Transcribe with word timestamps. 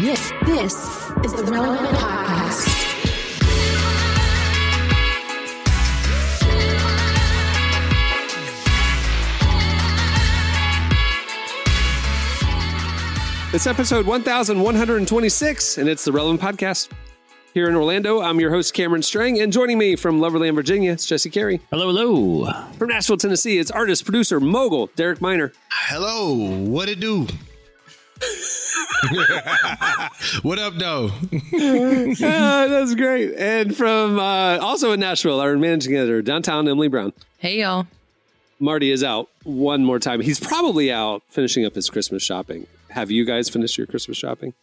This, 0.00 0.30
this 0.44 0.74
is 1.24 1.32
the 1.32 1.42
Relevant 1.50 1.88
Podcast. 1.96 2.66
It's 13.54 13.66
episode 13.66 14.06
1126, 14.06 15.78
and 15.78 15.88
it's 15.88 16.04
the 16.04 16.12
Relevant 16.12 16.42
Podcast. 16.42 16.90
Here 17.54 17.66
in 17.66 17.74
Orlando, 17.74 18.20
I'm 18.20 18.38
your 18.38 18.50
host, 18.50 18.74
Cameron 18.74 19.00
Strang, 19.00 19.40
and 19.40 19.50
joining 19.50 19.78
me 19.78 19.96
from 19.96 20.20
Loverland, 20.20 20.54
Virginia, 20.56 20.92
it's 20.92 21.06
Jesse 21.06 21.30
Carey. 21.30 21.58
Hello, 21.70 21.86
hello. 21.86 22.52
From 22.72 22.90
Nashville, 22.90 23.16
Tennessee, 23.16 23.58
it's 23.58 23.70
artist, 23.70 24.04
producer, 24.04 24.40
mogul, 24.40 24.90
Derek 24.94 25.22
Minor. 25.22 25.54
Hello, 25.70 26.34
what 26.34 26.90
it 26.90 27.00
do? 27.00 27.26
what 30.42 30.58
up, 30.58 30.74
though? 30.74 31.10
Ah, 31.12 32.66
that's 32.68 32.94
great. 32.94 33.34
And 33.34 33.76
from 33.76 34.18
uh, 34.18 34.58
also 34.58 34.92
in 34.92 35.00
Nashville, 35.00 35.40
our 35.40 35.56
managing 35.56 35.94
editor, 35.96 36.22
downtown, 36.22 36.68
Emily 36.68 36.88
Brown. 36.88 37.12
Hey, 37.38 37.60
y'all. 37.60 37.86
Marty 38.58 38.90
is 38.90 39.04
out 39.04 39.28
one 39.44 39.84
more 39.84 39.98
time. 39.98 40.20
He's 40.20 40.40
probably 40.40 40.90
out 40.90 41.22
finishing 41.28 41.64
up 41.66 41.74
his 41.74 41.90
Christmas 41.90 42.22
shopping. 42.22 42.66
Have 42.90 43.10
you 43.10 43.24
guys 43.24 43.48
finished 43.48 43.76
your 43.76 43.86
Christmas 43.86 44.16
shopping? 44.16 44.54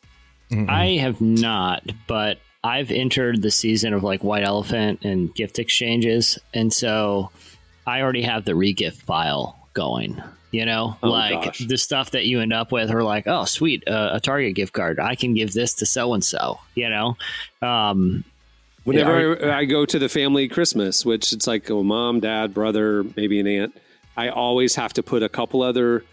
I 0.51 0.97
have 0.99 1.19
not, 1.19 1.83
but 2.05 2.37
I've 2.63 2.91
entered 2.91 3.41
the 3.41 3.49
season 3.49 3.93
of 3.93 4.03
like 4.03 4.23
White 4.23 4.43
Elephant 4.43 5.03
and 5.03 5.33
gift 5.33 5.57
exchanges. 5.57 6.37
And 6.53 6.71
so 6.71 7.31
I 7.87 8.01
already 8.01 8.21
have 8.21 8.45
the 8.45 8.51
regift 8.51 9.01
file 9.01 9.57
going. 9.73 10.21
You 10.53 10.65
know, 10.67 10.95
Oh, 11.01 11.09
like 11.09 11.45
gosh. 11.45 11.59
the 11.65 11.79
stuff 11.79 12.11
that 12.11 12.25
you 12.25 12.39
end 12.39 12.53
up 12.53 12.71
with 12.71 12.91
are 12.91 13.01
like, 13.03 13.25
oh, 13.25 13.43
sweet, 13.45 13.87
uh, 13.87 14.11
a 14.13 14.19
Target 14.19 14.53
gift 14.53 14.71
card. 14.71 14.99
I 14.99 15.15
can 15.15 15.33
give 15.33 15.51
this 15.51 15.73
to 15.75 15.85
so 15.87 16.13
and 16.13 16.23
so, 16.23 16.59
you 16.75 16.89
know? 16.89 17.17
Um, 17.63 18.23
Whenever 18.83 19.43
I, 19.51 19.59
I 19.61 19.65
go 19.65 19.83
to 19.83 19.97
the 19.97 20.07
family 20.09 20.47
Christmas, 20.47 21.03
which 21.05 21.33
it's 21.33 21.47
like 21.47 21.69
a 21.71 21.81
mom, 21.81 22.19
dad, 22.19 22.53
brother, 22.53 23.03
maybe 23.15 23.39
an 23.39 23.47
aunt, 23.47 23.75
I 24.15 24.29
always 24.29 24.75
have 24.75 24.93
to 24.93 25.01
put 25.01 25.23
a 25.23 25.29
couple 25.29 25.63
other 25.63 26.03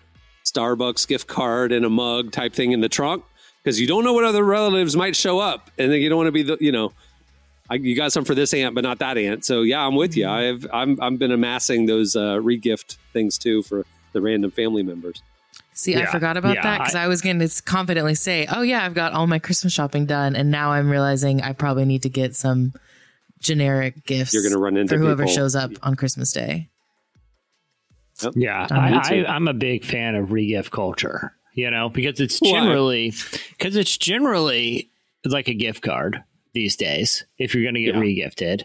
Starbucks 0.47 1.07
gift 1.07 1.27
card 1.27 1.71
and 1.71 1.85
a 1.85 1.91
mug 1.91 2.33
type 2.33 2.55
thing 2.55 2.73
in 2.73 2.81
the 2.81 2.89
trunk 2.89 3.25
because 3.63 3.79
you 3.79 3.87
don't 3.87 4.05
know 4.05 4.15
what 4.15 4.25
other 4.25 4.43
relatives 4.43 4.97
might 4.97 5.17
show 5.17 5.39
up, 5.39 5.71
and 5.77 5.93
then 5.93 6.01
you 6.01 6.09
don't 6.09 6.17
want 6.17 6.29
to 6.29 6.33
be 6.33 6.43
the 6.43 6.57
you 6.61 6.73
know. 6.73 6.93
I, 7.69 7.75
you 7.75 7.95
got 7.95 8.11
some 8.11 8.25
for 8.25 8.35
this 8.35 8.55
aunt, 8.55 8.75
but 8.75 8.83
not 8.85 9.01
that 9.01 9.19
aunt. 9.19 9.45
So 9.45 9.63
yeah, 9.63 9.87
I'm 9.87 9.95
with 9.97 10.17
you. 10.17 10.27
I've 10.29 10.67
I'm 10.73 10.99
I've 11.03 11.19
been 11.19 11.31
amassing 11.31 11.85
those 11.87 12.17
uh, 12.17 12.37
regift 12.37 12.97
things 13.13 13.37
too 13.37 13.63
for 13.63 13.85
the 14.13 14.21
random 14.21 14.51
family 14.51 14.83
members. 14.83 15.23
See, 15.73 15.97
I 15.97 16.05
forgot 16.07 16.37
about 16.37 16.57
yeah, 16.57 16.63
that 16.63 16.79
because 16.81 16.95
I- 16.95 17.05
I, 17.05 17.09
was 17.09 17.23
going 17.23 17.39
to 17.39 17.63
confidently 17.65 18.15
say, 18.15 18.47
oh, 18.51 18.61
yeah, 18.63 18.85
I've 18.85 18.93
got 18.95 19.13
all 19.13 19.27
my 19.27 19.39
Christmas 19.39 19.73
shopping 19.73 20.05
done. 20.05 20.37
And 20.37 20.51
now 20.51 20.73
I'm 20.73 20.91
realizing 20.91 21.41
I 21.43 21.53
probably 21.53 21.85
need 21.87 22.03
to 22.03 22.09
get 22.11 22.35
some 22.37 22.75
generic 23.41 24.05
gifts 24.05 24.35
You're 24.35 24.43
gonna 24.43 24.59
run 24.59 24.77
into 24.77 24.95
for 24.95 24.99
whoever 25.01 25.23
people. 25.23 25.35
shows 25.35 25.57
up 25.57 25.71
on 25.83 25.95
Christmas 25.97 26.33
Day. 26.33 26.69
Yeah, 28.35 28.67
Oh, 28.71 28.75
I, 28.75 29.01
I, 29.03 29.25
I'm 29.35 29.49
a 29.49 29.55
big 29.55 29.85
fan 29.85 30.15
of 30.15 30.29
regift 30.29 30.71
culture. 30.71 31.33
You 31.55 31.71
know, 31.71 31.89
because 31.89 32.21
it's 32.21 32.39
generally 32.39 33.13
because 33.51 33.75
it's 33.77 33.97
generally 33.99 34.89
like 35.25 35.49
a 35.49 35.55
gift 35.55 35.83
card 35.83 36.23
these 36.53 36.77
days. 36.77 37.25
If 37.39 37.55
you're 37.55 37.65
going 37.65 37.75
to 37.75 37.83
get 37.83 37.95
Yeah. 37.97 38.01
regifted, 38.01 38.63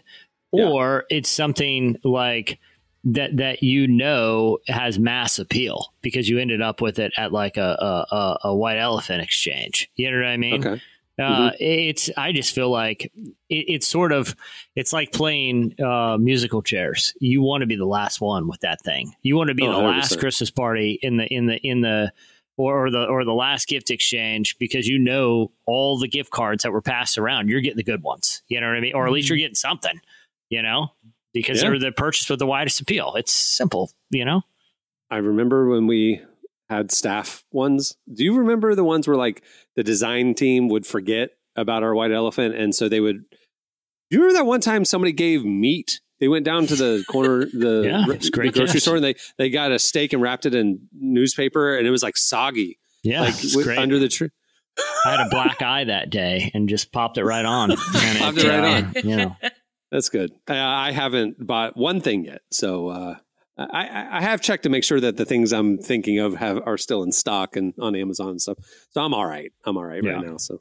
Yeah. 0.52 0.68
or 0.68 1.04
it's 1.10 1.28
something 1.28 1.96
like 2.04 2.58
that 3.06 3.36
that 3.36 3.62
you 3.62 3.86
know 3.86 4.58
has 4.66 4.98
mass 4.98 5.38
appeal 5.38 5.92
because 6.02 6.28
you 6.28 6.38
ended 6.38 6.60
up 6.60 6.80
with 6.80 6.98
it 6.98 7.12
at 7.16 7.32
like 7.32 7.56
a 7.56 7.62
a, 7.62 8.48
a, 8.48 8.54
white 8.54 8.78
elephant 8.78 9.22
exchange. 9.22 9.88
You 9.94 10.10
know 10.10 10.18
what 10.18 10.26
I 10.26 10.36
mean? 10.36 10.66
Okay. 10.66 10.82
Uh, 11.18 11.50
It's. 11.58 12.10
I 12.16 12.32
just 12.32 12.54
feel 12.54 12.68
like 12.68 13.04
it, 13.04 13.14
it's 13.48 13.86
sort 13.86 14.12
of. 14.12 14.36
It's 14.74 14.92
like 14.92 15.12
playing 15.12 15.80
uh, 15.80 16.18
musical 16.18 16.62
chairs. 16.62 17.14
You 17.20 17.40
want 17.42 17.62
to 17.62 17.66
be 17.66 17.76
the 17.76 17.86
last 17.86 18.20
one 18.20 18.48
with 18.48 18.60
that 18.60 18.82
thing. 18.82 19.14
You 19.22 19.36
want 19.36 19.48
to 19.48 19.54
be 19.54 19.66
Oh, 19.66 19.72
the 19.72 19.78
100%. 19.78 19.82
last 19.82 20.18
Christmas 20.18 20.50
party 20.50 20.98
in 21.00 21.16
the 21.16 21.26
in 21.26 21.46
the 21.46 21.56
in 21.58 21.80
the 21.80 22.12
or, 22.58 22.86
or 22.86 22.90
the 22.90 23.04
or 23.04 23.24
the 23.24 23.32
last 23.32 23.68
gift 23.68 23.90
exchange 23.90 24.56
because 24.58 24.86
you 24.86 24.98
know 24.98 25.52
all 25.64 25.98
the 25.98 26.08
gift 26.08 26.30
cards 26.30 26.64
that 26.64 26.72
were 26.72 26.82
passed 26.82 27.16
around. 27.16 27.48
You're 27.48 27.60
getting 27.62 27.76
the 27.78 27.84
good 27.84 28.02
ones. 28.02 28.42
You 28.48 28.60
know 28.60 28.66
what 28.66 28.76
I 28.76 28.80
mean? 28.80 28.94
Or 28.94 29.06
at 29.06 29.12
least 29.12 29.28
you're 29.28 29.38
getting 29.38 29.54
something. 29.54 30.00
You 30.50 30.62
know, 30.62 30.88
because 31.40 31.62
Yeah. 31.62 31.70
they're 31.70 31.78
the 31.78 31.92
purchase 31.92 32.28
with 32.28 32.38
the 32.38 32.46
widest 32.46 32.80
appeal. 32.80 33.14
It's 33.16 33.32
simple. 33.32 33.90
You 34.10 34.24
know. 34.24 34.42
I 35.10 35.18
remember 35.18 35.68
when 35.68 35.86
we 35.86 36.20
had 36.68 36.90
staff 36.90 37.44
ones. 37.52 37.94
Do 38.12 38.24
you 38.24 38.36
remember 38.36 38.74
the 38.74 38.82
ones 38.84 39.06
where 39.06 39.16
like 39.16 39.42
the 39.76 39.84
design 39.84 40.34
team 40.34 40.68
would 40.68 40.86
forget 40.86 41.30
about 41.54 41.82
our 41.82 41.94
white 41.94 42.10
elephant, 42.12 42.54
and 42.54 42.74
so 42.74 42.88
they 42.88 43.00
would? 43.00 43.18
Do 43.28 44.16
you 44.16 44.20
remember 44.20 44.38
that 44.40 44.46
one 44.46 44.60
time 44.60 44.84
somebody 44.84 45.12
gave 45.12 45.44
meat? 45.44 46.00
They 46.18 46.28
went 46.28 46.44
down 46.44 46.66
to 46.68 46.76
the 46.76 47.04
corner, 47.10 47.44
the, 47.52 47.82
Yeah, 47.84 48.04
gro- 48.06 48.16
great 48.32 48.52
the 48.54 48.58
grocery 48.60 48.80
store, 48.80 48.96
and 48.96 49.04
they 49.04 49.14
they 49.38 49.50
got 49.50 49.70
a 49.70 49.78
steak 49.78 50.12
and 50.12 50.22
wrapped 50.22 50.46
it 50.46 50.54
in 50.54 50.88
newspaper, 50.98 51.76
and 51.76 51.86
it 51.86 51.90
was 51.90 52.02
like 52.02 52.16
soggy, 52.16 52.78
Yeah, 53.04 53.22
like 53.22 53.78
under 53.78 53.98
the 53.98 54.08
tree. 54.08 54.30
I 55.06 55.12
had 55.12 55.26
a 55.26 55.30
black 55.30 55.62
eye 55.62 55.84
that 55.84 56.10
day 56.10 56.50
and 56.52 56.68
just 56.68 56.92
popped 56.92 57.16
it 57.16 57.24
right 57.24 57.44
on. 57.46 57.70
And 57.94 58.18
Popped 58.18 58.38
it 58.38 58.48
right 58.48 58.84
uh, 58.84 58.86
on. 58.98 59.08
You 59.08 59.16
know. 59.16 59.36
That's 59.90 60.08
good. 60.08 60.32
I, 60.48 60.88
I 60.88 60.90
haven't 60.92 61.44
bought 61.46 61.76
one 61.76 62.00
thing 62.00 62.24
yet, 62.24 62.42
so 62.50 62.88
uh, 62.88 63.14
I, 63.58 63.86
I- 63.86 64.16
I 64.18 64.20
have 64.22 64.40
checked 64.40 64.64
to 64.64 64.68
make 64.68 64.84
sure 64.84 65.00
that 65.00 65.16
the 65.16 65.24
things 65.24 65.52
I'm 65.52 65.78
thinking 65.78 66.18
of 66.18 66.34
have 66.36 66.60
are 66.66 66.76
still 66.76 67.02
in 67.02 67.12
stock 67.12 67.56
and 67.56 67.72
on 67.80 67.94
Amazon 67.96 68.30
and 68.30 68.40
stuff. 68.42 68.58
So 68.90 69.00
I'm 69.02 69.14
all 69.14 69.26
right. 69.26 69.52
I'm 69.64 69.76
all 69.76 69.84
right 69.84 70.02
Yeah. 70.02 70.12
right 70.12 70.26
now. 70.26 70.36
So 70.38 70.60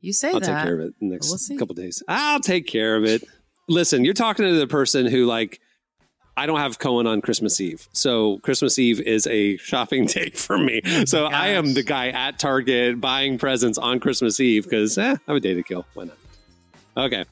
You 0.00 0.12
say 0.12 0.28
I'll 0.32 0.40
that. 0.40 0.46
take 0.46 0.62
care 0.64 0.74
of 0.74 0.80
it 0.80 0.94
in 1.00 1.08
the 1.08 1.14
next 1.14 1.28
We'll 1.28 1.38
see. 1.38 1.56
couple 1.56 1.74
days. 1.74 2.02
I'll 2.08 2.40
take 2.40 2.66
care 2.66 2.96
of 2.96 3.04
it. 3.04 3.24
Listen, 3.68 4.04
you're 4.04 4.14
talking 4.14 4.44
to 4.46 4.52
the 4.54 4.66
person 4.66 5.06
who 5.06 5.26
like 5.26 5.60
I 6.36 6.46
don't 6.46 6.58
have 6.58 6.78
Cohen 6.80 7.06
on 7.06 7.20
Christmas 7.20 7.60
Eve. 7.60 7.88
So 7.92 8.38
Christmas 8.38 8.78
Eve 8.78 9.00
is 9.00 9.26
a 9.28 9.56
shopping 9.58 10.06
day 10.06 10.30
for 10.30 10.58
me. 10.58 10.80
So 11.06 11.26
I 11.26 11.48
am 11.48 11.74
the 11.74 11.82
guy 11.82 12.08
at 12.08 12.38
Target 12.38 13.00
buying 13.00 13.38
presents 13.38 13.78
on 13.78 14.00
Christmas 14.00 14.40
Eve 14.40 14.64
because 14.64 14.98
eh, 14.98 15.12
I 15.12 15.18
have 15.28 15.36
a 15.36 15.40
day 15.40 15.54
to 15.54 15.62
kill. 15.62 15.86
Why 15.94 16.04
not? 16.04 16.16
Okay. 16.96 17.24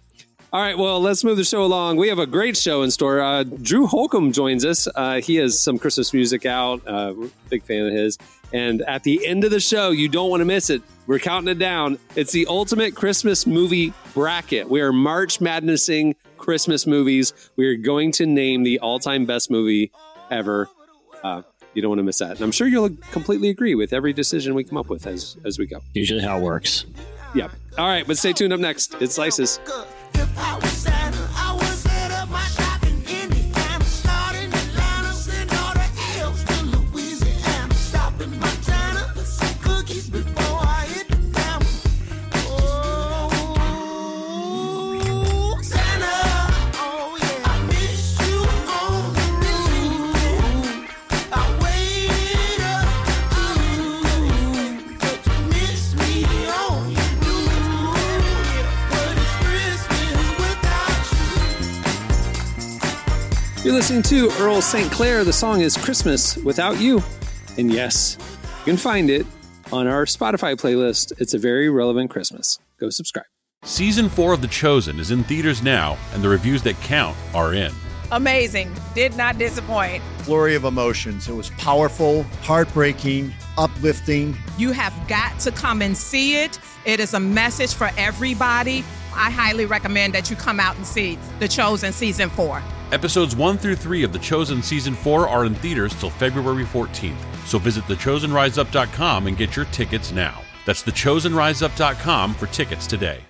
All 0.52 0.60
right, 0.60 0.76
well, 0.76 1.00
let's 1.00 1.24
move 1.24 1.38
the 1.38 1.44
show 1.44 1.64
along. 1.64 1.96
We 1.96 2.08
have 2.08 2.18
a 2.18 2.26
great 2.26 2.58
show 2.58 2.82
in 2.82 2.90
store. 2.90 3.22
Uh, 3.22 3.42
Drew 3.42 3.86
Holcomb 3.86 4.32
joins 4.32 4.66
us. 4.66 4.86
Uh, 4.94 5.22
he 5.22 5.36
has 5.36 5.58
some 5.58 5.78
Christmas 5.78 6.12
music 6.12 6.44
out. 6.44 6.86
Uh, 6.86 7.14
big 7.48 7.62
fan 7.62 7.86
of 7.86 7.92
his. 7.94 8.18
And 8.52 8.82
at 8.82 9.02
the 9.02 9.26
end 9.26 9.44
of 9.44 9.50
the 9.50 9.60
show, 9.60 9.92
you 9.92 10.10
don't 10.10 10.28
want 10.28 10.42
to 10.42 10.44
miss 10.44 10.68
it. 10.68 10.82
We're 11.06 11.20
counting 11.20 11.50
it 11.50 11.58
down. 11.58 11.98
It's 12.16 12.32
the 12.32 12.46
ultimate 12.48 12.94
Christmas 12.94 13.46
movie 13.46 13.94
bracket. 14.12 14.68
We 14.68 14.82
are 14.82 14.92
March 14.92 15.40
Madnessing 15.40 16.16
Christmas 16.36 16.86
movies. 16.86 17.32
We 17.56 17.66
are 17.68 17.76
going 17.76 18.12
to 18.12 18.26
name 18.26 18.62
the 18.62 18.78
all-time 18.80 19.24
best 19.24 19.50
movie 19.50 19.90
ever. 20.30 20.68
Uh, 21.24 21.40
you 21.72 21.80
don't 21.80 21.88
want 21.88 22.00
to 22.00 22.04
miss 22.04 22.18
that. 22.18 22.32
And 22.32 22.42
I'm 22.42 22.52
sure 22.52 22.68
you'll 22.68 22.90
completely 23.10 23.48
agree 23.48 23.74
with 23.74 23.94
every 23.94 24.12
decision 24.12 24.54
we 24.54 24.64
come 24.64 24.76
up 24.76 24.90
with 24.90 25.06
as 25.06 25.38
as 25.46 25.58
we 25.58 25.64
go. 25.64 25.80
Usually 25.94 26.20
how 26.20 26.36
it 26.36 26.42
works. 26.42 26.84
Yep. 27.34 27.52
All 27.78 27.86
right, 27.86 28.06
but 28.06 28.18
stay 28.18 28.34
tuned 28.34 28.52
up 28.52 28.60
next. 28.60 28.94
It's 29.00 29.14
Slices. 29.14 29.58
If 30.22 30.38
I 30.38 30.54
was 30.54 30.91
You're 63.72 63.78
listening 63.78 64.02
to 64.02 64.30
Earl 64.38 64.60
St. 64.60 64.92
Clair. 64.92 65.24
The 65.24 65.32
song 65.32 65.62
is 65.62 65.78
Christmas 65.78 66.36
Without 66.36 66.78
You. 66.78 67.02
And 67.56 67.72
yes, 67.72 68.18
you 68.58 68.64
can 68.66 68.76
find 68.76 69.08
it 69.08 69.26
on 69.72 69.86
our 69.86 70.04
Spotify 70.04 70.56
playlist. 70.56 71.18
It's 71.18 71.32
a 71.32 71.38
very 71.38 71.70
relevant 71.70 72.10
Christmas. 72.10 72.58
Go 72.78 72.90
subscribe. 72.90 73.24
Season 73.64 74.10
4 74.10 74.34
of 74.34 74.42
The 74.42 74.48
Chosen 74.48 75.00
is 75.00 75.10
in 75.10 75.24
theaters 75.24 75.62
now, 75.62 75.96
and 76.12 76.22
the 76.22 76.28
reviews 76.28 76.62
that 76.64 76.78
count 76.82 77.16
are 77.32 77.54
in. 77.54 77.72
amazing. 78.10 78.70
Did 78.94 79.16
not 79.16 79.38
disappoint. 79.38 80.02
flurry 80.18 80.54
of 80.54 80.64
emotions. 80.64 81.26
It 81.30 81.34
was 81.34 81.48
powerful, 81.56 82.24
heartbreaking, 82.42 83.32
uplifting. 83.56 84.36
You 84.58 84.72
have 84.72 84.92
got 85.08 85.40
to 85.40 85.50
come 85.50 85.80
and 85.80 85.96
see 85.96 86.36
it. 86.36 86.60
It 86.84 87.00
is 87.00 87.14
a 87.14 87.20
message 87.20 87.72
for 87.72 87.88
everybody. 87.96 88.84
I 89.14 89.30
highly 89.30 89.64
recommend 89.64 90.12
that 90.12 90.28
you 90.28 90.36
come 90.36 90.60
out 90.60 90.76
and 90.76 90.86
see 90.86 91.18
The 91.38 91.48
Chosen 91.48 91.94
Season 91.94 92.28
4. 92.28 92.62
Episodes 92.92 93.34
1 93.34 93.56
through 93.56 93.76
3 93.76 94.02
of 94.02 94.12
The 94.12 94.18
Chosen 94.18 94.62
Season 94.62 94.94
4 94.94 95.26
are 95.26 95.46
in 95.46 95.54
theaters 95.54 95.94
till 95.94 96.10
February 96.10 96.64
14th, 96.64 97.16
so 97.46 97.58
visit 97.58 97.84
thechosenriseup.com 97.84 99.26
and 99.26 99.36
get 99.38 99.56
your 99.56 99.64
tickets 99.66 100.12
now. 100.12 100.42
That's 100.66 100.82
thechosenriseup.com 100.82 102.34
for 102.34 102.46
tickets 102.48 102.86
today. 102.86 103.20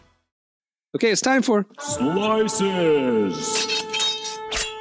Okay, 0.96 1.12
it's 1.12 1.20
time 1.20 1.42
for 1.42 1.64
Slices. 1.78 3.56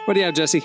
what 0.05 0.15
do 0.15 0.19
you 0.19 0.25
have, 0.25 0.33
Jesse? 0.33 0.63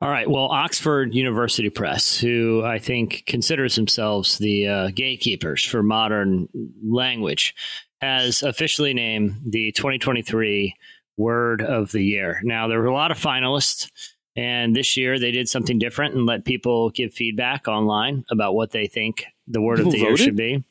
All 0.00 0.10
right. 0.10 0.30
Well, 0.30 0.44
Oxford 0.44 1.12
University 1.12 1.70
Press, 1.70 2.16
who 2.20 2.62
I 2.64 2.78
think 2.78 3.24
considers 3.26 3.74
themselves 3.74 4.38
the 4.38 4.68
uh, 4.68 4.90
gatekeepers 4.94 5.64
for 5.64 5.82
modern 5.82 6.48
language, 6.86 7.56
has 8.00 8.44
officially 8.44 8.94
named 8.94 9.40
the 9.44 9.72
2023 9.72 10.72
Word 11.18 11.60
of 11.60 11.92
the 11.92 12.02
Year. 12.02 12.40
Now, 12.42 12.68
there 12.68 12.80
were 12.80 12.86
a 12.86 12.94
lot 12.94 13.10
of 13.10 13.18
finalists, 13.18 13.90
and 14.36 14.74
this 14.74 14.96
year 14.96 15.18
they 15.18 15.32
did 15.32 15.48
something 15.48 15.78
different 15.78 16.14
and 16.14 16.24
let 16.24 16.44
people 16.44 16.90
give 16.90 17.12
feedback 17.12 17.68
online 17.68 18.24
about 18.30 18.54
what 18.54 18.70
they 18.70 18.86
think 18.86 19.26
the 19.46 19.60
Word 19.60 19.80
of 19.80 19.86
People 19.86 19.92
the 19.92 19.98
Year 19.98 20.16
should 20.16 20.36
be. 20.36 20.64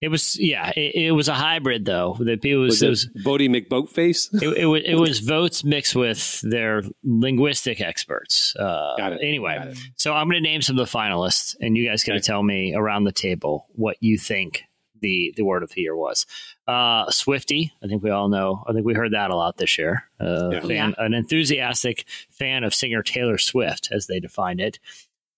It 0.00 0.08
was, 0.08 0.36
yeah, 0.36 0.70
it, 0.70 0.96
it 0.96 1.12
was 1.12 1.28
a 1.28 1.34
hybrid 1.34 1.84
though. 1.84 2.16
The 2.18 2.36
people 2.36 2.62
Was 2.62 2.82
it 2.82 2.86
it, 2.86 2.88
was 2.88 3.08
Boaty 3.24 3.48
McBoatface? 3.48 4.30
it, 4.42 4.58
it, 4.58 4.66
was, 4.66 4.82
it 4.84 4.96
was 4.96 5.20
votes 5.20 5.62
mixed 5.62 5.94
with 5.94 6.40
their 6.40 6.82
linguistic 7.04 7.80
experts. 7.80 8.56
Uh, 8.56 8.96
Got 8.96 9.12
it. 9.12 9.20
Anyway, 9.22 9.56
Got 9.56 9.76
so 9.94 10.12
I'm 10.12 10.26
going 10.28 10.42
to 10.42 10.48
name 10.48 10.60
some 10.60 10.76
of 10.76 10.90
the 10.90 10.98
finalists, 10.98 11.54
and 11.60 11.76
you 11.76 11.88
guys 11.88 12.02
got 12.02 12.14
to 12.14 12.20
tell 12.20 12.42
me 12.42 12.74
around 12.74 13.04
the 13.04 13.12
table 13.12 13.68
what 13.74 13.96
you 14.00 14.18
think 14.18 14.64
the 15.02 15.34
the 15.36 15.42
word 15.44 15.62
of 15.62 15.70
the 15.72 15.82
year 15.82 15.94
was. 15.94 16.24
Uh, 16.66 17.10
Swifty, 17.10 17.72
I 17.82 17.86
think 17.88 18.02
we 18.02 18.08
all 18.10 18.28
know. 18.30 18.64
I 18.66 18.72
think 18.72 18.86
we 18.86 18.94
heard 18.94 19.12
that 19.12 19.30
a 19.30 19.36
lot 19.36 19.58
this 19.58 19.76
year. 19.76 20.04
Uh, 20.18 20.50
Yeah. 20.52 20.60
fan, 20.60 20.94
An 20.98 21.12
enthusiastic 21.12 22.06
fan 22.30 22.64
of 22.64 22.74
singer 22.74 23.02
Taylor 23.02 23.36
Swift, 23.36 23.88
as 23.92 24.06
they 24.06 24.18
defined 24.20 24.60
it. 24.60 24.78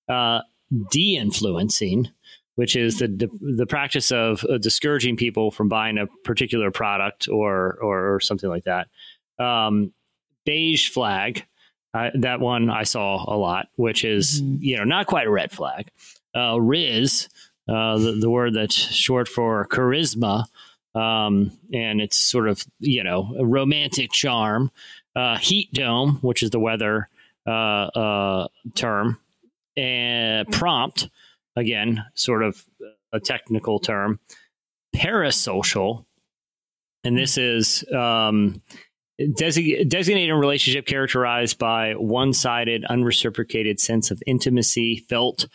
Uh, 0.09 0.41
de-influencing, 0.91 2.09
which 2.57 2.77
is 2.77 2.99
the 2.99 3.09
the, 3.09 3.29
the 3.57 3.67
practice 3.67 4.11
of 4.13 4.45
uh, 4.45 4.59
discouraging 4.59 5.17
people 5.17 5.51
from 5.51 5.69
buying 5.69 5.99
a 5.99 6.07
particular 6.25 6.71
product 6.71 7.29
or 7.29 7.75
or, 7.83 8.15
or 8.15 8.21
something 8.21 8.49
like 8.51 8.65
that. 8.65 8.89
Um, 9.39 9.93
beige 10.45 10.91
flag, 10.91 11.45
uh, 11.95 12.11
that 12.15 12.41
one 12.41 12.71
I 12.71 12.83
saw 12.85 13.25
a 13.27 13.37
lot, 13.37 13.69
which 13.77 14.05
is 14.05 14.43
Mhm. 14.43 14.59
you 14.61 14.77
know 14.77 14.85
not 14.85 15.07
quite 15.07 15.27
a 15.27 15.31
red 15.31 15.51
flag. 15.53 15.89
Uh, 16.35 16.55
Rizz, 16.57 17.29
uh, 17.69 17.99
the, 17.99 18.13
the 18.21 18.31
word 18.31 18.55
that's 18.55 18.75
short 18.75 19.29
for 19.29 19.67
charisma, 19.69 20.45
um, 20.95 21.51
and 21.73 22.01
it's 22.01 22.17
sort 22.17 22.49
of 22.49 22.65
you 22.79 23.03
know 23.03 23.35
a 23.39 23.45
romantic 23.45 24.13
charm. 24.13 24.71
Uh, 25.17 25.39
heat 25.39 25.73
dome, 25.73 26.19
which 26.23 26.43
is 26.43 26.51
the 26.51 26.59
weather 26.59 27.09
uh, 27.47 27.51
uh, 27.51 28.49
term, 28.75 29.21
and 29.77 30.51
prompt 30.51 31.09
again, 31.57 32.05
sort 32.15 32.43
of 32.43 32.65
a 33.13 33.21
technical 33.21 33.79
term, 33.79 34.19
parasocial, 34.95 36.05
and 37.05 37.17
this 37.17 37.39
is 37.39 37.85
um, 37.93 38.61
a 40.31 40.35
relationship 40.39 40.87
characterized 40.87 41.59
by 41.59 41.93
one-sided, 41.93 42.85
unreciprocated 42.89 43.79
sense 43.79 44.11
of 44.11 44.23
intimacy 44.27 45.05
felt 45.09 45.47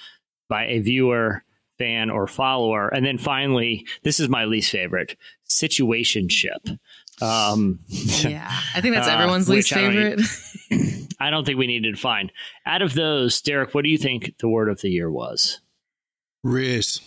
by 0.47 0.65
a 0.65 0.79
viewer, 0.79 1.43
fan, 1.79 2.11
or 2.11 2.27
follower. 2.27 2.89
And 2.89 3.03
then 3.03 3.17
finally, 3.17 3.87
this 4.03 4.19
is 4.19 4.29
my 4.29 4.45
least 4.45 4.71
favorite: 4.71 5.17
situationship. 5.49 6.77
Um, 7.21 7.79
Yeah. 7.89 8.49
I 8.75 8.81
think 8.81 8.93
that's 8.95 9.07
Uh, 9.07 9.11
everyone's 9.11 9.49
least 9.49 9.71
which 9.71 9.77
I 9.77 9.81
don't 9.91 10.19
favorite. 10.19 11.07
I 11.19 11.29
don't 11.31 11.45
think 11.45 11.57
we 11.57 11.67
need 11.67 11.83
to 11.83 11.91
define. 11.91 12.31
Out 12.65 12.81
of 12.81 12.93
those, 12.93 13.41
Derek, 13.41 13.73
what 13.73 13.83
do 13.83 13.89
you 13.89 13.97
think 13.97 14.37
the 14.37 14.47
word 14.47 14.69
of 14.69 14.79
the 14.81 14.89
year 14.89 15.11
was? 15.11 15.59
Rizz. 16.45 17.01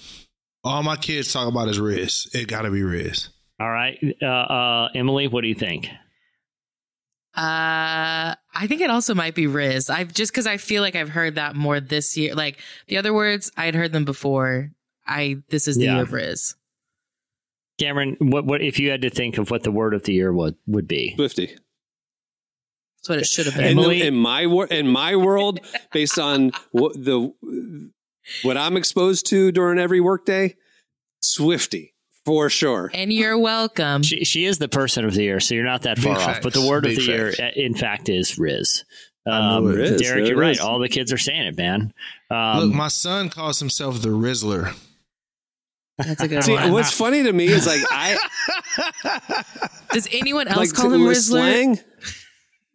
All 0.64 0.82
my 0.82 0.96
kids 0.96 1.32
talk 1.32 1.48
about 1.48 1.68
is 1.68 1.78
Rizz. 1.78 2.34
It 2.34 2.46
got 2.48 2.62
to 2.62 2.70
be 2.70 2.80
Rizz. 2.82 3.28
All 3.58 3.70
right, 3.70 3.98
uh, 4.20 4.26
uh, 4.26 4.88
Emily, 4.94 5.28
what 5.28 5.42
do 5.42 5.48
you 5.48 5.54
think? 5.54 5.88
Uh, 7.34 8.34
I 8.54 8.66
think 8.66 8.80
it 8.82 8.90
also 8.90 9.14
might 9.14 9.34
be 9.34 9.46
Rizz. 9.46 9.88
I've 9.88 10.12
just 10.12 10.32
because 10.32 10.46
I 10.46 10.56
feel 10.58 10.82
like 10.82 10.94
I've 10.94 11.08
heard 11.08 11.36
that 11.36 11.56
more 11.56 11.80
this 11.80 12.16
year. 12.16 12.34
Like 12.34 12.58
the 12.86 12.98
other 12.98 13.14
words, 13.14 13.50
I 13.56 13.64
had 13.64 13.74
heard 13.74 13.92
them 13.92 14.04
before. 14.04 14.70
I 15.06 15.38
this 15.48 15.66
is 15.68 15.76
the 15.76 15.84
Yeah. 15.84 15.94
year 15.94 16.02
of 16.02 16.10
Rizz. 16.10 16.54
Cameron, 17.78 18.16
what 18.20 18.44
what 18.44 18.60
if 18.62 18.78
you 18.78 18.90
had 18.90 19.02
to 19.02 19.10
think 19.10 19.38
of 19.38 19.50
what 19.50 19.62
the 19.62 19.70
word 19.72 19.94
of 19.94 20.02
the 20.04 20.12
year 20.12 20.32
would 20.32 20.56
would 20.66 20.86
be? 20.86 21.14
Swifty. 21.16 21.46
That's 21.46 23.08
what 23.08 23.18
it 23.18 23.26
should 23.26 23.46
have 23.46 23.54
In, 23.56 23.60
been. 23.60 23.76
the, 23.76 23.82
Emily? 23.82 24.02
in 24.02 24.14
my 24.14 24.46
wor- 24.46 24.66
in 24.66 24.86
my 24.86 25.16
world, 25.16 25.58
based 25.92 26.18
on 26.18 26.52
what 26.70 26.92
the 26.92 27.32
what 28.42 28.56
I'm 28.56 28.76
exposed 28.76 29.26
to 29.28 29.50
during 29.50 29.78
every 29.80 30.00
workday, 30.00 30.56
Swifty 31.20 31.94
for 32.24 32.48
sure. 32.50 32.90
And 32.94 33.12
you're 33.12 33.38
welcome. 33.38 34.02
She, 34.02 34.24
she 34.24 34.44
is 34.44 34.58
the 34.58 34.68
person 34.68 35.04
of 35.04 35.14
the 35.14 35.22
year, 35.22 35.40
so 35.40 35.54
you're 35.54 35.64
not 35.64 35.82
that 35.82 35.96
Big 35.96 36.04
far 36.04 36.16
off. 36.16 36.24
facts. 36.24 36.40
But 36.42 36.52
the 36.54 36.66
word 36.66 36.84
Big 36.84 36.98
of 36.98 37.04
the 37.04 37.10
year, 37.12 37.32
facts. 37.32 37.40
uh, 37.56 37.60
in 37.60 37.74
fact, 37.74 38.08
is 38.08 38.36
Rizz. 38.36 38.84
I 39.26 39.30
knew 39.30 39.68
Um. 39.68 39.74
Rizz, 39.74 39.98
Derek, 39.98 39.98
there 40.00 40.18
you're 40.18 40.32
it 40.32 40.36
right. 40.44 40.50
is. 40.52 40.60
All 40.60 40.78
the 40.78 40.88
kids 40.88 41.12
are 41.12 41.18
saying 41.18 41.42
it, 41.46 41.56
man. 41.56 41.92
Um, 42.30 42.58
Look, 42.66 42.74
my 42.74 42.88
son 42.88 43.28
calls 43.30 43.58
himself 43.60 44.02
the 44.02 44.08
Rizzler. 44.10 44.74
That's 45.98 46.20
a 46.22 46.26
good 46.28 46.42
See, 46.42 46.54
one. 46.54 46.72
what's 46.72 46.90
funny 46.92 47.22
to 47.22 47.32
me 47.32 47.46
is 47.46 47.66
like 47.66 47.80
I 47.90 48.16
Does 49.92 50.08
anyone 50.12 50.48
else 50.48 50.58
like 50.58 50.72
call 50.74 50.90
him 50.90 51.04
with 51.04 51.16
Rizzler? 51.16 51.20
slang. 51.20 51.78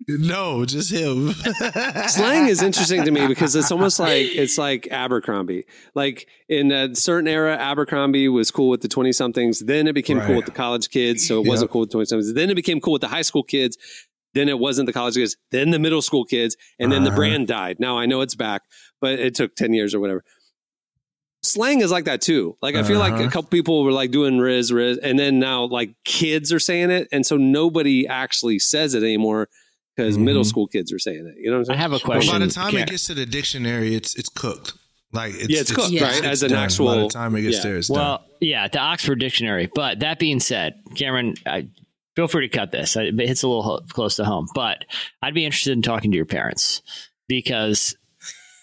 No, 0.09 0.63
just 0.65 0.89
him. 0.91 1.31
slang 2.07 2.47
is 2.47 2.61
interesting 2.63 3.03
to 3.03 3.11
me 3.11 3.27
because 3.27 3.55
it's 3.57 3.71
almost 3.73 3.99
like 3.99 4.27
it's 4.27 4.57
like 4.57 4.87
Abercrombie. 4.89 5.65
Like 5.95 6.29
in 6.47 6.71
a 6.71 6.95
certain 6.95 7.27
era, 7.27 7.57
Abercrombie 7.57 8.29
was 8.29 8.49
cool 8.49 8.69
with 8.69 8.79
the 8.81 8.87
twenty 8.87 9.11
somethings. 9.11 9.59
Then 9.59 9.85
it 9.85 9.93
became 9.93 10.21
cool 10.21 10.37
with 10.37 10.45
the 10.45 10.51
college 10.53 10.89
kids, 10.89 11.27
so 11.27 11.41
it 11.41 11.47
wasn't 11.47 11.71
cool 11.71 11.81
with 11.81 11.91
twenty 11.91 12.05
somethings. 12.05 12.33
Then 12.33 12.49
it 12.49 12.55
became 12.55 12.79
cool 12.79 12.93
with 12.93 13.01
the 13.01 13.09
high 13.09 13.21
school 13.21 13.43
kids. 13.43 13.77
Then 14.33 14.47
it 14.47 14.59
wasn't 14.59 14.85
the 14.87 14.93
college 14.93 15.15
kids. 15.15 15.35
Then 15.51 15.71
the 15.71 15.79
middle 15.79 16.01
school 16.01 16.23
kids, 16.23 16.55
and 16.79 16.89
then 16.89 17.03
the 17.03 17.09
Uh-huh. 17.09 17.17
brand 17.17 17.47
died. 17.47 17.77
Now 17.79 17.97
I 17.97 18.05
know 18.05 18.21
it's 18.21 18.35
back, 18.35 18.61
but 19.01 19.19
it 19.19 19.35
took 19.35 19.55
ten 19.57 19.73
years 19.73 19.93
or 19.93 19.99
whatever. 19.99 20.23
Slang 21.43 21.81
is 21.81 21.91
like 21.91 22.05
that 22.05 22.21
too. 22.21 22.57
Like 22.61 22.75
I 22.75 22.83
feel 22.83 22.99
like 22.99 23.13
a 23.13 23.15
Uh-huh. 23.15 23.29
couple 23.29 23.49
people 23.49 23.83
were 23.83 23.91
like 23.91 24.11
doing 24.11 24.37
Rizz 24.37 24.71
Rizz, 24.71 24.99
and 25.03 25.19
then 25.19 25.37
now 25.37 25.65
like 25.65 25.95
kids 26.05 26.53
are 26.53 26.59
saying 26.59 26.91
it, 26.91 27.09
and 27.11 27.25
so 27.25 27.35
nobody 27.35 28.07
actually 28.07 28.59
says 28.59 28.93
it 28.93 29.03
anymore 29.03 29.49
because 29.97 30.17
middle 30.17 30.43
Mhm. 30.43 30.47
school 30.47 30.67
kids 30.67 30.93
are 30.93 30.99
saying 30.99 31.25
it. 31.27 31.41
You 31.41 31.49
know 31.51 31.57
what 31.59 31.69
I'm 31.69 31.75
I 31.75 31.77
have 31.77 31.91
a 31.91 31.95
But 31.95 32.03
question. 32.03 32.39
by 32.39 32.45
the 32.45 32.51
time 32.51 32.71
Ca- 32.71 32.77
it 32.77 32.87
gets 32.89 33.07
to 33.07 33.13
the 33.15 33.25
dictionary, 33.25 33.95
it's 33.95 34.15
it's 34.15 34.29
cooked. 34.29 34.73
Like 35.11 35.33
it's, 35.35 35.49
Yeah, 35.49 35.59
it's 35.61 35.71
cooked, 35.71 35.99
right? 35.99 36.23
As 36.23 36.43
an 36.43 36.49
done. 36.51 36.67
By 36.77 36.95
the 36.97 37.09
time 37.09 37.35
it 37.35 37.41
gets 37.41 37.57
yeah. 37.57 37.63
there, 37.63 37.77
it's 37.77 37.87
done. 37.87 37.97
Well, 37.97 38.25
yeah, 38.41 38.67
the 38.67 38.79
Oxford 38.79 39.15
Dictionary. 39.19 39.69
But 39.73 39.99
that 40.01 40.19
being 40.19 40.39
said, 40.39 40.75
Cameron, 40.95 41.35
I, 41.45 41.67
feel 42.15 42.27
free 42.27 42.47
to 42.49 42.55
cut 42.57 42.71
this. 42.71 42.95
I- 42.97 43.03
It 43.03 43.19
hits 43.19 43.43
a 43.43 43.47
little 43.47 43.83
close 43.89 44.15
to 44.17 44.25
home. 44.25 44.47
But 44.53 44.83
I'd 45.21 45.33
be 45.33 45.45
interested 45.45 45.71
in 45.73 45.81
talking 45.81 46.11
to 46.11 46.15
your 46.17 46.25
parents 46.25 46.81
because, 47.27 47.95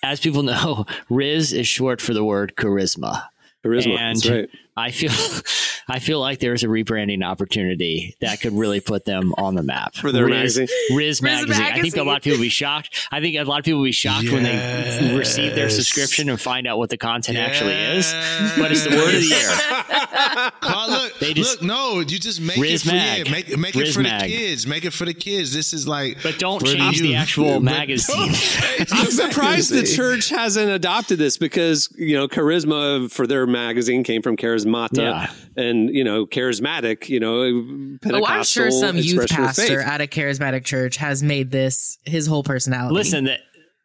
as 0.03 0.21
people 0.21 0.43
know, 0.53 0.85
Rizz 1.11 1.57
is 1.59 1.67
short 1.67 2.01
for 2.03 2.13
the 2.15 2.25
word 2.25 2.55
charisma. 2.57 3.25
Charisma. 3.65 3.99
And 3.99 4.17
That's 4.19 4.29
right. 4.31 4.49
I 4.77 4.91
feel, 4.91 5.11
I 5.89 5.99
feel 5.99 6.19
like 6.21 6.41
there's 6.41 6.63
a 6.63 6.67
rebranding 6.67 7.25
opportunity 7.25 8.17
that 8.21 8.41
could 8.41 8.53
really 8.53 8.81
put 8.81 9.05
them 9.05 9.33
on 9.39 9.55
the 9.55 9.63
map 9.63 9.95
For 9.95 10.11
their 10.13 10.27
Rizz, 10.27 10.31
magazine. 10.31 10.69
Rizz, 10.93 11.23
magazine. 11.23 11.63
I 11.65 11.81
think 11.81 11.97
a 11.97 12.03
lot 12.03 12.17
of 12.19 12.23
people 12.25 12.39
would 12.39 12.45
be 12.45 12.49
shocked. 12.49 13.09
I 13.13 13.21
think 13.21 13.37
a 13.37 13.45
lot 13.45 13.59
of 13.61 13.65
people 13.65 13.81
would 13.81 13.87
be 13.87 13.93
shocked 13.93 14.31
when 14.31 14.43
they 14.43 15.15
receive 15.17 15.55
their 15.55 15.71
subscription 15.71 16.29
and 16.29 16.41
find 16.41 16.67
out 16.67 16.79
what 16.79 16.91
the 16.91 16.97
content 16.97 17.39
actually 17.39 17.75
is. 17.75 18.13
But 18.59 18.73
it's 18.73 18.83
the 18.85 18.91
word 18.91 19.15
of 19.15 19.21
the 19.21 19.27
year. 19.27 20.51
Well, 20.63 20.91
look, 20.91 21.19
They 21.19 21.35
just- 21.35 21.61
look, 21.61 21.63
no, 21.63 22.01
you 22.01 22.19
just 22.19 22.41
make 22.41 22.57
Rizz 22.57 22.75
it 22.75 22.81
for 22.89 22.93
Mag. 22.95 23.27
yeah, 23.27 23.33
make, 23.33 23.59
make 23.59 23.77
it 23.77 23.93
for 23.93 24.01
Mag. 24.01 24.23
the 24.23 24.29
kids. 24.29 24.67
Make 24.67 24.85
it 24.85 24.93
for 24.93 25.05
the 25.05 25.15
kids. 25.15 25.53
This 25.55 25.73
is 25.73 25.87
like, 25.87 26.23
But 26.23 26.39
don't 26.39 26.61
for 26.61 26.67
change 26.67 27.01
the 27.01 27.15
actual 27.15 27.55
But 27.55 27.63
magazine. 27.63 28.31
I'm 28.93 29.07
surprised 29.11 29.71
the 29.73 29.85
church 29.85 30.31
hasn't 30.31 30.71
adopted 30.71 31.19
this 31.19 31.37
because 31.37 31.89
you 31.97 32.17
know 32.17 32.29
charisma 32.29 33.11
for 33.11 33.27
their 33.27 33.47
magazine 33.47 34.03
came 34.05 34.23
from 34.23 34.37
charismata 34.65 34.97
Yeah. 34.99 35.31
and 35.57 35.91
you 35.95 36.05
know 36.05 36.27
charismatic 36.27 37.09
you 37.09 37.21
know 37.21 37.99
Pentecostal 38.03 38.25
Oh, 38.25 38.25
I'm 38.27 38.45
sure 38.45 38.71
some 38.71 38.97
youth 38.97 39.29
pastor 39.29 39.81
at 39.81 40.01
a 40.01 40.07
charismatic 40.07 40.65
church 40.65 40.97
has 40.97 41.23
made 41.23 41.51
this 41.51 41.99
his 42.05 42.27
whole 42.27 42.43
personality. 42.43 42.95
Listen, 42.95 43.25
the, 43.25 43.39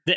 the 0.05 0.15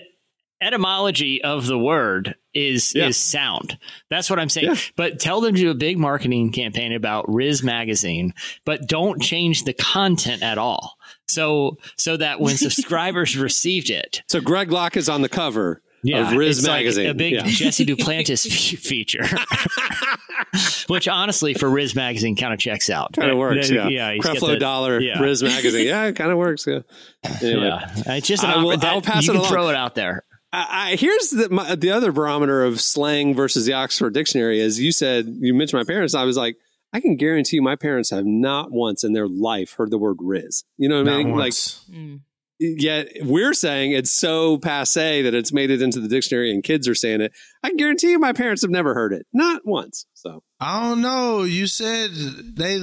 etymology 0.60 1.42
of 1.42 1.66
the 1.66 1.78
word 1.78 2.34
is 2.54 2.92
Yeah. 2.94 3.08
is 3.08 3.16
sound. 3.16 3.78
That's 4.10 4.28
what 4.30 4.38
I'm 4.38 4.48
saying. 4.48 4.68
Yeah. 4.68 4.76
But 4.96 5.18
tell 5.18 5.40
them 5.40 5.54
to 5.54 5.60
do 5.60 5.70
a 5.70 5.74
big 5.74 5.98
marketing 5.98 6.52
campaign 6.52 6.92
about 6.92 7.26
Rizz 7.26 7.62
magazine, 7.64 8.34
but 8.64 8.86
don't 8.86 9.20
change 9.22 9.64
the 9.64 9.72
content 9.72 10.42
at 10.42 10.58
all. 10.58 10.96
So 11.28 11.78
so 11.96 12.16
that 12.18 12.40
when 12.40 12.56
subscribers 12.56 13.36
received 13.36 13.90
it, 13.90 14.22
So 14.28 14.40
Greg 14.40 14.70
Locke 14.70 14.96
is 14.96 15.08
on 15.08 15.22
the 15.22 15.28
cover 15.28 15.82
yeah, 16.02 16.28
of 16.30 16.36
Rizz 16.36 16.48
it's 16.50 16.62
like 16.66 16.78
magazine. 16.84 17.06
a 17.10 17.14
big 17.14 17.32
Yeah. 17.34 17.42
Jesse 17.46 17.86
Duplantis 17.94 18.42
fe- 18.44 18.76
feature, 18.76 19.24
which 20.88 21.08
honestly 21.08 21.54
for 21.54 21.68
Rizz 21.68 21.94
magazine 21.94 22.36
kind 22.36 22.52
of 22.52 22.58
checks 22.58 22.90
out. 22.90 23.12
kind 23.14 23.30
of 23.30 23.38
works. 23.38 23.70
Yeah, 23.70 23.88
yeah. 23.88 24.12
he's 24.12 24.22
Creflo 24.24 24.48
the- 24.48 24.58
Dollar 24.58 25.00
yeah. 25.00 25.18
Rizz 25.18 25.42
magazine. 25.42 25.86
Yeah, 25.86 26.04
it 26.04 26.16
kind 26.16 26.30
of 26.30 26.38
works. 26.38 26.66
Yeah. 26.66 26.80
Anyway. 27.42 27.64
Yeah, 27.66 28.14
it's 28.14 28.26
just 28.26 28.42
an 28.44 28.50
I 28.50 28.56
will- 28.62 28.76
that- 28.76 28.84
I'll 28.84 29.00
pass 29.02 29.24
you 29.26 29.32
it 29.32 29.34
can 29.34 29.40
along. 29.40 29.50
throw 29.52 29.68
it 29.68 29.76
out 29.76 29.94
there. 29.94 30.24
I, 30.52 30.90
I, 30.92 30.96
here's 30.96 31.30
the 31.30 31.48
my, 31.48 31.74
the 31.76 31.90
other 31.92 32.12
barometer 32.12 32.62
of 32.64 32.80
slang 32.80 33.34
versus 33.34 33.64
the 33.64 33.72
Oxford 33.72 34.12
Dictionary. 34.12 34.60
As 34.60 34.78
you 34.78 34.92
said, 34.92 35.26
you 35.40 35.54
mentioned 35.54 35.80
my 35.80 35.84
parents. 35.90 36.14
I 36.14 36.24
was 36.24 36.36
like, 36.36 36.56
I 36.92 37.00
can 37.00 37.16
guarantee 37.16 37.56
you, 37.56 37.62
my 37.62 37.74
parents 37.76 38.10
have 38.10 38.26
not 38.26 38.70
once 38.70 39.02
in 39.02 39.14
their 39.14 39.26
life 39.28 39.72
heard 39.78 39.90
the 39.90 39.96
word 39.96 40.18
"rizz." 40.18 40.64
You 40.76 40.90
know 40.90 41.02
what 41.02 41.10
I 41.10 41.16
mean? 41.18 41.30
once. 41.32 41.82
Mm. 41.90 42.20
Yet 42.62 43.08
we're 43.22 43.54
saying 43.54 43.90
it's 43.92 44.12
so 44.12 44.56
passe 44.56 45.22
that 45.22 45.34
it's 45.34 45.52
made 45.52 45.70
it 45.70 45.82
into 45.82 46.00
the 46.00 46.06
dictionary, 46.06 46.52
and 46.52 46.62
kids 46.62 46.86
are 46.86 46.94
saying 46.94 47.20
it. 47.20 47.32
I 47.62 47.68
can 47.68 47.76
guarantee 47.76 48.12
you, 48.12 48.18
my 48.20 48.32
parents 48.32 48.62
have 48.62 48.70
never 48.70 48.94
heard 48.94 49.12
it, 49.12 49.26
not 49.32 49.62
once. 49.64 50.06
So 50.14 50.44
I 50.60 50.80
don't 50.80 51.00
know. 51.00 51.42
You 51.42 51.66
said 51.66 52.10
they 52.12 52.78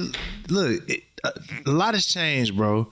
look. 0.48 0.88
It, 0.88 1.02
a, 1.24 1.32
a 1.66 1.70
lot 1.70 1.94
has 1.94 2.06
changed, 2.06 2.56
bro. 2.56 2.90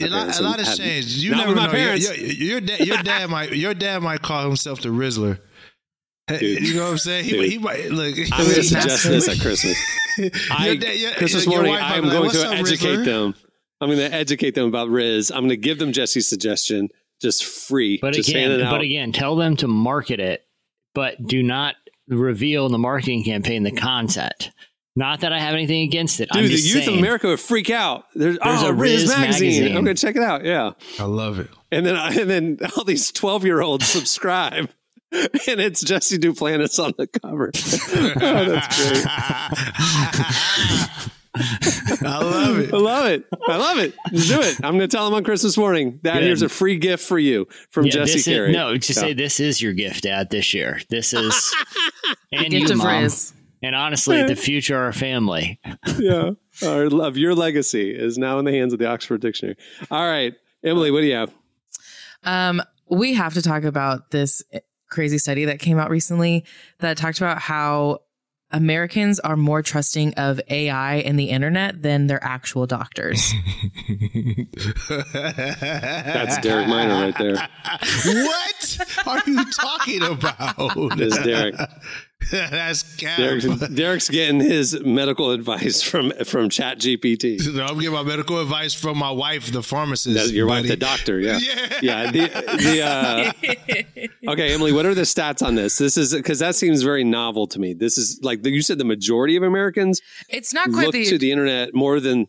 A 0.00 0.08
lot, 0.08 0.40
a 0.40 0.42
lot 0.42 0.58
has 0.58 0.76
changed. 0.76 1.10
You 1.18 1.36
never 1.36 1.54
my 1.54 1.66
know. 1.66 1.72
Your, 1.72 1.72
parents. 1.72 2.18
your, 2.18 2.26
your, 2.26 2.60
dad, 2.60 2.80
your 2.80 2.96
dad 2.98 3.30
might. 3.30 3.52
Your 3.52 3.74
dad 3.74 4.02
might 4.02 4.22
call 4.22 4.44
himself 4.44 4.80
the 4.80 4.88
Rizzler. 4.88 5.38
Dude. 6.26 6.66
You 6.66 6.74
know 6.74 6.84
what 6.84 6.90
I'm 6.92 6.98
saying? 6.98 7.24
He, 7.24 7.48
he 7.50 7.58
might 7.58 7.90
look. 7.90 8.16
I'm 8.32 8.44
going 8.44 8.54
to 8.54 8.62
suggest 8.64 9.04
this 9.04 9.28
at 9.28 9.40
Christmas. 9.40 9.76
I, 10.50 10.66
your 10.66 10.76
da- 10.76 10.96
your, 10.96 11.12
Christmas 11.12 11.46
morning, 11.46 11.74
I 11.74 11.96
am 11.96 12.04
like, 12.04 12.12
going 12.12 12.30
to 12.30 12.48
educate 12.48 12.98
Rizzler?" 12.98 13.04
them. 13.04 13.34
I'm 13.82 13.88
going 13.88 13.98
to 13.98 14.14
educate 14.14 14.54
them 14.54 14.68
about 14.68 14.88
Rizz. 14.88 15.32
I'm 15.32 15.40
going 15.40 15.50
to 15.50 15.56
give 15.56 15.80
them 15.80 15.92
Jesse's 15.92 16.28
suggestion, 16.28 16.88
just 17.20 17.44
free. 17.44 17.98
But 18.00 18.14
just 18.14 18.28
again, 18.28 18.52
it 18.52 18.62
out. 18.62 18.70
but 18.70 18.80
again, 18.80 19.10
tell 19.10 19.34
them 19.34 19.56
to 19.56 19.66
market 19.66 20.20
it, 20.20 20.46
but 20.94 21.20
do 21.26 21.42
not 21.42 21.74
reveal 22.06 22.64
in 22.66 22.70
the 22.70 22.78
marketing 22.78 23.24
campaign 23.24 23.64
the 23.64 23.72
content. 23.72 24.52
Not 24.94 25.20
that 25.20 25.32
I 25.32 25.40
have 25.40 25.54
anything 25.54 25.82
against 25.82 26.20
it. 26.20 26.28
I'm 26.30 26.42
Dude, 26.42 26.52
the 26.52 26.56
just 26.56 26.72
youth 26.72 26.84
saying, 26.84 26.98
of 26.98 27.02
America 27.02 27.26
would 27.26 27.40
freak 27.40 27.70
out. 27.70 28.04
There's, 28.14 28.38
There's 28.38 28.62
oh, 28.62 28.68
a 28.68 28.72
Rizz, 28.72 28.76
Rizz 28.76 29.08
magazine. 29.08 29.48
magazine. 29.48 29.76
I'm 29.76 29.84
going 29.84 29.96
to 29.96 30.00
check 30.00 30.14
it 30.14 30.22
out. 30.22 30.44
Yeah, 30.44 30.72
I 31.00 31.04
love 31.04 31.40
it. 31.40 31.48
and 31.72 31.84
then 31.84 31.96
and 31.96 32.30
then 32.30 32.58
all 32.76 32.84
these 32.84 33.10
12 33.10 33.44
year 33.44 33.62
olds 33.62 33.86
subscribe, 33.86 34.70
and 35.12 35.60
it's 35.60 35.82
Jesse 35.82 36.18
Duplantis 36.18 36.78
on 36.78 36.92
the 36.98 37.08
cover. 37.08 37.50
oh, 38.22 38.44
that's 38.44 38.76
great. 41.00 41.12
I 41.34 42.18
love 42.22 42.58
it. 42.58 42.72
I 42.74 42.76
love 42.76 43.06
it. 43.06 43.24
I 43.48 43.56
love 43.56 43.78
it. 43.78 43.94
Just 44.12 44.28
do 44.28 44.40
it. 44.40 44.56
I'm 44.62 44.76
going 44.76 44.80
to 44.80 44.88
tell 44.88 45.04
them 45.06 45.14
on 45.14 45.24
Christmas 45.24 45.56
morning. 45.56 45.98
Dad, 46.02 46.14
Good. 46.14 46.22
here's 46.24 46.42
a 46.42 46.48
free 46.48 46.76
gift 46.76 47.04
for 47.06 47.18
you 47.18 47.48
from 47.70 47.86
Yeah, 47.86 47.92
Jesse 47.92 48.12
this 48.14 48.24
Carey. 48.26 48.50
is, 48.50 48.56
no, 48.56 48.76
just 48.76 48.98
Yeah. 48.98 49.02
say 49.08 49.12
this 49.14 49.40
is 49.40 49.62
your 49.62 49.72
gift, 49.72 50.02
Dad. 50.04 50.30
This 50.30 50.52
year, 50.54 50.80
this 50.90 51.12
is 51.14 51.54
and 52.32 52.52
you, 52.52 52.66
Mom. 52.76 52.86
Rizz. 52.86 53.32
and 53.62 53.74
honestly, 53.74 54.22
the 54.24 54.36
future 54.36 54.76
of 54.76 54.82
our 54.82 54.92
family. 54.92 55.58
yeah. 55.98 56.32
Our 56.66 56.90
love, 56.90 57.16
your 57.16 57.34
legacy 57.34 57.90
is 57.96 58.18
now 58.18 58.38
in 58.38 58.44
the 58.44 58.52
hands 58.52 58.72
of 58.74 58.78
the 58.78 58.86
Oxford 58.86 59.20
Dictionary. 59.22 59.56
All 59.90 60.06
right, 60.06 60.34
Emily, 60.62 60.90
what 60.90 61.00
do 61.00 61.06
you 61.06 61.14
have? 61.14 61.32
Um, 62.24 62.62
we 62.90 63.14
have 63.14 63.34
to 63.34 63.42
talk 63.42 63.64
about 63.64 64.10
this 64.10 64.42
crazy 64.90 65.16
study 65.16 65.46
that 65.46 65.58
came 65.58 65.78
out 65.78 65.88
recently 65.88 66.44
that 66.80 66.98
talked 66.98 67.16
about 67.18 67.38
how 67.38 68.00
Americans 68.52 69.18
are 69.20 69.36
more 69.36 69.62
trusting 69.62 70.14
of 70.14 70.40
AI 70.48 70.96
and 70.96 71.18
the 71.18 71.30
internet 71.30 71.82
than 71.82 72.06
their 72.06 72.22
actual 72.22 72.66
doctors. 72.66 73.32
That's 74.88 76.38
Derek 76.38 76.68
Minor 76.68 76.94
right 76.94 77.16
there. 77.18 77.48
what 79.04 79.26
are 79.26 79.30
you 79.30 79.44
talking 79.52 80.02
about? 80.02 80.96
This 80.96 81.16
is 81.16 81.24
Derek. 81.24 81.54
That's 82.30 82.82
cap. 82.96 83.18
Derek's, 83.18 83.68
Derek's 83.68 84.08
getting 84.08 84.40
his 84.40 84.80
medical 84.80 85.30
advice 85.30 85.82
from 85.82 86.12
from 86.24 86.48
Chat 86.48 86.78
GPT. 86.78 87.52
No, 87.52 87.66
I'm 87.66 87.76
getting 87.76 87.92
my 87.92 88.02
medical 88.02 88.40
advice 88.40 88.74
from 88.74 88.98
my 88.98 89.10
wife, 89.10 89.52
the 89.52 89.62
pharmacist. 89.62 90.32
Your 90.32 90.46
wife, 90.46 90.66
the 90.66 90.76
doctor, 90.76 91.20
yeah, 91.20 91.38
Yeah. 91.38 91.78
yeah. 91.82 92.10
The, 92.10 92.20
the, 92.58 94.06
uh, 94.26 94.30
okay, 94.32 94.54
Emily, 94.54 94.72
what 94.72 94.86
are 94.86 94.94
the 94.94 95.02
stats 95.02 95.44
on 95.44 95.54
this? 95.54 95.78
This 95.78 95.96
is 95.96 96.14
because 96.14 96.38
that 96.38 96.54
seems 96.54 96.82
very 96.82 97.04
novel 97.04 97.46
to 97.48 97.58
me. 97.58 97.74
This 97.74 97.98
is 97.98 98.20
like 98.22 98.44
you 98.44 98.62
said, 98.62 98.78
the 98.78 98.84
majority 98.84 99.36
of 99.36 99.42
Americans 99.42 100.00
It's 100.28 100.52
not 100.52 100.70
quite 100.72 100.86
look 100.86 100.92
the, 100.92 101.04
to 101.06 101.18
the 101.18 101.32
internet 101.32 101.74
more 101.74 102.00
than 102.00 102.28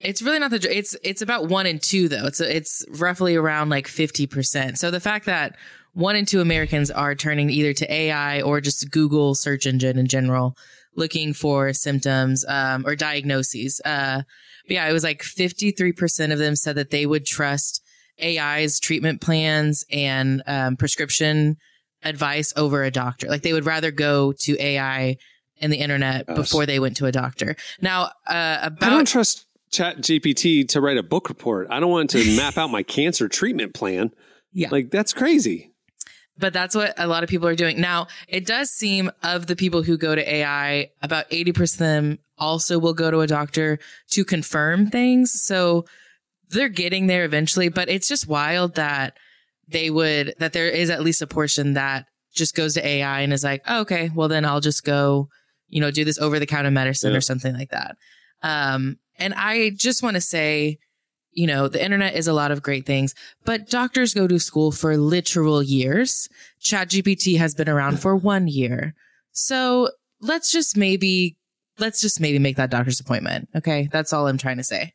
It's 0.00 0.22
really 0.22 0.38
not 0.38 0.50
the. 0.50 0.76
It's 0.76 0.96
it's 1.02 1.22
about 1.22 1.48
one 1.48 1.66
and 1.66 1.82
two 1.82 2.08
though. 2.08 2.26
It's 2.26 2.40
it's 2.40 2.84
roughly 2.90 3.34
around 3.36 3.68
like 3.68 3.88
fifty 3.88 4.26
percent. 4.26 4.78
So 4.78 4.90
the 4.90 5.00
fact 5.00 5.26
that 5.26 5.56
one 5.94 6.16
in 6.16 6.26
two 6.26 6.40
Americans 6.40 6.90
are 6.90 7.14
turning 7.14 7.50
either 7.50 7.72
to 7.74 7.92
AI 7.92 8.40
or 8.42 8.60
just 8.60 8.90
Google 8.90 9.34
search 9.34 9.66
engine 9.66 9.98
in 9.98 10.06
general, 10.06 10.56
looking 10.96 11.32
for 11.32 11.72
symptoms 11.72 12.44
um, 12.48 12.86
or 12.86 12.94
diagnoses. 12.96 13.80
Uh, 13.84 14.22
but 14.66 14.74
yeah, 14.74 14.88
it 14.88 14.92
was 14.92 15.04
like 15.04 15.22
fifty 15.22 15.70
three 15.70 15.92
percent 15.92 16.32
of 16.32 16.38
them 16.38 16.54
said 16.56 16.76
that 16.76 16.90
they 16.90 17.06
would 17.06 17.24
trust 17.26 17.82
AI's 18.22 18.80
treatment 18.80 19.20
plans 19.20 19.84
and 19.90 20.42
um, 20.46 20.76
prescription 20.76 21.56
advice 22.02 22.52
over 22.56 22.82
a 22.84 22.90
doctor. 22.90 23.28
Like 23.28 23.42
they 23.42 23.52
would 23.52 23.66
rather 23.66 23.90
go 23.90 24.32
to 24.40 24.60
AI 24.62 25.16
and 25.60 25.72
the 25.72 25.76
internet 25.78 26.24
Yes. 26.28 26.36
before 26.36 26.66
they 26.66 26.78
went 26.78 26.96
to 26.98 27.06
a 27.06 27.12
doctor. 27.12 27.56
Now, 27.80 28.10
uh, 28.26 28.58
about 28.62 28.82
I 28.82 28.90
don't 28.90 29.08
trust 29.08 29.46
Chat 29.70 29.98
GPT 29.98 30.66
to 30.68 30.80
write 30.80 30.96
a 30.98 31.02
book 31.02 31.28
report. 31.28 31.66
I 31.70 31.80
don't 31.80 31.90
want 31.90 32.10
to 32.10 32.24
map 32.36 32.56
out 32.56 32.68
my 32.70 32.82
cancer 32.82 33.28
treatment 33.28 33.74
plan. 33.74 34.12
Yeah. 34.52 34.68
Like 34.70 34.90
that's 34.90 35.12
crazy. 35.12 35.72
But 36.38 36.52
that's 36.52 36.74
what 36.74 36.94
a 36.96 37.06
lot 37.08 37.24
of 37.24 37.28
people 37.28 37.48
are 37.48 37.56
doing. 37.56 37.80
Now, 37.80 38.06
it 38.28 38.46
does 38.46 38.70
seem 38.70 39.10
of 39.22 39.46
the 39.48 39.56
people 39.56 39.82
who 39.82 39.98
go 39.98 40.14
to 40.14 40.34
AI, 40.34 40.90
about 41.02 41.28
80% 41.30 41.72
of 41.72 41.78
them 41.78 42.18
also 42.38 42.78
will 42.78 42.94
go 42.94 43.10
to 43.10 43.20
a 43.20 43.26
doctor 43.26 43.78
to 44.10 44.24
confirm 44.24 44.88
things. 44.88 45.32
So 45.42 45.84
they're 46.50 46.68
getting 46.68 47.08
there 47.08 47.24
eventually, 47.24 47.68
but 47.68 47.88
it's 47.88 48.08
just 48.08 48.28
wild 48.28 48.76
that 48.76 49.16
they 49.66 49.90
would, 49.90 50.34
that 50.38 50.52
there 50.52 50.68
is 50.68 50.90
at 50.90 51.02
least 51.02 51.20
a 51.22 51.26
portion 51.26 51.74
that 51.74 52.06
just 52.32 52.54
goes 52.54 52.74
to 52.74 52.86
AI 52.86 53.20
and 53.22 53.32
is 53.32 53.42
like, 53.42 53.62
oh, 53.66 53.80
okay, 53.80 54.10
well 54.14 54.28
then 54.28 54.44
I'll 54.44 54.60
just 54.60 54.84
go, 54.84 55.28
you 55.68 55.80
know, 55.80 55.90
do 55.90 56.04
this 56.04 56.18
over 56.18 56.38
the 56.38 56.46
counter 56.46 56.70
medicine 56.70 57.10
Yeah. 57.10 57.18
or 57.18 57.20
something 57.20 57.52
like 57.54 57.70
that. 57.70 57.96
Um, 58.42 58.98
and 59.18 59.34
I 59.34 59.70
just 59.70 60.02
want 60.04 60.14
to 60.14 60.20
say, 60.20 60.78
you 61.32 61.46
know, 61.46 61.68
the 61.68 61.82
internet 61.82 62.14
is 62.16 62.26
a 62.26 62.32
lot 62.32 62.50
of 62.50 62.62
great 62.62 62.84
things, 62.86 63.14
but 63.44 63.68
doctors 63.70 64.14
go 64.14 64.26
to 64.26 64.38
school 64.38 64.72
for 64.72 64.96
literal 64.96 65.62
years. 65.62 66.28
ChatGPT 66.62 67.38
has 67.38 67.54
been 67.54 67.68
around 67.68 68.00
for 68.00 68.16
one 68.16 68.48
year. 68.48 68.94
So 69.32 69.90
let's 70.20 70.50
just 70.50 70.76
maybe, 70.76 71.36
let's 71.78 72.00
just 72.00 72.20
maybe 72.20 72.38
make 72.38 72.56
that 72.56 72.70
doctor's 72.70 72.98
appointment. 73.00 73.48
Okay. 73.54 73.88
That's 73.92 74.12
all 74.12 74.26
I'm 74.26 74.38
trying 74.38 74.56
to 74.56 74.64
say. 74.64 74.94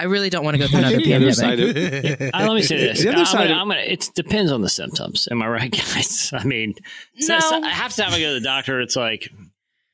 I 0.00 0.04
really 0.04 0.30
don't 0.30 0.44
want 0.44 0.54
to 0.54 0.58
go 0.58 0.68
through 0.68 0.78
another 0.80 0.96
think 1.00 1.14
other 1.16 1.32
pandemic. 1.32 2.20
of- 2.20 2.30
Uh, 2.34 2.46
let 2.46 2.54
me 2.54 2.62
say 2.62 2.76
this. 2.76 3.02
The 3.02 3.08
other 3.08 3.18
I'm 3.18 3.26
side 3.26 3.38
gonna, 3.48 3.52
of- 3.54 3.58
I'm 3.62 3.68
gonna, 3.68 3.80
it 3.80 4.10
depends 4.14 4.52
on 4.52 4.60
the 4.62 4.68
symptoms. 4.68 5.26
Am 5.30 5.42
I 5.42 5.48
right, 5.48 5.70
guys? 5.94 6.30
I 6.32 6.44
mean, 6.44 6.74
so- 7.18 7.34
No. 7.34 7.40
so 7.40 7.62
I 7.62 7.70
have 7.70 7.94
to 7.94 8.04
have 8.04 8.12
I 8.12 8.20
go 8.20 8.28
to 8.34 8.40
the 8.40 8.44
doctor. 8.44 8.80
It's 8.80 8.94
like, 8.96 9.28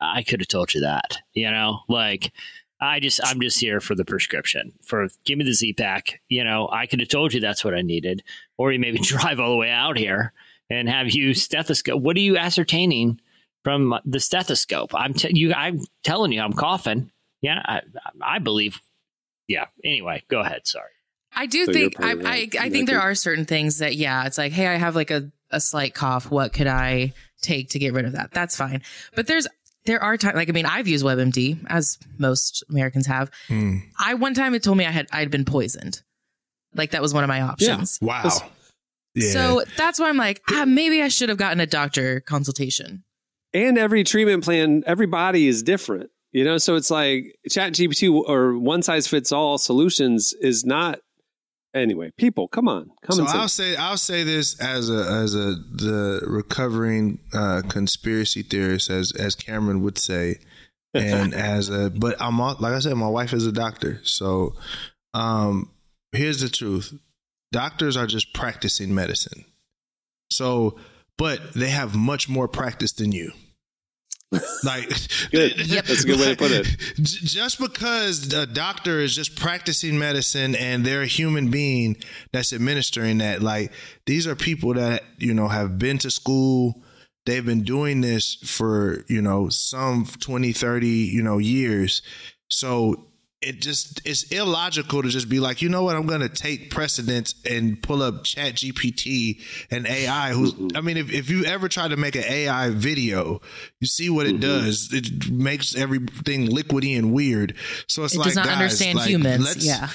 I 0.01 0.23
could 0.23 0.41
have 0.41 0.49
told 0.49 0.75
you 0.75 0.83
that, 0.83 1.19
you 1.33 1.51
know, 1.51 1.79
like 1.89 2.33
I 2.85 3.01
just, 3.01 3.21
I'm 3.25 3.41
just 3.41 3.59
here 3.61 3.81
for 3.81 3.95
the 3.95 4.05
prescription 4.05 4.73
for 4.83 5.09
give 5.25 5.39
me 5.39 5.45
the 5.45 5.53
Z 5.53 5.73
pack. 5.75 6.21
You 6.29 6.45
know, 6.45 6.69
I 6.71 6.87
could 6.87 7.01
have 7.01 7.09
told 7.09 7.33
you 7.33 7.41
that's 7.41 7.65
what 7.65 7.75
I 7.75 7.83
needed, 7.83 8.23
or 8.59 8.73
you 8.73 8.79
maybe 8.79 8.99
drive 9.03 9.41
all 9.41 9.51
the 9.51 9.57
way 9.57 9.71
out 9.71 9.97
here 9.97 10.33
and 10.71 10.89
have 10.89 11.11
you 11.11 11.35
stethoscope. 11.35 12.01
What 12.01 12.17
are 12.17 12.21
you 12.21 12.37
ascertaining 12.37 13.21
from 13.63 13.99
the 14.05 14.21
stethoscope? 14.21 14.95
I'm 14.95 15.15
t- 15.15 15.31
you, 15.33 15.53
I'm 15.55 15.81
telling 16.03 16.33
you, 16.33 16.41
I'm 16.41 16.53
coughing. 16.53 17.11
Yeah. 17.41 17.61
I, 17.65 17.81
I 18.21 18.39
believe. 18.39 18.81
Yeah. 19.49 19.67
Anyway, 19.85 20.23
go 20.29 20.41
ahead. 20.41 20.67
Sorry. 20.67 20.91
I 21.37 21.47
do 21.47 21.67
So 21.67 21.73
think 21.73 22.01
I, 22.01 22.13
I. 22.13 22.15
I 22.15 22.49
Yeah, 22.53 22.69
think 22.69 22.87
there 22.89 23.01
I 23.01 23.05
are 23.07 23.15
certain 23.15 23.45
things 23.45 23.79
that 23.79 23.97
yeah, 23.97 24.25
it's 24.27 24.39
like, 24.39 24.53
hey, 24.53 24.69
I 24.69 24.77
have 24.77 24.95
like 24.95 25.11
a, 25.11 25.31
a 25.51 25.61
slight 25.61 25.93
cough. 25.95 26.31
What 26.31 26.53
could 26.53 26.67
I 26.69 27.13
take 27.43 27.71
to 27.71 27.79
get 27.79 27.93
rid 27.93 28.05
of 28.07 28.13
that? 28.13 28.31
That's 28.31 28.57
fine. 28.57 28.83
But 29.15 29.27
there's 29.27 29.47
there 29.87 30.03
are 30.03 30.17
times 30.17 30.35
like 30.37 30.49
I 30.49 30.53
mean, 30.53 30.67
I've 30.67 30.89
used 30.89 31.05
WebMD 31.05 31.65
as 31.69 31.99
most 32.19 32.65
Americans 32.71 33.07
have. 33.07 33.31
Hmm. 33.49 33.79
I 33.99 34.15
one 34.15 34.35
time 34.35 34.55
it 34.55 34.63
told 34.63 34.79
me 34.79 34.87
I 34.87 34.91
had 34.91 35.07
I'd 35.13 35.31
been 35.31 35.45
poisoned. 35.45 36.03
Like 36.75 36.91
that 36.93 37.03
was 37.03 37.15
one 37.15 37.23
of 37.25 37.29
my 37.29 37.41
options. 37.41 37.99
Yeah. 38.01 38.09
Wow. 38.09 38.31
Yeah. 39.15 39.31
So 39.31 39.63
that's 39.77 40.01
why 40.01 40.09
I'm 40.09 40.17
like, 40.17 40.43
ah, 40.51 40.65
maybe 40.67 41.01
I 41.01 41.09
should 41.09 41.29
have 41.29 41.39
gotten 41.39 41.61
a 41.61 41.67
doctor 41.67 42.21
consultation. 42.21 43.05
and 43.53 43.79
every 43.79 44.03
treatment 44.03 44.43
plan, 44.43 44.83
every 44.87 45.07
body 45.07 45.47
is 45.47 45.63
different. 45.63 46.11
You 46.33 46.43
know, 46.43 46.59
so 46.59 46.75
it's 46.75 46.91
like 46.91 47.37
Chat 47.49 47.75
GPT 47.75 48.13
or 48.13 48.59
one 48.59 48.83
size 48.83 49.07
fits 49.07 49.31
all 49.31 49.57
solutions 49.57 50.33
is 50.41 50.65
not. 50.65 50.99
Anyway, 51.75 52.13
people, 52.17 52.47
come 52.47 52.69
on, 52.69 52.93
come 53.03 53.17
so 53.17 53.25
I'll 53.27 53.49
say 53.49 53.75
I'll 53.75 53.97
say 53.97 54.23
this 54.23 54.59
as 54.61 54.89
a 54.89 55.11
as 55.11 55.35
a 55.35 55.57
the 55.73 56.21
recovering 56.25 57.19
uh, 57.33 57.63
conspiracy 57.69 58.43
theorist 58.43 58.91
as 58.91 59.11
as 59.11 59.35
Cameron 59.35 59.83
would 59.83 59.99
say, 59.99 60.39
and 60.95 61.35
as 61.35 61.71
a 61.71 61.91
but 61.91 62.15
I'm 62.21 62.41
all, 62.41 62.57
like 62.61 62.75
I 62.75 62.79
said, 62.79 62.95
my 62.95 63.09
wife 63.09 63.33
is 63.33 63.45
a 63.45 63.53
doctor, 63.53 64.01
so 64.05 64.55
um 65.15 65.69
here's 66.13 66.41
the 66.41 66.49
truth: 66.49 66.95
doctors 67.51 67.97
are 67.97 68.07
just 68.07 68.33
practicing 68.35 68.95
medicine, 68.95 69.45
so 70.31 70.79
but 71.19 71.55
they 71.55 71.71
have 71.71 71.97
much 71.97 72.29
more 72.29 72.47
practice 72.47 72.93
than 72.93 73.11
you. 73.11 73.33
Like, 74.65 74.89
Good. 75.31 75.59
That's 75.59 76.05
a 76.05 76.07
good 76.07 76.19
way 76.19 76.35
to 76.35 76.37
put 76.37 76.51
it. 76.51 76.67
Just 76.97 77.61
because 77.61 78.33
a 78.33 78.47
doctor 78.47 79.01
is 79.01 79.15
just 79.15 79.37
practicing 79.37 79.99
medicine 79.99 80.55
and 80.57 80.85
they're 80.85 81.03
a 81.03 81.07
human 81.07 81.51
being 81.51 81.97
that's 82.33 82.53
administering 82.53 83.19
that, 83.19 83.43
like 83.43 83.73
these 84.07 84.27
are 84.27 84.35
people 84.35 84.75
that 84.75 85.05
you 85.19 85.35
know 85.35 85.49
have 85.49 85.79
been 85.79 85.99
to 85.99 86.11
school. 86.11 86.83
They've 87.27 87.45
been 87.45 87.63
doing 87.63 88.01
this 88.01 88.37
for 88.45 89.05
you 89.09 89.23
know 89.23 89.49
some 89.51 90.07
20, 90.07 90.53
30, 90.53 90.89
you 90.89 91.23
know 91.23 91.39
years. 91.39 92.03
So 92.49 93.07
it 93.45 93.61
just 93.61 94.01
it's 94.07 94.25
illogical 94.25 95.03
to 95.03 95.09
just 95.09 95.29
be 95.29 95.41
like, 95.41 95.63
you 95.63 95.69
know 95.69 95.83
what, 95.83 95.97
I'm 95.97 96.07
gonna 96.07 96.29
take 96.29 96.71
precedence 96.71 97.35
and 97.49 97.83
pull 97.83 98.03
up 98.03 98.25
Chat 98.25 98.55
GPT 98.55 99.41
and 99.71 99.87
AI. 99.87 100.31
Who's 100.33 100.55
mm-hmm. 100.55 100.77
I 100.77 100.81
mean, 100.81 100.97
if, 100.97 101.13
if 101.13 101.31
you 101.31 101.45
ever 101.45 101.69
try 101.69 101.89
to 101.89 101.97
make 101.97 102.17
an 102.17 102.25
AI 102.25 102.71
video, 102.71 103.41
you 103.81 103.87
see 103.87 104.11
what 104.11 104.27
it 104.27 104.41
mm-hmm. 104.41 104.41
does. 104.41 104.93
It 104.93 105.31
makes 105.31 105.77
everything 105.77 106.49
liquidy 106.49 106.97
and 106.99 107.13
weird. 107.13 107.55
So 107.87 108.05
it's 108.05 108.15
It 108.15 108.19
like 108.19 108.29
does 108.29 108.37
not 108.37 108.47
guys, 108.47 108.55
understand 108.55 108.99
like, 108.99 109.09
humans. 109.09 109.45
let's- 109.45 109.67
Yeah. 109.67 109.91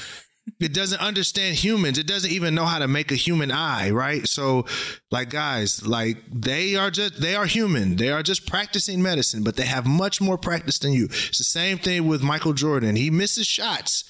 It 0.59 0.73
doesn't 0.73 1.01
understand 1.01 1.55
humans. 1.55 1.97
It 1.97 2.07
doesn't 2.07 2.31
even 2.31 2.55
know 2.55 2.65
how 2.65 2.79
to 2.79 2.87
make 2.87 3.11
a 3.11 3.15
human 3.15 3.51
eye, 3.51 3.89
right? 3.91 4.27
So, 4.27 4.65
like 5.11 5.29
guys, 5.29 5.85
like 5.85 6.17
they 6.31 6.75
are 6.75 6.91
just 6.91 7.19
they 7.21 7.35
are 7.35 7.45
human. 7.45 7.95
They 7.95 8.09
are 8.09 8.23
just 8.23 8.45
practicing 8.47 9.01
medicine, 9.01 9.43
but 9.43 9.55
they 9.55 9.65
have 9.65 9.85
much 9.85 10.21
more 10.21 10.37
practice 10.37 10.79
than 10.79 10.93
you. 10.93 11.05
It's 11.05 11.37
the 11.37 11.43
same 11.43 11.77
thing 11.77 12.07
with 12.07 12.21
Michael 12.21 12.53
Jordan. 12.53 12.95
He 12.95 13.09
misses 13.09 13.47
shots. 13.47 14.03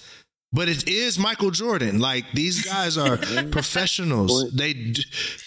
But 0.52 0.68
it 0.68 0.88
is 0.88 1.20
Michael 1.20 1.52
Jordan. 1.52 2.00
Like 2.00 2.26
these 2.34 2.66
guys 2.66 2.98
are 2.98 3.18
professionals. 3.52 4.52
They 4.52 4.94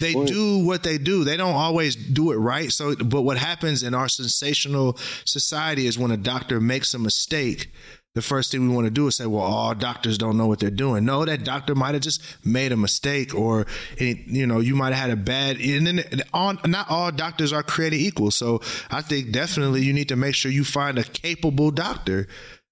they 0.00 0.14
do 0.14 0.64
what 0.64 0.84
they 0.84 0.96
do. 0.96 1.24
They 1.24 1.36
don't 1.36 1.54
always 1.54 1.96
do 1.96 2.30
it 2.30 2.36
right. 2.36 2.70
So, 2.70 2.94
but 2.94 3.22
what 3.22 3.36
happens 3.36 3.82
in 3.82 3.94
our 3.94 4.08
sensational 4.08 4.96
society 5.24 5.86
is 5.86 5.98
when 5.98 6.12
a 6.12 6.16
doctor 6.16 6.60
makes 6.60 6.94
a 6.94 7.00
mistake, 7.00 7.72
the 8.14 8.22
first 8.22 8.52
thing 8.52 8.68
we 8.68 8.74
want 8.74 8.86
to 8.86 8.90
do 8.90 9.06
is 9.06 9.16
say, 9.16 9.26
well, 9.26 9.42
all 9.42 9.74
doctors 9.74 10.18
don't 10.18 10.36
know 10.36 10.46
what 10.46 10.58
they're 10.58 10.70
doing. 10.70 11.04
No, 11.04 11.24
that 11.24 11.44
doctor 11.44 11.74
might 11.74 11.94
have 11.94 12.02
just 12.02 12.22
made 12.44 12.70
a 12.70 12.76
mistake 12.76 13.34
or, 13.34 13.66
you 13.98 14.46
know, 14.46 14.60
you 14.60 14.76
might 14.76 14.92
have 14.92 15.08
had 15.08 15.10
a 15.10 15.16
bad, 15.16 15.58
and 15.58 15.86
then 15.86 16.04
all, 16.34 16.54
not 16.66 16.90
all 16.90 17.10
doctors 17.10 17.52
are 17.52 17.62
created 17.62 18.00
equal. 18.00 18.30
So 18.30 18.60
I 18.90 19.00
think 19.00 19.32
definitely 19.32 19.82
you 19.82 19.94
need 19.94 20.08
to 20.08 20.16
make 20.16 20.34
sure 20.34 20.50
you 20.50 20.64
find 20.64 20.98
a 20.98 21.04
capable 21.04 21.70
doctor, 21.70 22.28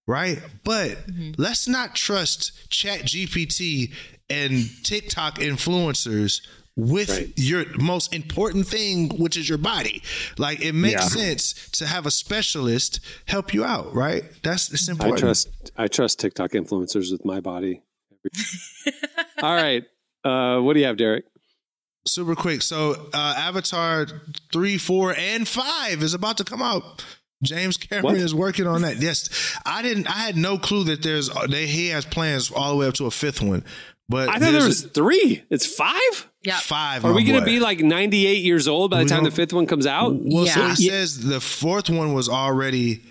right? 0.07 0.43
But 0.63 0.91
mm-hmm. 1.07 1.33
let's 1.39 1.67
not 1.67 1.95
trust 1.95 2.71
Chat 2.71 3.01
GPT 3.01 3.95
and 4.29 4.69
TikTok 4.85 5.39
influencers 5.39 6.47
with 6.77 7.11
Right. 7.11 7.33
your 7.37 7.65
most 7.79 8.15
important 8.15 8.67
thing, 8.67 9.11
which 9.19 9.37
is 9.37 9.49
your 9.49 9.59
body. 9.59 10.03
Like 10.39 10.61
it 10.61 10.73
makes 10.73 11.03
Yeah. 11.17 11.23
sense 11.23 11.55
to 11.73 11.87
have 11.87 12.07
a 12.07 12.11
specialist 12.11 13.01
help 13.27 13.53
you 13.53 13.65
out, 13.65 13.95
right? 13.95 14.25
That's 14.43 14.73
it's 14.73 14.89
I 15.01 15.11
trust 15.17 15.49
I 15.77 15.89
trust 15.89 16.19
TikTok 16.21 16.53
influencers 16.53 17.11
with 17.13 17.25
my 17.25 17.41
body. 17.41 17.83
All 19.43 19.55
right. 19.55 19.85
Uh, 20.25 20.61
what 20.61 20.75
do 20.75 20.81
you 20.81 20.87
have, 20.87 20.97
Derek? 20.97 21.25
Super 22.07 22.35
quick. 22.35 22.63
So 22.63 23.09
uh, 23.15 23.35
Avatar 23.37 24.07
three, 24.53 24.79
four, 24.79 25.15
and 25.17 25.47
five 25.47 26.03
is 26.03 26.15
about 26.15 26.39
to 26.39 26.45
come 26.45 26.63
out. 26.63 27.05
James 27.43 27.79
Cameron 27.79 28.05
What? 28.05 28.17
is 28.17 28.35
working 28.35 28.67
on 28.67 28.83
that. 28.83 28.99
Yes, 29.01 29.31
I 29.65 29.81
didn't. 29.81 30.07
I 30.09 30.19
had 30.19 30.37
no 30.37 30.59
clue 30.59 30.85
that 30.85 31.03
there's. 31.03 31.31
They, 31.49 31.67
he 31.67 31.89
has 31.89 32.05
plans 32.05 32.51
all 32.51 32.71
the 32.71 32.77
way 32.77 32.87
up 32.87 32.95
to 32.95 33.07
a 33.07 33.11
fifth 33.11 33.41
one. 33.41 33.65
But 34.11 34.29
I 34.29 34.33
thought 34.35 34.41
there 34.41 34.53
there's 34.53 34.65
was 34.67 34.83
three. 34.83 35.43
It's 35.51 35.65
five. 35.65 36.29
Yeah. 36.43 36.59
five. 36.59 37.05
Are 37.05 37.13
we 37.13 37.23
going 37.25 37.39
to 37.39 37.45
be 37.47 37.61
like 37.61 37.79
98 37.81 38.43
years 38.43 38.67
old 38.67 38.91
by 38.91 39.05
the 39.05 39.09
time 39.09 39.25
the 39.25 39.31
fifth 39.31 39.53
one 39.53 39.67
comes 39.67 39.87
out? 39.87 40.15
Well, 40.19 40.47
so 40.47 40.61
Yeah. 40.61 40.75
he 40.75 40.89
says 40.89 41.21
the 41.21 41.41
fourth 41.41 41.89
one 41.89 42.13
was 42.13 42.29
already. 42.29 43.03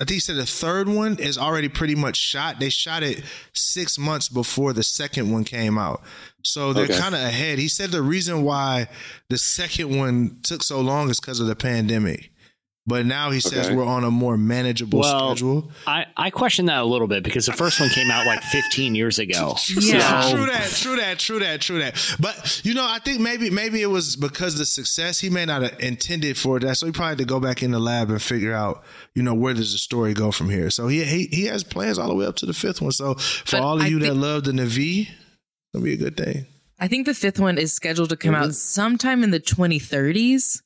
I 0.00 0.04
think 0.04 0.14
he 0.14 0.20
said 0.20 0.34
the 0.36 0.44
third 0.46 0.88
one 0.88 1.16
is 1.18 1.38
already 1.38 1.68
pretty 1.68 1.94
much 1.94 2.16
shot. 2.16 2.58
They 2.58 2.70
shot 2.70 3.02
it 3.04 3.22
six 3.52 3.98
months 3.98 4.28
before 4.28 4.72
the 4.72 4.82
second 4.82 5.30
one 5.30 5.44
came 5.44 5.78
out, 5.78 6.02
so 6.42 6.72
they're 6.72 6.84
Okay. 6.84 6.98
kind 6.98 7.14
of 7.14 7.20
ahead. 7.20 7.60
He 7.60 7.68
said 7.68 7.92
the 7.92 8.02
reason 8.02 8.42
why 8.42 8.88
the 9.28 9.38
second 9.38 9.96
one 9.96 10.38
took 10.42 10.64
so 10.64 10.80
long 10.80 11.08
is 11.08 11.20
because 11.20 11.38
of 11.38 11.46
the 11.46 11.54
pandemic. 11.54 12.31
But 12.84 13.06
now 13.06 13.30
he 13.30 13.38
says 13.38 13.66
Okay. 13.66 13.76
we're 13.76 13.84
on 13.86 14.02
a 14.02 14.10
more 14.10 14.36
manageable 14.36 14.98
Well, 15.00 15.30
schedule. 15.36 15.70
I, 15.86 16.06
I 16.16 16.30
question 16.30 16.66
that 16.66 16.78
a 16.80 16.84
little 16.84 17.06
bit 17.06 17.22
because 17.22 17.46
the 17.46 17.52
first 17.52 17.78
one 17.78 17.88
came 17.90 18.10
out 18.10 18.26
like 18.26 18.42
15 18.42 18.96
years 18.96 19.20
ago. 19.20 19.54
Yeah. 19.80 20.22
So- 20.22 20.36
True 20.36 20.46
that, 20.46 20.68
true 20.70 20.96
that, 20.96 21.18
true 21.20 21.38
that, 21.38 21.60
true 21.60 21.78
that. 21.78 22.16
But 22.18 22.60
you 22.64 22.74
know, 22.74 22.84
I 22.84 22.98
think 22.98 23.20
maybe 23.20 23.50
maybe 23.50 23.82
it 23.82 23.86
was 23.86 24.16
because 24.16 24.54
of 24.54 24.58
the 24.58 24.66
success. 24.66 25.20
He 25.20 25.30
may 25.30 25.44
not 25.44 25.62
have 25.62 25.78
intended 25.78 26.36
for 26.36 26.58
that, 26.58 26.76
so 26.76 26.86
he 26.86 26.92
probably 26.92 27.10
had 27.10 27.18
to 27.18 27.24
go 27.24 27.38
back 27.38 27.62
in 27.62 27.70
the 27.70 27.78
lab 27.78 28.10
and 28.10 28.20
figure 28.20 28.52
out, 28.52 28.82
you 29.14 29.22
know, 29.22 29.32
where 29.34 29.54
does 29.54 29.70
the 29.72 29.78
story 29.78 30.12
go 30.12 30.32
from 30.32 30.50
here. 30.50 30.68
So 30.68 30.88
he 30.88 31.04
he, 31.04 31.26
he 31.26 31.44
has 31.46 31.62
plans 31.62 31.98
all 32.00 32.08
the 32.08 32.16
way 32.16 32.26
up 32.26 32.34
to 32.36 32.46
the 32.46 32.52
fifth 32.52 32.82
one. 32.82 32.90
So 32.90 33.14
for 33.14 33.58
But 33.58 33.62
all 33.62 33.76
of 33.76 33.82
I 33.82 33.86
you 33.86 34.00
that 34.00 34.14
love 34.14 34.42
the 34.42 34.50
Navi, 34.52 35.06
it'll 35.72 35.84
be 35.84 35.92
a 35.92 35.96
good 35.96 36.16
thing. 36.16 36.46
I 36.80 36.88
think 36.88 37.06
the 37.06 37.14
fifth 37.14 37.38
one 37.38 37.58
is 37.58 37.72
scheduled 37.72 38.08
to 38.10 38.16
come 38.16 38.34
Mm-hmm. 38.34 38.42
out 38.42 38.54
sometime 38.56 39.22
in 39.22 39.30
the 39.30 39.38
2030s, 39.38 40.62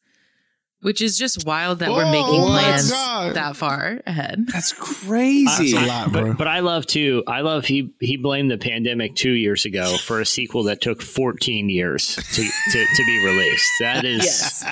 which 0.82 1.00
is 1.02 1.18
just 1.18 1.46
wild 1.46 1.78
that 1.80 1.90
we're 1.90 2.04
Oh, 2.04 2.10
making 2.12 2.42
plans 2.46 2.90
God. 2.90 3.34
that 3.34 3.56
far 3.56 4.00
ahead. 4.06 4.46
That's 4.52 4.72
crazy. 4.72 5.72
That's 5.72 5.84
a 5.84 5.86
lot, 5.86 6.12
bro. 6.12 6.28
But, 6.28 6.38
but 6.38 6.48
I 6.48 6.60
love 6.60 6.86
too. 6.86 7.22
I 7.26 7.40
love 7.40 7.64
he 7.64 7.92
he 8.00 8.16
blamed 8.16 8.50
the 8.50 8.58
pandemic 8.58 9.14
two 9.14 9.32
years 9.32 9.64
ago 9.64 9.96
for 9.96 10.20
a 10.20 10.26
sequel 10.26 10.64
that 10.64 10.80
took 10.80 11.02
14 11.02 11.68
years 11.70 12.14
to 12.16 12.42
to, 12.42 12.86
to 12.96 13.04
be 13.06 13.24
released. 13.24 13.70
That 13.80 14.04
is 14.04 14.22
Yes. 14.24 14.64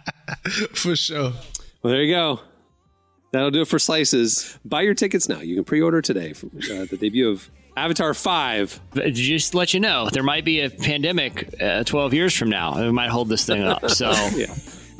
for 0.74 0.96
sure. 0.96 1.32
Well, 1.82 1.92
there 1.92 2.02
you 2.02 2.14
go. 2.14 2.40
That'll 3.32 3.50
do 3.50 3.62
it 3.62 3.68
for 3.68 3.78
slices. 3.78 4.58
Buy 4.64 4.82
your 4.82 4.94
tickets 4.94 5.28
now. 5.28 5.40
You 5.40 5.54
can 5.56 5.64
pre-order 5.64 6.02
today 6.02 6.34
for 6.34 6.46
uh, 6.48 6.84
the 6.90 6.98
debut 7.00 7.30
of 7.30 7.50
Avatar 7.76 8.12
Five. 8.14 8.78
just 8.94 9.52
to 9.52 9.56
let 9.58 9.72
you 9.72 9.80
know 9.80 10.08
there 10.12 10.22
might 10.22 10.44
be 10.44 10.60
a 10.60 10.68
pandemic 10.70 11.54
uh, 11.60 11.82
12 11.84 12.12
years 12.12 12.34
from 12.36 12.50
now. 12.50 12.76
It 12.78 12.92
might 12.92 13.08
hold 13.08 13.28
this 13.30 13.46
thing 13.46 13.62
up. 13.62 13.88
So 13.90 14.10
Yeah, 14.34 14.54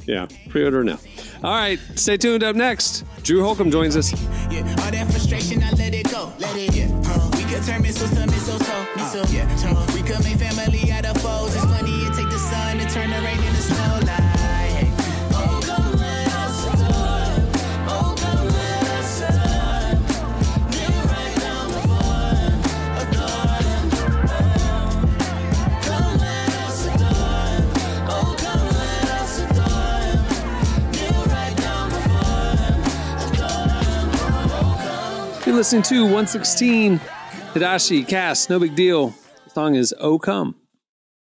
yeah. 0.06 0.26
Pre-order 0.48 0.84
now. 0.84 0.98
All 1.42 1.54
right. 1.54 1.78
Stay 1.96 2.16
tuned. 2.16 2.42
Up 2.42 2.56
next, 2.56 3.04
Drew 3.22 3.42
Holcomb 3.42 3.70
joins 3.70 3.96
us. 3.96 4.12
Yeah, 4.50 4.60
all 4.84 4.90
that 4.90 5.06
frustration, 5.10 5.62
I 5.62 5.70
let 5.72 5.94
it 5.94 6.10
go. 6.10 6.32
Let 6.38 6.56
it, 6.56 6.74
yeah. 6.74 6.88
Uh, 7.06 7.30
we 7.36 7.44
could 7.44 7.62
turn 7.62 7.82
missiles 7.82 8.10
to. 8.10 8.22
Uh, 8.22 9.26
yeah. 9.30 9.46
Uh, 9.64 9.86
we 9.94 10.02
could 10.02 10.24
make 10.24 10.38
family 10.38 10.90
out 10.90 11.04
of 11.04 11.20
foes. 11.20 11.54
It's 11.54 11.64
funny, 11.64 11.92
it 12.02 12.14
take 12.14 12.30
the 12.30 12.38
sun 12.38 12.78
to 12.78 12.88
turn 12.88 13.10
the 13.10 13.20
rain 13.20 13.51
listening 35.62 35.82
to 35.82 36.02
116 36.02 36.98
Tadashi 37.54 38.08
Cast. 38.08 38.50
No 38.50 38.58
big 38.58 38.74
deal. 38.74 39.14
The 39.44 39.50
song 39.50 39.76
is 39.76 39.94
"Oh 40.00 40.18
Come." 40.18 40.56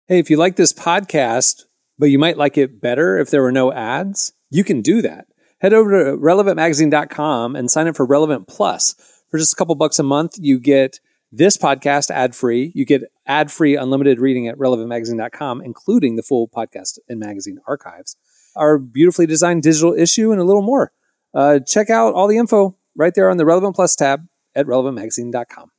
Hey, 0.07 0.20
if 0.20 0.31
you 0.31 0.37
like 0.37 0.55
this 0.55 0.72
podcast, 0.72 1.64
but 1.98 2.11
you 2.11 2.20
might 2.20 2.38
like 2.38 2.57
it 2.57 2.81
better 2.81 3.18
if 3.18 3.31
there 3.31 3.42
were 3.42 3.51
no 3.51 3.72
ads, 3.72 4.35
you 4.48 4.62
can 4.62 4.81
do 4.81 5.03
that. 5.03 5.27
Head 5.59 5.72
over 5.72 5.90
to 5.90 6.16
relevantmagazine.com 6.16 7.57
and 7.57 7.68
sign 7.68 7.88
up 7.88 7.96
for 7.96 8.07
Relevant 8.07 8.46
Plus. 8.46 8.94
For 9.29 9.38
just 9.38 9.55
a 9.55 9.57
couple 9.57 9.74
bucks 9.74 9.98
a 9.98 10.05
month, 10.05 10.37
you 10.38 10.61
get 10.61 11.01
this 11.33 11.57
podcast 11.57 12.09
ad 12.09 12.37
free. 12.37 12.70
You 12.77 12.85
get 12.85 13.11
ad 13.27 13.51
free 13.51 13.74
unlimited 13.74 14.20
reading 14.20 14.46
at 14.46 14.57
relevantmagazine.com, 14.57 15.62
including 15.62 16.14
the 16.14 16.22
full 16.22 16.46
podcast 16.46 17.01
and 17.09 17.18
magazine 17.18 17.59
archives, 17.66 18.14
our 18.55 18.79
beautifully 18.79 19.27
designed 19.27 19.64
digital 19.64 19.94
issue, 19.94 20.31
and 20.31 20.40
a 20.40 20.44
little 20.44 20.62
more. 20.62 20.92
Uh, 21.35 21.59
check 21.59 21.90
out 21.90 22.14
all 22.14 22.29
the 22.29 22.38
info 22.38 22.78
right 22.98 23.14
there 23.14 23.30
on 23.30 23.38
the 23.38 23.46
Relevant 23.46 23.74
Plus 23.74 23.96
tab 23.96 24.26
at 24.54 24.66
relevantmagazine.com. 24.66 25.70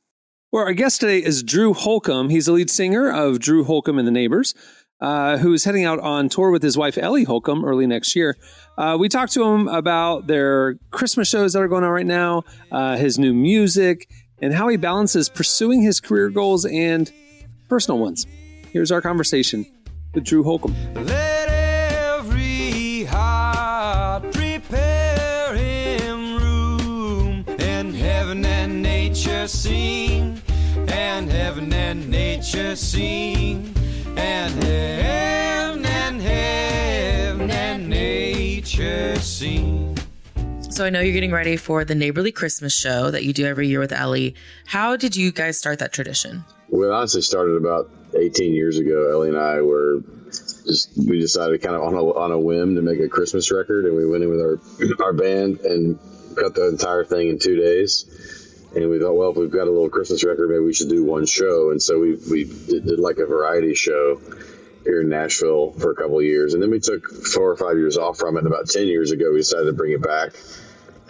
Well, 0.50 0.64
our 0.64 0.72
guest 0.72 1.00
today 1.00 1.22
is 1.22 1.44
Drew 1.44 1.72
Holcomb. 1.74 2.30
He's 2.30 2.46
the 2.46 2.52
lead 2.52 2.70
singer 2.70 3.08
of 3.08 3.38
Drew 3.38 3.62
Holcomb 3.62 3.98
and 3.98 4.08
the 4.08 4.12
Neighbors, 4.12 4.54
uh, 5.00 5.36
who 5.38 5.52
is 5.52 5.62
heading 5.62 5.84
out 5.84 6.00
on 6.00 6.28
tour 6.28 6.50
with 6.50 6.62
his 6.62 6.76
wife 6.76 6.98
Ellie 6.98 7.22
Holcomb 7.22 7.64
early 7.64 7.86
next 7.86 8.16
year. 8.16 8.36
Uh, 8.76 8.96
we 8.98 9.08
talked 9.08 9.32
to 9.34 9.44
him 9.44 9.68
about 9.68 10.26
their 10.26 10.74
Christmas 10.90 11.28
shows 11.28 11.52
that 11.52 11.60
are 11.60 11.68
going 11.68 11.84
on 11.84 11.90
right 11.90 12.06
now, 12.06 12.42
uh, 12.72 12.96
his 12.96 13.16
new 13.16 13.32
music, 13.32 14.08
and 14.42 14.52
how 14.52 14.66
he 14.66 14.76
balances 14.76 15.28
pursuing 15.28 15.82
his 15.82 16.00
career 16.00 16.30
goals 16.30 16.64
and 16.64 17.12
personal 17.68 18.00
ones. 18.00 18.26
Here's 18.72 18.90
our 18.90 19.02
conversation 19.02 19.66
with 20.14 20.24
Drew 20.24 20.42
Holcomb. 20.42 20.74
Let 20.94 21.29
nature 32.52 32.74
sing, 32.74 33.72
and 34.16 34.64
heaven 34.64 35.86
and 35.86 36.20
heaven 36.20 37.48
and 37.48 37.88
nature 37.88 39.14
sing. 39.20 39.96
So 40.68 40.84
I 40.84 40.90
know 40.90 40.98
you're 40.98 41.12
getting 41.12 41.30
ready 41.30 41.56
for 41.56 41.84
the 41.84 41.94
neighborly 41.94 42.32
Christmas 42.32 42.72
show 42.72 43.12
that 43.12 43.22
you 43.22 43.32
do 43.32 43.46
every 43.46 43.68
year 43.68 43.78
with 43.78 43.92
Ellie. 43.92 44.34
How 44.66 44.96
did 44.96 45.14
you 45.14 45.30
guys 45.30 45.58
start 45.58 45.78
that 45.78 45.92
tradition? 45.92 46.44
Well, 46.70 46.92
honestly 46.92 47.22
started 47.22 47.52
about 47.52 47.88
18 48.18 48.52
years 48.52 48.78
ago. 48.78 49.12
Ellie 49.12 49.28
and 49.28 49.38
I 49.38 49.62
were 49.62 50.00
just 50.66 50.90
we 50.96 51.20
decided 51.20 51.62
kind 51.62 51.76
of 51.76 51.82
on 51.82 51.94
a 51.94 52.04
on 52.04 52.32
a 52.32 52.40
whim 52.40 52.74
to 52.74 52.82
make 52.82 52.98
a 52.98 53.08
Christmas 53.08 53.52
record, 53.52 53.84
and 53.84 53.94
we 53.94 54.04
went 54.04 54.24
in 54.24 54.30
with 54.30 54.40
our 54.40 54.58
our 55.04 55.12
band 55.12 55.60
and 55.60 56.00
cut 56.34 56.56
the 56.56 56.66
entire 56.66 57.04
thing 57.04 57.28
in 57.28 57.38
two 57.38 57.54
days. 57.54 58.39
And 58.74 58.88
we 58.88 59.00
thought, 59.00 59.14
well, 59.14 59.30
if 59.30 59.36
we've 59.36 59.50
got 59.50 59.66
a 59.66 59.70
little 59.70 59.88
Christmas 59.88 60.22
record, 60.24 60.48
maybe 60.48 60.64
we 60.64 60.72
should 60.72 60.88
do 60.88 61.04
one 61.04 61.26
show. 61.26 61.70
And 61.70 61.82
so 61.82 61.98
we 61.98 62.14
we 62.30 62.44
did, 62.44 62.86
did 62.86 62.98
like 62.98 63.18
a 63.18 63.26
variety 63.26 63.74
show 63.74 64.20
here 64.84 65.00
in 65.02 65.08
Nashville 65.08 65.72
for 65.72 65.90
a 65.90 65.94
couple 65.94 66.18
of 66.18 66.24
years, 66.24 66.54
and 66.54 66.62
then 66.62 66.70
we 66.70 66.80
took 66.80 67.06
four 67.06 67.50
or 67.50 67.56
five 67.56 67.76
years 67.76 67.98
off 67.98 68.18
from 68.18 68.36
it. 68.36 68.40
And 68.40 68.46
about 68.46 68.68
10 68.68 68.86
years 68.86 69.10
ago, 69.10 69.30
we 69.30 69.38
decided 69.38 69.66
to 69.66 69.72
bring 69.72 69.92
it 69.92 70.02
back 70.02 70.32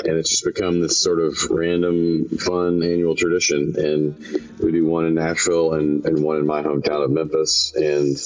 and 0.04 0.16
it's 0.16 0.30
just 0.30 0.44
become 0.44 0.80
this 0.80 1.00
sort 1.00 1.20
of 1.20 1.36
random, 1.50 2.28
fun 2.38 2.82
annual 2.82 3.14
tradition. 3.14 3.74
And 3.76 4.16
we 4.58 4.72
do 4.72 4.86
one 4.86 5.06
in 5.06 5.14
Nashville 5.14 5.74
and, 5.74 6.04
and 6.04 6.22
one 6.22 6.38
in 6.38 6.46
my 6.46 6.62
hometown 6.62 7.04
of 7.04 7.10
Memphis. 7.10 7.72
And 7.74 8.16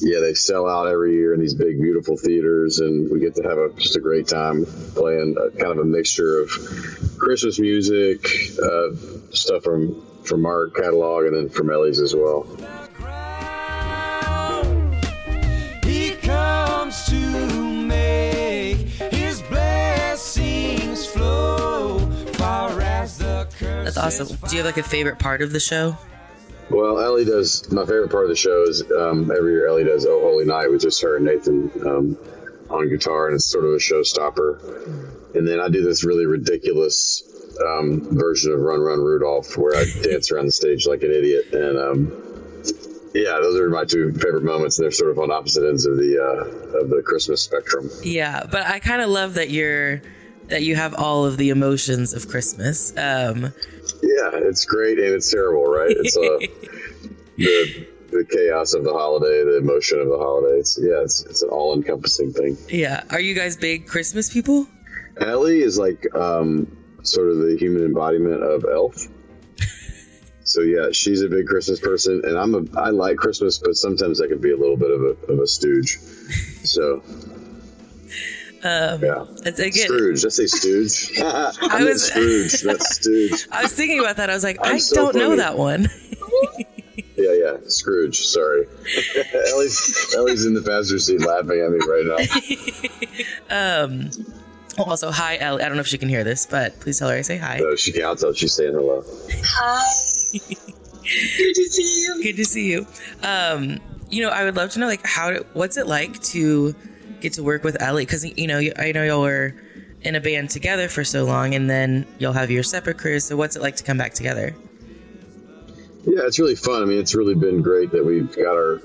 yeah, 0.00 0.20
they 0.20 0.34
sell 0.34 0.68
out 0.68 0.86
every 0.86 1.14
year 1.14 1.34
in 1.34 1.40
these 1.40 1.54
big, 1.54 1.80
beautiful 1.80 2.16
theaters, 2.16 2.78
and 2.78 3.10
we 3.10 3.20
get 3.20 3.34
to 3.36 3.42
have 3.42 3.58
a, 3.58 3.70
just 3.76 3.96
a 3.96 4.00
great 4.00 4.28
time 4.28 4.66
playing 4.94 5.36
a, 5.38 5.50
kind 5.50 5.72
of 5.72 5.78
a 5.78 5.84
mixture 5.84 6.40
of 6.40 6.50
Christmas 7.18 7.58
music, 7.58 8.26
uh, 8.62 8.90
stuff 9.30 9.64
from 9.64 10.02
from 10.24 10.46
our 10.46 10.70
catalog, 10.70 11.24
and 11.24 11.36
then 11.36 11.48
from 11.50 11.70
Ellie's 11.70 12.00
as 12.00 12.14
well. 12.14 12.46
That's 23.94 24.20
awesome. 24.20 24.38
Do 24.48 24.56
you 24.56 24.62
have 24.62 24.66
like 24.74 24.84
a 24.84 24.88
favorite 24.88 25.18
part 25.18 25.42
of 25.42 25.52
the 25.52 25.60
show? 25.60 25.96
Well, 26.70 26.98
Ellie 27.00 27.24
does. 27.24 27.70
My 27.70 27.82
favorite 27.82 28.10
part 28.10 28.24
of 28.24 28.30
the 28.30 28.36
show 28.36 28.62
is 28.62 28.82
um, 28.90 29.30
every 29.30 29.52
year 29.52 29.68
Ellie 29.68 29.84
does 29.84 30.06
"Oh 30.06 30.20
Holy 30.20 30.44
Night" 30.44 30.70
with 30.70 30.80
just 30.80 31.02
her 31.02 31.16
and 31.16 31.26
Nathan 31.26 31.70
um, 31.86 32.18
on 32.70 32.88
guitar, 32.88 33.26
and 33.26 33.34
it's 33.34 33.46
sort 33.46 33.64
of 33.64 33.72
a 33.72 33.76
showstopper. 33.76 35.34
And 35.36 35.46
then 35.46 35.60
I 35.60 35.68
do 35.68 35.82
this 35.82 36.04
really 36.04 36.26
ridiculous 36.26 37.22
um, 37.64 38.16
version 38.16 38.52
of 38.52 38.60
"Run 38.60 38.80
Run 38.80 38.98
Rudolph" 38.98 39.56
where 39.56 39.76
I 39.76 39.84
dance 40.02 40.32
around 40.32 40.46
the 40.46 40.52
stage 40.52 40.86
like 40.86 41.02
an 41.02 41.10
idiot. 41.10 41.52
And 41.52 41.78
um, 41.78 42.62
yeah, 43.14 43.38
those 43.40 43.60
are 43.60 43.68
my 43.68 43.84
two 43.84 44.12
favorite 44.12 44.44
moments. 44.44 44.78
And 44.78 44.84
they're 44.84 44.92
sort 44.92 45.10
of 45.10 45.18
on 45.18 45.30
opposite 45.30 45.68
ends 45.68 45.84
of 45.84 45.96
the 45.96 46.18
uh, 46.18 46.78
of 46.80 46.88
the 46.88 47.02
Christmas 47.02 47.42
spectrum. 47.42 47.90
Yeah, 48.02 48.46
but 48.50 48.66
I 48.66 48.78
kind 48.78 49.02
of 49.02 49.10
love 49.10 49.34
that 49.34 49.50
you're 49.50 50.00
that 50.48 50.62
you 50.62 50.76
have 50.76 50.94
all 50.94 51.24
of 51.24 51.36
the 51.36 51.50
emotions 51.50 52.12
of 52.14 52.28
Christmas. 52.28 52.92
Um, 52.96 53.52
Yeah, 54.02 54.30
it's 54.34 54.64
great 54.64 54.98
and 54.98 55.08
it's 55.14 55.30
terrible, 55.30 55.64
right? 55.64 55.90
It's 55.90 56.16
uh, 56.16 56.20
the 57.36 57.86
the 58.10 58.24
chaos 58.30 58.74
of 58.74 58.84
the 58.84 58.92
holiday, 58.92 59.42
the 59.44 59.56
emotion 59.58 59.98
of 60.00 60.08
the 60.08 60.18
holiday. 60.18 60.58
It's, 60.58 60.78
yeah, 60.80 61.02
it's, 61.02 61.24
it's 61.26 61.42
an 61.42 61.48
all 61.48 61.74
encompassing 61.74 62.32
thing. 62.32 62.56
yeah, 62.68 63.02
are 63.10 63.18
you 63.20 63.34
guys 63.34 63.56
big 63.56 63.86
Christmas 63.88 64.32
people? 64.32 64.68
Ellie 65.20 65.60
is 65.62 65.76
like 65.78 66.06
um, 66.14 66.76
sort 67.02 67.28
of 67.30 67.38
the 67.38 67.56
human 67.58 67.84
embodiment 67.84 68.42
of 68.42 68.64
Elf. 68.70 69.08
So 70.46 70.60
yeah, 70.60 70.88
she's 70.92 71.22
a 71.22 71.28
big 71.28 71.46
Christmas 71.46 71.80
person, 71.80 72.20
and 72.22 72.36
I'm 72.36 72.54
a 72.54 72.78
I 72.78 72.90
like 72.90 73.16
Christmas, 73.16 73.58
but 73.58 73.76
sometimes 73.76 74.20
I 74.20 74.28
can 74.28 74.40
be 74.42 74.52
a 74.52 74.56
little 74.56 74.76
bit 74.76 74.90
of 74.90 75.00
a 75.02 75.32
of 75.32 75.38
a 75.40 75.46
stooge. 75.46 75.98
So 76.64 77.02
Um, 78.64 79.02
yeah, 79.02 79.22
it's- 79.46 79.58
again, 79.58 79.86
Scrooge. 79.86 80.20
Did 80.22 80.26
I 80.26 80.30
say 80.30 80.46
stooge? 80.46 81.18
I, 81.22 81.52
I 81.70 81.84
was- 81.84 82.04
Scrooge, 82.06 82.64
not 82.64 82.80
stooge. 82.82 83.46
I 83.52 83.62
was 83.62 83.72
thinking 83.74 84.00
about 84.00 84.16
that. 84.16 84.30
I 84.30 84.34
was 84.34 84.42
like, 84.44 84.58
I'm 84.62 84.76
I 84.76 84.78
so 84.78 84.94
don't 85.12 85.16
know 85.16 85.36
that 85.36 85.56
one. 85.58 85.88
Yeah, 87.16 87.32
yeah, 87.32 87.56
Scrooge. 87.68 88.18
Sorry, 88.26 88.66
Ellie's 89.52 90.14
Ellie's 90.16 90.44
in 90.46 90.54
the 90.54 90.62
passenger 90.62 90.98
seat 90.98 91.20
laughing 91.20 91.60
at 91.60 91.70
me 91.70 91.78
right 91.86 93.48
now. 93.50 93.84
um, 93.84 94.10
also, 94.78 95.10
hi, 95.12 95.36
Ellie. 95.38 95.62
I 95.62 95.68
don't 95.68 95.76
know 95.76 95.80
if 95.82 95.86
she 95.86 95.98
can 95.98 96.08
hear 96.08 96.24
this, 96.24 96.46
but 96.46 96.78
please 96.80 96.98
tell 96.98 97.08
her 97.08 97.16
I 97.16 97.20
say 97.22 97.36
hi. 97.36 97.58
So 97.58 97.76
she 97.76 97.92
can. 97.92 98.04
I'll 98.04 98.16
tell 98.16 98.32
she's 98.32 98.52
saying 98.54 98.72
hello. 98.72 99.04
Hi. 99.44 100.38
Good 101.02 101.54
to 101.54 101.64
see 101.70 102.02
you. 102.02 102.22
Good 102.22 102.36
to 102.36 102.44
see 102.44 102.70
you. 102.70 102.86
Um, 103.22 103.78
you 104.10 104.22
know, 104.22 104.30
I 104.30 104.44
would 104.44 104.56
love 104.56 104.70
to 104.70 104.78
know, 104.80 104.86
like, 104.86 105.04
how, 105.06 105.34
what's 105.52 105.76
it 105.76 105.86
like 105.86 106.20
to 106.24 106.74
get 107.24 107.32
to 107.34 107.42
work 107.42 107.64
with 107.64 107.80
Ellie? 107.82 108.04
Because 108.04 108.24
you 108.38 108.46
know, 108.46 108.60
I 108.78 108.92
know 108.92 109.02
y'all 109.02 109.22
were 109.22 109.54
in 110.02 110.14
a 110.14 110.20
band 110.20 110.50
together 110.50 110.88
for 110.88 111.02
so 111.02 111.24
long, 111.24 111.54
and 111.54 111.68
then 111.68 112.06
you'll 112.18 112.34
have 112.34 112.50
your 112.50 112.62
separate 112.62 112.98
careers. 112.98 113.24
So, 113.24 113.36
what's 113.36 113.56
it 113.56 113.62
like 113.62 113.76
to 113.76 113.84
come 113.84 113.98
back 113.98 114.14
together? 114.14 114.54
Yeah, 116.06 116.26
it's 116.26 116.38
really 116.38 116.54
fun. 116.54 116.82
I 116.82 116.84
mean, 116.84 116.98
it's 116.98 117.14
really 117.14 117.34
been 117.34 117.62
great 117.62 117.90
that 117.92 118.04
we've 118.04 118.30
got 118.36 118.54
our 118.54 118.80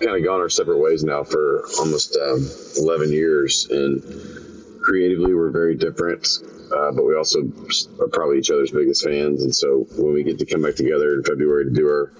kind 0.00 0.16
of 0.16 0.24
gone 0.24 0.40
our 0.40 0.48
separate 0.48 0.78
ways 0.78 1.04
now 1.04 1.22
for 1.22 1.66
almost 1.78 2.16
um, 2.16 2.48
11 2.78 3.12
years. 3.12 3.68
And 3.68 4.02
creatively, 4.80 5.34
we're 5.34 5.50
very 5.50 5.76
different, 5.76 6.26
uh, 6.74 6.92
but 6.92 7.04
we 7.04 7.14
also 7.14 7.40
are 8.00 8.08
probably 8.08 8.38
each 8.38 8.50
other's 8.50 8.70
biggest 8.70 9.04
fans. 9.04 9.42
And 9.42 9.54
so 9.54 9.86
when 9.98 10.14
we 10.14 10.24
get 10.24 10.38
to 10.38 10.46
come 10.46 10.62
back 10.62 10.76
together 10.76 11.14
in 11.14 11.22
February 11.22 11.64
to 11.66 11.70
do 11.70 11.86
our 11.86 12.10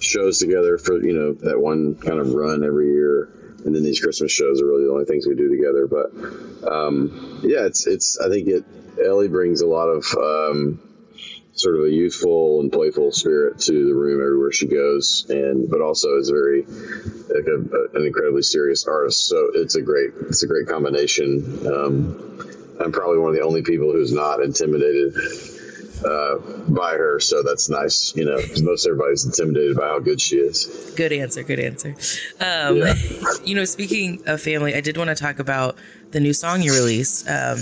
shows 0.00 0.38
together 0.38 0.76
for, 0.76 1.02
you 1.02 1.14
know, 1.14 1.32
that 1.32 1.58
one 1.58 1.94
kind 1.94 2.20
of 2.20 2.34
run 2.34 2.62
every 2.62 2.92
year. 2.92 3.30
And 3.66 3.74
then 3.74 3.82
these 3.82 4.00
Christmas 4.00 4.32
shows 4.32 4.62
are 4.62 4.66
really 4.66 4.84
the 4.84 4.92
only 4.92 5.04
things 5.04 5.26
we 5.26 5.34
do 5.34 5.48
together. 5.48 5.86
But 5.86 6.66
um, 6.72 7.40
yeah, 7.42 7.66
it's, 7.66 7.86
it's, 7.86 8.18
I 8.18 8.28
think 8.28 8.48
it, 8.48 8.64
Ellie 9.04 9.28
brings 9.28 9.60
a 9.60 9.66
lot 9.66 9.88
of, 9.88 10.04
um, 10.16 10.80
sort 11.56 11.76
of 11.76 11.86
a 11.86 11.90
youthful 11.90 12.60
and 12.60 12.70
playful 12.70 13.10
spirit 13.12 13.58
to 13.58 13.72
the 13.72 13.94
room 13.94 14.20
everywhere 14.20 14.52
she 14.52 14.66
goes, 14.66 15.26
and 15.30 15.70
but 15.70 15.80
also 15.80 16.18
is 16.18 16.28
very 16.28 16.62
like 16.62 17.46
a, 17.46 17.96
an 17.96 18.06
incredibly 18.06 18.42
serious 18.42 18.86
artist. 18.86 19.26
So 19.26 19.50
it's 19.54 19.74
a 19.74 19.82
great 19.82 20.10
it's 20.28 20.42
a 20.42 20.46
great 20.46 20.68
combination. 20.68 21.66
Um, 21.66 22.76
I'm 22.78 22.92
probably 22.92 23.18
one 23.18 23.30
of 23.30 23.36
the 23.36 23.42
only 23.42 23.62
people 23.62 23.90
who's 23.90 24.12
not 24.12 24.42
intimidated 24.42 25.14
uh, 26.04 26.36
by 26.68 26.92
her, 26.92 27.18
so 27.20 27.42
that's 27.42 27.68
nice. 27.68 28.12
You 28.16 28.24
know, 28.26 28.36
'cause 28.36 28.62
most 28.62 28.86
everybody's 28.86 29.24
intimidated 29.24 29.76
by 29.76 29.86
how 29.88 29.98
good 29.98 30.20
she 30.20 30.36
is. 30.36 30.66
Good 30.96 31.12
answer. 31.12 31.42
Good 31.42 31.60
answer. 31.60 31.94
Um, 32.40 32.76
Yeah. 32.76 32.94
You 33.44 33.54
know, 33.54 33.64
speaking 33.64 34.22
of 34.26 34.40
family, 34.40 34.74
I 34.74 34.80
did 34.80 34.96
want 34.96 35.08
to 35.10 35.14
talk 35.14 35.38
about 35.38 35.76
the 36.10 36.18
new 36.20 36.32
song 36.32 36.62
you 36.62 36.72
released 36.74 37.28
um, 37.28 37.58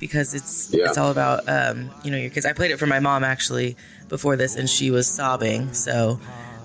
because 0.00 0.34
it's 0.34 0.68
Yeah. 0.72 0.86
it's 0.86 0.98
all 0.98 1.10
about 1.12 1.48
um, 1.48 1.90
you 2.04 2.10
know 2.10 2.16
your 2.18 2.30
kids. 2.30 2.44
I 2.46 2.52
played 2.52 2.70
it 2.72 2.78
for 2.78 2.86
my 2.86 2.98
mom 3.00 3.22
actually 3.24 3.76
before 4.08 4.34
this, 4.36 4.56
and 4.56 4.68
she 4.68 4.90
was 4.90 5.06
sobbing. 5.06 5.72
So 5.74 6.18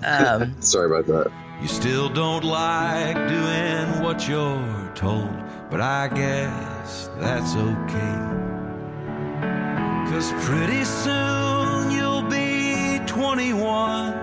um, 0.04 0.56
Sorry 0.60 0.86
about 0.86 1.06
that. 1.06 1.30
You 1.62 1.68
still 1.68 2.08
don't 2.08 2.44
like 2.44 3.16
doing 3.28 4.02
what 4.02 4.28
you're 4.28 4.92
told, 4.94 5.30
but 5.70 5.80
I 5.80 6.08
guess 6.08 7.10
that's 7.18 7.54
okay. 7.56 8.37
Cause 10.10 10.32
pretty 10.46 10.84
soon 10.84 11.90
you'll 11.90 12.22
be 12.22 12.98
21, 13.06 14.14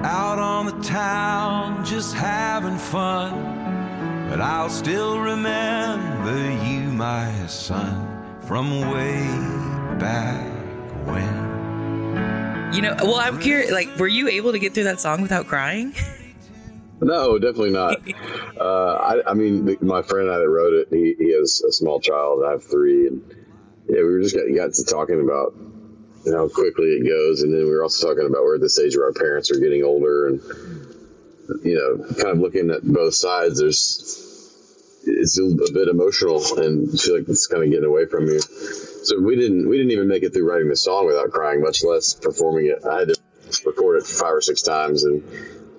out 0.00 0.38
on 0.38 0.64
the 0.64 0.82
town 0.82 1.84
just 1.84 2.14
having 2.14 2.78
fun. 2.78 4.28
But 4.30 4.40
I'll 4.40 4.70
still 4.70 5.20
remember 5.20 6.34
you, 6.64 6.80
my 6.92 7.46
son, 7.46 8.40
from 8.46 8.80
way 8.90 9.22
back 9.98 10.50
when. 11.06 12.72
you 12.72 12.80
know, 12.80 12.96
well, 13.02 13.16
I'm 13.16 13.38
curious. 13.38 13.70
Like, 13.70 13.94
were 13.98 14.08
you 14.08 14.28
able 14.28 14.52
to 14.52 14.58
get 14.58 14.72
through 14.72 14.84
that 14.84 14.98
song 14.98 15.20
without 15.20 15.46
crying? 15.46 15.94
No, 17.02 17.38
definitely 17.38 17.72
not. 17.72 17.98
uh, 18.60 18.94
I, 18.94 19.30
I 19.32 19.34
mean, 19.34 19.76
my 19.82 20.00
friend 20.00 20.28
and 20.28 20.34
I 20.34 20.38
that 20.38 20.48
wrote 20.48 20.72
it, 20.72 20.88
he, 20.90 21.14
he 21.18 21.32
has 21.32 21.60
a 21.60 21.72
small 21.72 22.00
child. 22.00 22.42
I 22.46 22.52
have 22.52 22.64
three, 22.64 23.08
and 23.08 23.22
yeah, 23.88 23.98
we 23.98 24.04
were 24.04 24.22
just 24.22 24.36
got, 24.36 24.44
got 24.54 24.74
to 24.74 24.84
talking 24.84 25.20
about 25.20 25.54
how 26.26 26.48
quickly 26.48 26.86
it 26.86 27.08
goes, 27.08 27.42
and 27.42 27.52
then 27.52 27.64
we 27.64 27.70
were 27.70 27.82
also 27.82 28.08
talking 28.08 28.26
about 28.26 28.42
we're 28.42 28.56
at 28.56 28.60
the 28.60 28.70
stage 28.70 28.96
where 28.96 29.06
our 29.06 29.12
parents 29.12 29.50
are 29.50 29.58
getting 29.58 29.84
older, 29.84 30.28
and 30.28 30.40
you 31.64 31.74
know, 31.74 32.04
kind 32.14 32.36
of 32.36 32.38
looking 32.38 32.70
at 32.70 32.82
both 32.82 33.14
sides. 33.14 33.58
There's 33.60 34.20
it's 35.04 35.38
a, 35.38 35.44
a 35.44 35.72
bit 35.72 35.88
emotional, 35.88 36.38
and 36.58 36.88
feel 37.00 37.18
like 37.18 37.28
it's 37.28 37.46
kind 37.46 37.64
of 37.64 37.70
getting 37.70 37.88
away 37.88 38.06
from 38.06 38.26
you. 38.26 38.40
So 38.40 39.20
we 39.20 39.36
didn't 39.36 39.68
we 39.68 39.76
didn't 39.76 39.92
even 39.92 40.08
make 40.08 40.22
it 40.22 40.32
through 40.32 40.48
writing 40.48 40.68
the 40.68 40.76
song 40.76 41.06
without 41.06 41.30
crying, 41.32 41.60
much 41.60 41.82
less 41.82 42.14
performing 42.14 42.66
it. 42.66 42.84
I 42.86 43.00
had 43.00 43.08
to 43.08 43.20
record 43.66 44.00
it 44.00 44.06
five 44.06 44.32
or 44.32 44.40
six 44.40 44.62
times 44.62 45.04
and 45.04 45.22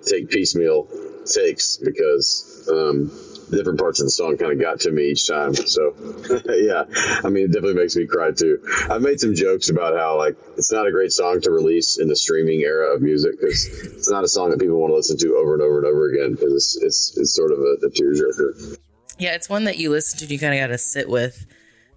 take 0.06 0.30
piecemeal 0.30 0.89
takes 1.26 1.78
because 1.78 2.70
um, 2.72 3.12
different 3.52 3.80
parts 3.80 4.00
of 4.00 4.08
the 4.08 4.12
song 4.12 4.38
kind 4.38 4.52
of 4.52 4.60
got 4.60 4.82
to 4.82 4.92
me 4.92 5.12
each 5.12 5.28
time. 5.28 5.54
So 5.56 5.94
yeah, 6.50 6.86
I 7.24 7.30
mean, 7.30 7.46
it 7.46 7.52
definitely 7.52 7.76
makes 7.76 7.96
me 7.96 8.06
cry 8.08 8.32
too. 8.32 8.60
I've 8.90 9.02
made 9.02 9.20
some 9.20 9.36
jokes 9.36 9.70
about 9.70 9.96
how 9.96 10.18
like 10.18 10.38
it's 10.58 10.72
not 10.72 10.88
a 10.88 10.92
great 10.92 11.12
song 11.12 11.42
to 11.42 11.52
release 11.52 11.98
in 12.00 12.08
the 12.08 12.16
streaming 12.16 12.62
era 12.62 12.94
of 12.96 13.02
music 13.02 13.40
because 13.40 13.66
it's 13.68 14.10
not 14.10 14.24
a 14.24 14.28
song 14.28 14.50
that 14.52 14.60
people 14.60 14.80
want 14.80 14.92
to 14.92 14.96
listen 14.96 15.18
to 15.18 15.36
over 15.36 15.54
and 15.54 15.62
over 15.62 15.78
and 15.78 15.88
over 15.88 16.10
again 16.10 16.32
because 16.32 16.54
it's, 16.54 16.78
it's 16.82 17.18
it's 17.18 17.34
sort 17.36 17.52
of 17.52 17.60
a, 17.60 17.86
a 17.86 17.90
tearjerker. 17.90 18.78
Yeah, 19.20 19.36
it's 19.36 19.50
one 19.50 19.66
that 19.66 19.78
you 19.78 19.90
listen 19.92 20.18
to 20.20 20.26
and 20.26 20.32
you 20.32 20.40
kind 20.40 20.54
of 20.54 20.60
got 20.60 20.68
to 20.68 20.78
sit 20.78 21.08
with 21.08 21.46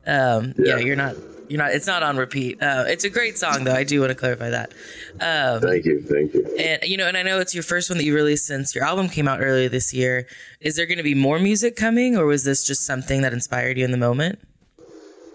Um, 0.07 0.55
yeah. 0.59 0.77
Yeah. 0.77 0.79
you're 0.79 0.97
not. 0.97 1.17
You're 1.49 1.59
not. 1.59 1.73
It's 1.73 1.87
not 1.87 2.03
on 2.03 2.17
repeat. 2.17 2.63
Uh, 2.63 2.85
it's 2.87 3.05
a 3.05 3.11
great 3.11 3.39
song, 3.39 3.65
though. 3.65 3.75
I 3.75 3.85
do 3.85 4.01
want 4.01 4.11
to 4.11 4.15
clarify 4.15 4.51
that. 4.51 4.73
Um, 5.21 5.61
Thank 5.61 5.85
you, 5.85 6.01
thank 6.03 6.35
you. 6.35 6.45
and 6.59 6.83
you 6.85 6.97
know, 6.97 7.07
and 7.07 7.17
I 7.17 7.23
know 7.23 7.39
it's 7.41 7.55
your 7.55 7.63
first 7.63 7.89
one 7.91 7.99
that 7.99 8.05
you 8.05 8.15
released 8.15 8.47
since 8.47 8.75
your 8.75 8.85
album 8.85 9.09
came 9.09 9.29
out 9.29 9.41
earlier 9.41 9.69
this 9.69 9.95
year. 9.95 10.27
Is 10.61 10.77
there 10.77 10.87
going 10.87 10.99
to 10.99 11.05
be 11.05 11.15
more 11.15 11.39
music 11.39 11.77
coming, 11.77 12.17
or 12.17 12.27
was 12.27 12.45
this 12.45 12.65
just 12.65 12.85
something 12.85 13.23
that 13.23 13.33
inspired 13.33 13.79
you 13.79 13.85
in 13.85 13.91
the 13.93 13.97
moment? 13.99 14.39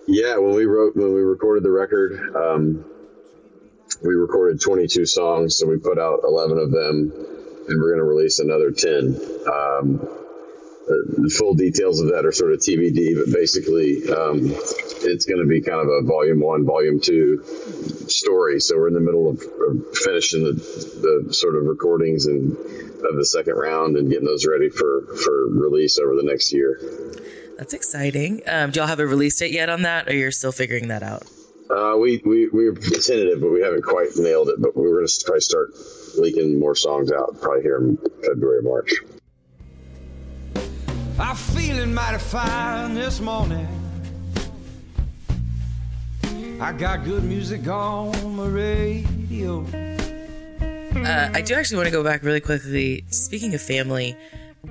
Yeah, 0.08 0.38
when 0.38 0.56
we 0.56 0.65
wrote 0.65 0.95
when 0.95 1.13
we 1.13 1.21
recorded 1.21 1.63
the 1.63 1.71
record, 1.71 2.36
um, 2.36 2.84
we 4.04 4.13
recorded 4.13 4.60
22 4.62 5.06
songs, 5.06 5.58
so 5.58 5.67
we 5.67 5.78
put 5.78 6.00
out 6.00 6.21
11 6.24 6.58
of 6.58 6.71
them, 6.71 7.12
and 7.69 7.82
we're 7.82 7.89
going 7.95 8.00
to 8.00 8.04
release 8.06 8.39
another 8.39 8.71
10. 8.71 9.19
Um, 9.52 10.20
the, 10.87 11.33
full 11.37 11.53
details 11.53 12.01
of 12.01 12.09
that 12.09 12.25
are 12.25 12.31
sort 12.31 12.53
of 12.53 12.59
TBD, 12.59 13.15
but 13.15 13.33
basically, 13.33 14.09
um, 14.09 14.51
it's 15.03 15.25
going 15.25 15.41
to 15.41 15.47
be 15.47 15.61
kind 15.61 15.79
of 15.79 15.87
a 15.87 16.01
volume 16.03 16.39
one, 16.39 16.65
volume 16.65 16.99
two 16.99 17.43
story. 18.07 18.59
So 18.59 18.77
we're 18.77 18.87
in 18.89 18.93
the 18.93 18.99
middle 18.99 19.29
of, 19.29 19.41
of 19.41 19.97
finishing 19.97 20.43
the, 20.43 20.53
the 20.53 21.33
sort 21.33 21.55
of 21.55 21.65
recordings 21.65 22.25
and 22.25 22.51
of 22.51 23.15
the 23.15 23.25
second 23.25 23.55
round 23.55 23.97
and 23.97 24.09
getting 24.09 24.25
those 24.25 24.45
ready 24.45 24.69
for 24.69 25.15
for 25.15 25.47
release 25.47 25.97
over 25.97 26.15
the 26.15 26.23
next 26.23 26.53
year. 26.53 26.79
That's 27.57 27.73
exciting. 27.73 28.41
Um, 28.47 28.71
do 28.71 28.79
y'all 28.79 28.87
have 28.87 28.99
a 28.99 29.07
release 29.07 29.37
date 29.37 29.51
yet 29.51 29.69
on 29.69 29.83
that, 29.83 30.07
or 30.07 30.15
you're 30.15 30.31
still 30.31 30.51
figuring 30.51 30.87
that 30.87 31.03
out? 31.03 31.23
Uh, 31.69 31.95
we, 31.95 32.21
we, 32.25 32.49
we 32.49 32.69
were 32.69 32.75
tentative, 32.75 33.39
but 33.39 33.49
we 33.49 33.61
haven't 33.61 33.83
quite 33.83 34.09
nailed 34.17 34.49
it. 34.49 34.55
But 34.59 34.75
we're 34.75 34.95
going 34.95 35.07
to 35.07 35.25
probably 35.25 35.41
start 35.41 35.69
leaking 36.17 36.59
more 36.59 36.75
songs 36.75 37.11
out 37.11 37.39
probably 37.39 37.61
here 37.61 37.77
in 37.77 37.97
February, 38.25 38.61
March. 38.61 38.93
I'm 41.21 41.36
feeling 41.36 41.93
mighty 41.93 42.17
fine 42.17 42.95
this 42.95 43.21
morning. 43.21 43.67
I 46.60 46.73
got 46.73 47.05
good 47.05 47.23
music 47.23 47.67
on 47.67 48.36
my 48.36 48.47
radio. 48.47 49.63
Uh, 50.95 51.29
I 51.31 51.41
do 51.41 51.53
actually 51.53 51.77
want 51.77 51.86
to 51.86 51.91
go 51.91 52.03
back 52.03 52.23
really 52.23 52.39
quickly. 52.39 53.05
Speaking 53.10 53.53
of 53.53 53.62
family, 53.62 54.17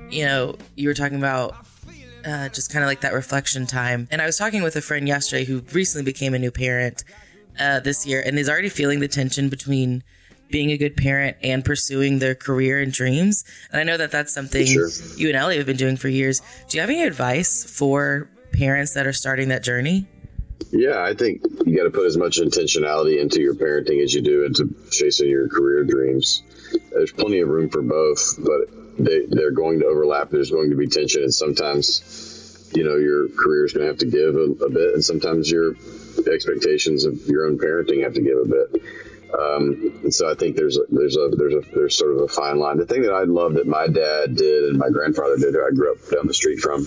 you 0.09 0.25
know, 0.25 0.57
you 0.75 0.89
were 0.89 0.93
talking 0.93 1.17
about 1.17 1.55
uh, 2.25 2.49
just 2.49 2.69
kind 2.69 2.83
of 2.83 2.89
like 2.89 2.99
that 2.99 3.13
reflection 3.13 3.65
time. 3.65 4.09
And 4.11 4.21
I 4.21 4.25
was 4.25 4.37
talking 4.37 4.61
with 4.61 4.75
a 4.75 4.81
friend 4.81 5.07
yesterday 5.07 5.45
who 5.45 5.63
recently 5.71 6.03
became 6.03 6.33
a 6.33 6.39
new 6.39 6.51
parent 6.51 7.05
uh, 7.57 7.79
this 7.79 8.05
year 8.05 8.21
and 8.25 8.37
is 8.37 8.49
already 8.49 8.69
feeling 8.69 8.99
the 8.99 9.07
tension 9.07 9.47
between 9.47 10.03
being 10.51 10.71
a 10.71 10.77
good 10.77 10.95
parent 10.97 11.37
and 11.41 11.63
pursuing 11.63 12.19
their 12.19 12.35
career 12.35 12.79
and 12.79 12.91
dreams. 12.91 13.43
And 13.71 13.79
I 13.79 13.83
know 13.83 13.97
that 13.97 14.11
that's 14.11 14.33
something 14.33 14.65
Sure. 14.65 14.89
you 15.15 15.29
and 15.29 15.37
Ellie 15.37 15.57
have 15.57 15.65
been 15.65 15.77
doing 15.77 15.97
for 15.97 16.09
years. 16.09 16.41
Do 16.69 16.77
you 16.77 16.81
have 16.81 16.89
any 16.89 17.03
advice 17.03 17.63
for 17.63 18.29
parents 18.51 18.93
that 18.93 19.07
are 19.07 19.13
starting 19.13 19.49
that 19.49 19.63
journey? 19.63 20.07
Yeah, 20.71 21.01
I 21.01 21.15
think 21.15 21.41
you 21.65 21.75
got 21.75 21.83
to 21.83 21.89
put 21.89 22.05
as 22.05 22.17
much 22.17 22.39
intentionality 22.39 23.19
into 23.19 23.41
your 23.41 23.55
parenting 23.55 24.03
as 24.03 24.13
you 24.13 24.21
do 24.21 24.45
into 24.45 24.73
chasing 24.91 25.29
your 25.29 25.49
career 25.49 25.83
dreams. 25.83 26.43
There's 26.91 27.11
plenty 27.11 27.39
of 27.39 27.49
room 27.49 27.69
for 27.69 27.81
both, 27.81 28.37
but 28.37 28.69
they, 28.97 29.25
they're 29.27 29.51
going 29.51 29.79
to 29.79 29.87
overlap. 29.87 30.29
There's 30.29 30.51
going 30.51 30.69
to 30.69 30.77
be 30.77 30.87
tension, 30.87 31.23
and 31.23 31.33
sometimes, 31.33 32.69
you 32.73 32.83
know, 32.83 32.95
your 32.95 33.27
career 33.29 33.65
is 33.65 33.73
going 33.73 33.81
to 33.85 33.87
have 33.87 33.99
to 33.99 34.05
give 34.05 34.35
a, 34.35 34.65
a 34.65 34.69
bit, 34.69 34.93
and 34.93 35.03
sometimes 35.03 35.51
your 35.51 35.75
expectations 36.31 37.05
of 37.05 37.27
your 37.27 37.47
own 37.47 37.57
parenting 37.57 38.03
have 38.03 38.13
to 38.13 38.21
give 38.21 38.37
a 38.37 38.45
bit. 38.45 38.83
Um, 39.37 40.01
and 40.03 40.13
so 40.13 40.29
I 40.29 40.35
think 40.35 40.55
there's 40.55 40.77
a, 40.77 40.81
there's 40.89 41.17
a 41.17 41.29
there's 41.29 41.53
a 41.53 41.61
there's 41.73 41.97
sort 41.97 42.13
of 42.13 42.21
a 42.21 42.27
fine 42.27 42.59
line. 42.59 42.77
The 42.77 42.85
thing 42.85 43.03
that 43.03 43.13
I 43.13 43.23
love 43.23 43.53
that 43.55 43.67
my 43.67 43.87
dad 43.87 44.35
did 44.35 44.65
and 44.65 44.77
my 44.77 44.89
grandfather 44.89 45.37
did, 45.37 45.55
I 45.55 45.73
grew 45.73 45.93
up 45.93 45.97
down 46.09 46.27
the 46.27 46.33
street 46.33 46.59
from, 46.59 46.85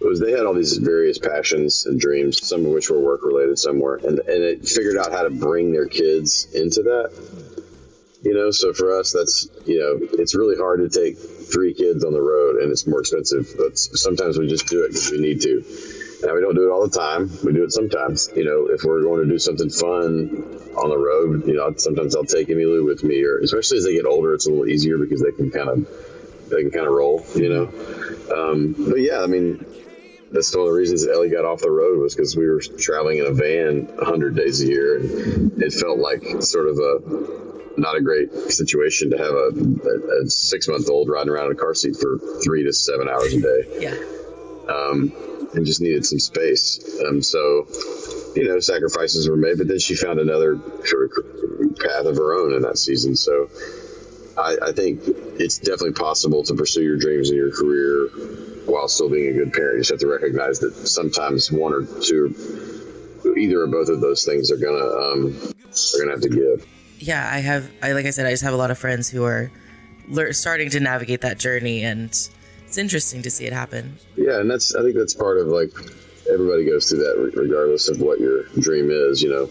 was 0.00 0.20
they 0.20 0.32
had 0.32 0.46
all 0.46 0.54
these 0.54 0.76
various 0.78 1.18
passions 1.18 1.86
and 1.86 2.00
dreams, 2.00 2.46
some 2.46 2.64
of 2.64 2.72
which 2.72 2.90
were 2.90 3.00
work 3.00 3.20
related, 3.24 3.58
some 3.58 3.80
were, 3.80 3.96
and 3.96 4.18
and 4.18 4.42
it 4.42 4.66
figured 4.66 4.96
out 4.96 5.12
how 5.12 5.22
to 5.22 5.30
bring 5.30 5.72
their 5.72 5.86
kids 5.86 6.52
into 6.54 6.82
that. 6.84 7.12
You 8.22 8.32
know, 8.32 8.50
so 8.50 8.72
for 8.72 8.98
us, 8.98 9.12
that's 9.12 9.48
you 9.66 9.80
know, 9.80 10.08
it's 10.18 10.34
really 10.34 10.56
hard 10.56 10.80
to 10.80 10.88
take 10.88 11.18
three 11.18 11.74
kids 11.74 12.04
on 12.04 12.14
the 12.14 12.22
road, 12.22 12.56
and 12.56 12.70
it's 12.70 12.86
more 12.86 13.00
expensive. 13.00 13.54
But 13.58 13.78
sometimes 13.78 14.38
we 14.38 14.46
just 14.46 14.66
do 14.68 14.84
it 14.84 14.88
because 14.88 15.10
we 15.10 15.18
need 15.18 15.42
to. 15.42 16.03
Now 16.24 16.34
we 16.34 16.40
don't 16.40 16.54
do 16.54 16.68
it 16.68 16.72
all 16.72 16.88
the 16.88 16.98
time. 16.98 17.30
We 17.44 17.52
do 17.52 17.64
it 17.64 17.72
sometimes. 17.72 18.30
You 18.34 18.44
know, 18.44 18.66
if 18.72 18.82
we're 18.82 19.02
going 19.02 19.26
to 19.26 19.28
do 19.28 19.38
something 19.38 19.68
fun 19.68 20.70
on 20.76 20.88
the 20.88 20.96
road, 20.96 21.46
you 21.46 21.54
know, 21.54 21.74
sometimes 21.76 22.16
I'll 22.16 22.24
take 22.24 22.48
Emmylou 22.48 22.84
with 22.84 23.04
me, 23.04 23.22
or 23.24 23.38
especially 23.38 23.78
as 23.78 23.84
they 23.84 23.94
get 23.94 24.06
older, 24.06 24.32
it's 24.34 24.46
a 24.46 24.50
little 24.50 24.66
easier 24.66 24.96
because 24.96 25.22
they 25.22 25.32
can 25.32 25.50
kind 25.50 25.68
of 25.68 26.48
they 26.48 26.62
can 26.62 26.70
kind 26.70 26.86
of 26.86 26.92
roll. 26.92 27.24
You 27.34 27.48
know, 27.50 27.64
um, 28.34 28.74
but 28.78 29.00
yeah, 29.00 29.20
I 29.20 29.26
mean, 29.26 29.66
that's 30.32 30.54
one 30.54 30.66
of 30.66 30.72
the 30.72 30.78
reasons 30.78 31.06
Ellie 31.06 31.28
got 31.28 31.44
off 31.44 31.60
the 31.60 31.70
road 31.70 32.00
was 32.00 32.14
because 32.14 32.34
we 32.36 32.46
were 32.46 32.60
traveling 32.60 33.18
in 33.18 33.26
a 33.26 33.32
van 33.32 33.86
100 33.86 34.34
days 34.34 34.62
a 34.62 34.66
year, 34.66 34.96
and 34.98 35.62
it 35.62 35.72
felt 35.72 35.98
like 35.98 36.42
sort 36.42 36.68
of 36.68 36.78
a 36.78 37.54
not 37.76 37.96
a 37.96 38.00
great 38.00 38.32
situation 38.32 39.10
to 39.10 39.18
have 39.18 39.34
a, 39.34 39.50
a, 39.88 40.24
a 40.24 40.30
six 40.30 40.68
month 40.68 40.88
old 40.88 41.08
riding 41.08 41.28
around 41.28 41.46
in 41.46 41.52
a 41.52 41.56
car 41.56 41.74
seat 41.74 41.96
for 41.96 42.18
three 42.42 42.64
to 42.64 42.72
seven 42.72 43.08
hours 43.08 43.34
a 43.34 43.40
day. 43.40 43.78
Yeah. 43.80 43.94
Um, 44.68 45.12
and 45.54 45.64
just 45.64 45.80
needed 45.80 46.04
some 46.04 46.18
space. 46.18 47.00
Um, 47.06 47.22
so, 47.22 47.68
you 48.34 48.48
know, 48.48 48.58
sacrifices 48.58 49.28
were 49.28 49.36
made, 49.36 49.58
but 49.58 49.68
then 49.68 49.78
she 49.78 49.94
found 49.94 50.18
another 50.18 50.58
sort 50.84 51.10
of 51.10 51.78
path 51.78 52.06
of 52.06 52.16
her 52.16 52.34
own 52.34 52.54
in 52.54 52.62
that 52.62 52.76
season. 52.76 53.14
So, 53.14 53.48
I, 54.36 54.56
I 54.60 54.72
think 54.72 55.02
it's 55.38 55.58
definitely 55.58 55.92
possible 55.92 56.42
to 56.44 56.54
pursue 56.54 56.82
your 56.82 56.96
dreams 56.96 57.30
in 57.30 57.36
your 57.36 57.52
career 57.52 58.08
while 58.66 58.88
still 58.88 59.08
being 59.08 59.28
a 59.28 59.32
good 59.32 59.52
parent. 59.52 59.76
You 59.76 59.80
just 59.80 59.90
have 59.90 60.00
to 60.00 60.08
recognize 60.08 60.60
that 60.60 60.74
sometimes 60.74 61.52
one 61.52 61.72
or 61.72 61.84
two, 62.00 62.34
either 63.36 63.60
or 63.60 63.66
both 63.68 63.88
of 63.88 64.00
those 64.00 64.24
things 64.24 64.50
are 64.50 64.56
gonna 64.56 64.84
um, 64.84 65.36
are 65.36 65.98
gonna 65.98 66.12
have 66.12 66.22
to 66.22 66.28
give. 66.28 66.66
yeah, 66.98 67.28
I 67.30 67.38
have. 67.38 67.70
I 67.82 67.92
like 67.92 68.06
I 68.06 68.10
said, 68.10 68.26
I 68.26 68.30
just 68.30 68.42
have 68.42 68.54
a 68.54 68.56
lot 68.56 68.70
of 68.70 68.78
friends 68.78 69.08
who 69.08 69.24
are 69.24 69.50
lear- 70.08 70.32
starting 70.32 70.70
to 70.70 70.80
navigate 70.80 71.20
that 71.20 71.38
journey, 71.38 71.84
and 71.84 72.10
it's 72.74 72.78
interesting 72.80 73.22
to 73.22 73.30
see 73.30 73.46
it 73.46 73.52
happen. 73.52 73.96
Yeah, 74.16 74.40
and 74.40 74.50
that's 74.50 74.74
I 74.74 74.82
think 74.82 74.96
that's 74.96 75.14
part 75.14 75.38
of 75.38 75.46
like 75.46 75.70
everybody 76.28 76.64
goes 76.64 76.88
through 76.88 77.04
that 77.04 77.32
regardless 77.36 77.88
of 77.88 78.00
what 78.00 78.18
your 78.18 78.42
dream 78.58 78.90
is. 78.90 79.22
You 79.22 79.30
know, 79.30 79.50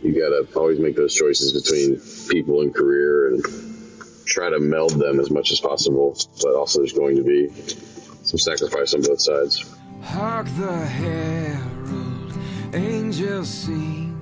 you 0.00 0.12
got 0.14 0.28
to 0.30 0.46
always 0.56 0.78
make 0.78 0.94
those 0.94 1.12
choices 1.12 1.60
between 1.60 2.00
people 2.28 2.60
and 2.60 2.72
career 2.72 3.34
and 3.34 3.44
try 4.26 4.48
to 4.48 4.60
meld 4.60 4.92
them 4.92 5.18
as 5.18 5.28
much 5.28 5.50
as 5.50 5.58
possible. 5.58 6.16
But 6.40 6.54
also, 6.54 6.78
there's 6.78 6.92
going 6.92 7.16
to 7.16 7.24
be 7.24 7.48
some 8.22 8.38
sacrifice 8.38 8.94
on 8.94 9.02
both 9.02 9.20
sides. 9.20 9.68
Hark 10.00 10.46
the 10.56 10.86
herald 10.86 12.32
angels 12.74 13.48
sing, 13.48 14.14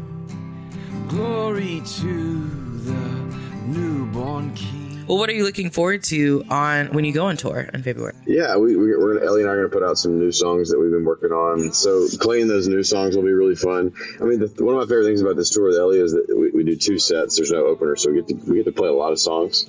glory 1.08 1.82
to 2.00 2.48
the 2.88 3.36
newborn 3.66 4.54
king. 4.54 4.77
Well, 5.08 5.16
what 5.16 5.30
are 5.30 5.32
you 5.32 5.44
looking 5.44 5.70
forward 5.70 6.02
to 6.04 6.44
on 6.50 6.88
when 6.88 7.06
you 7.06 7.14
go 7.14 7.26
on 7.26 7.38
tour 7.38 7.60
in 7.60 7.82
February? 7.82 8.14
Yeah, 8.26 8.58
we, 8.58 8.76
we, 8.76 8.94
we're 8.94 9.14
gonna, 9.14 9.26
Ellie 9.26 9.40
and 9.40 9.48
I 9.48 9.54
are 9.54 9.56
going 9.56 9.70
to 9.70 9.74
put 9.74 9.82
out 9.82 9.96
some 9.96 10.18
new 10.18 10.32
songs 10.32 10.70
that 10.70 10.78
we've 10.78 10.90
been 10.90 11.06
working 11.06 11.30
on. 11.30 11.72
So 11.72 12.06
playing 12.20 12.46
those 12.48 12.68
new 12.68 12.82
songs 12.82 13.16
will 13.16 13.22
be 13.22 13.32
really 13.32 13.56
fun. 13.56 13.94
I 14.20 14.24
mean, 14.24 14.38
the, 14.38 14.52
one 14.62 14.74
of 14.74 14.82
my 14.82 14.84
favorite 14.84 15.06
things 15.06 15.22
about 15.22 15.36
this 15.36 15.48
tour 15.48 15.68
with 15.68 15.78
Ellie 15.78 15.98
is 15.98 16.12
that 16.12 16.26
we, 16.38 16.50
we 16.50 16.62
do 16.62 16.76
two 16.76 16.98
sets. 16.98 17.36
There's 17.36 17.50
no 17.50 17.64
opener, 17.64 17.96
so 17.96 18.10
we 18.10 18.20
get 18.20 18.28
to 18.28 18.34
we 18.50 18.56
get 18.56 18.66
to 18.66 18.72
play 18.72 18.88
a 18.88 18.92
lot 18.92 19.12
of 19.12 19.18
songs. 19.18 19.64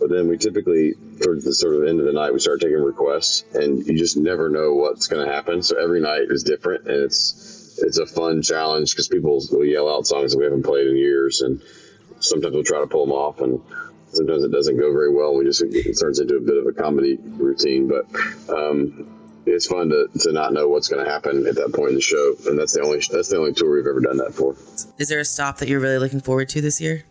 But 0.00 0.08
then 0.08 0.26
we 0.26 0.38
typically, 0.38 0.94
towards 1.20 1.44
the 1.44 1.52
sort 1.52 1.74
of 1.74 1.84
end 1.86 2.00
of 2.00 2.06
the 2.06 2.12
night, 2.12 2.32
we 2.32 2.38
start 2.38 2.60
taking 2.62 2.80
requests, 2.80 3.44
and 3.52 3.84
you 3.84 3.98
just 3.98 4.16
never 4.16 4.48
know 4.48 4.72
what's 4.72 5.08
going 5.08 5.26
to 5.26 5.30
happen. 5.30 5.62
So 5.62 5.76
every 5.76 6.00
night 6.00 6.28
is 6.30 6.44
different, 6.44 6.86
and 6.86 7.02
it's 7.02 7.78
it's 7.82 7.98
a 7.98 8.06
fun 8.06 8.40
challenge 8.40 8.92
because 8.92 9.08
people 9.08 9.38
will 9.50 9.66
yell 9.66 9.94
out 9.94 10.06
songs 10.06 10.32
that 10.32 10.38
we 10.38 10.44
haven't 10.44 10.62
played 10.62 10.86
in 10.86 10.96
years, 10.96 11.42
and 11.42 11.60
sometimes 12.20 12.54
we'll 12.54 12.64
try 12.64 12.80
to 12.80 12.86
pull 12.86 13.04
them 13.04 13.12
off, 13.12 13.40
and 13.40 13.60
sometimes 14.12 14.44
it 14.44 14.52
doesn't 14.52 14.78
go 14.78 14.92
very 14.92 15.12
well. 15.12 15.34
We 15.34 15.44
just 15.44 15.62
it 15.62 15.98
turns 15.98 16.20
into 16.20 16.36
a 16.36 16.40
bit 16.40 16.56
of 16.56 16.66
a 16.66 16.72
comedy 16.72 17.18
routine, 17.22 17.88
but 17.88 18.06
um, 18.52 19.18
it's 19.46 19.66
fun 19.66 19.90
to, 19.90 20.08
to 20.20 20.32
not 20.32 20.52
know 20.52 20.68
what's 20.68 20.88
going 20.88 21.04
to 21.04 21.10
happen 21.10 21.46
at 21.46 21.56
that 21.56 21.72
point 21.72 21.90
in 21.90 21.94
the 21.94 22.00
show, 22.00 22.34
and 22.46 22.58
that's 22.58 22.74
the 22.74 22.82
only 22.82 22.98
that's 23.10 23.28
the 23.28 23.38
only 23.38 23.52
tour 23.52 23.76
we've 23.76 23.86
ever 23.86 24.00
done 24.00 24.18
that 24.18 24.34
for. 24.34 24.56
Is 24.98 25.08
there 25.08 25.20
a 25.20 25.24
stop 25.24 25.58
that 25.58 25.68
you're 25.68 25.80
really 25.80 25.98
looking 25.98 26.20
forward 26.20 26.48
to 26.50 26.60
this 26.60 26.80
year? 26.80 27.04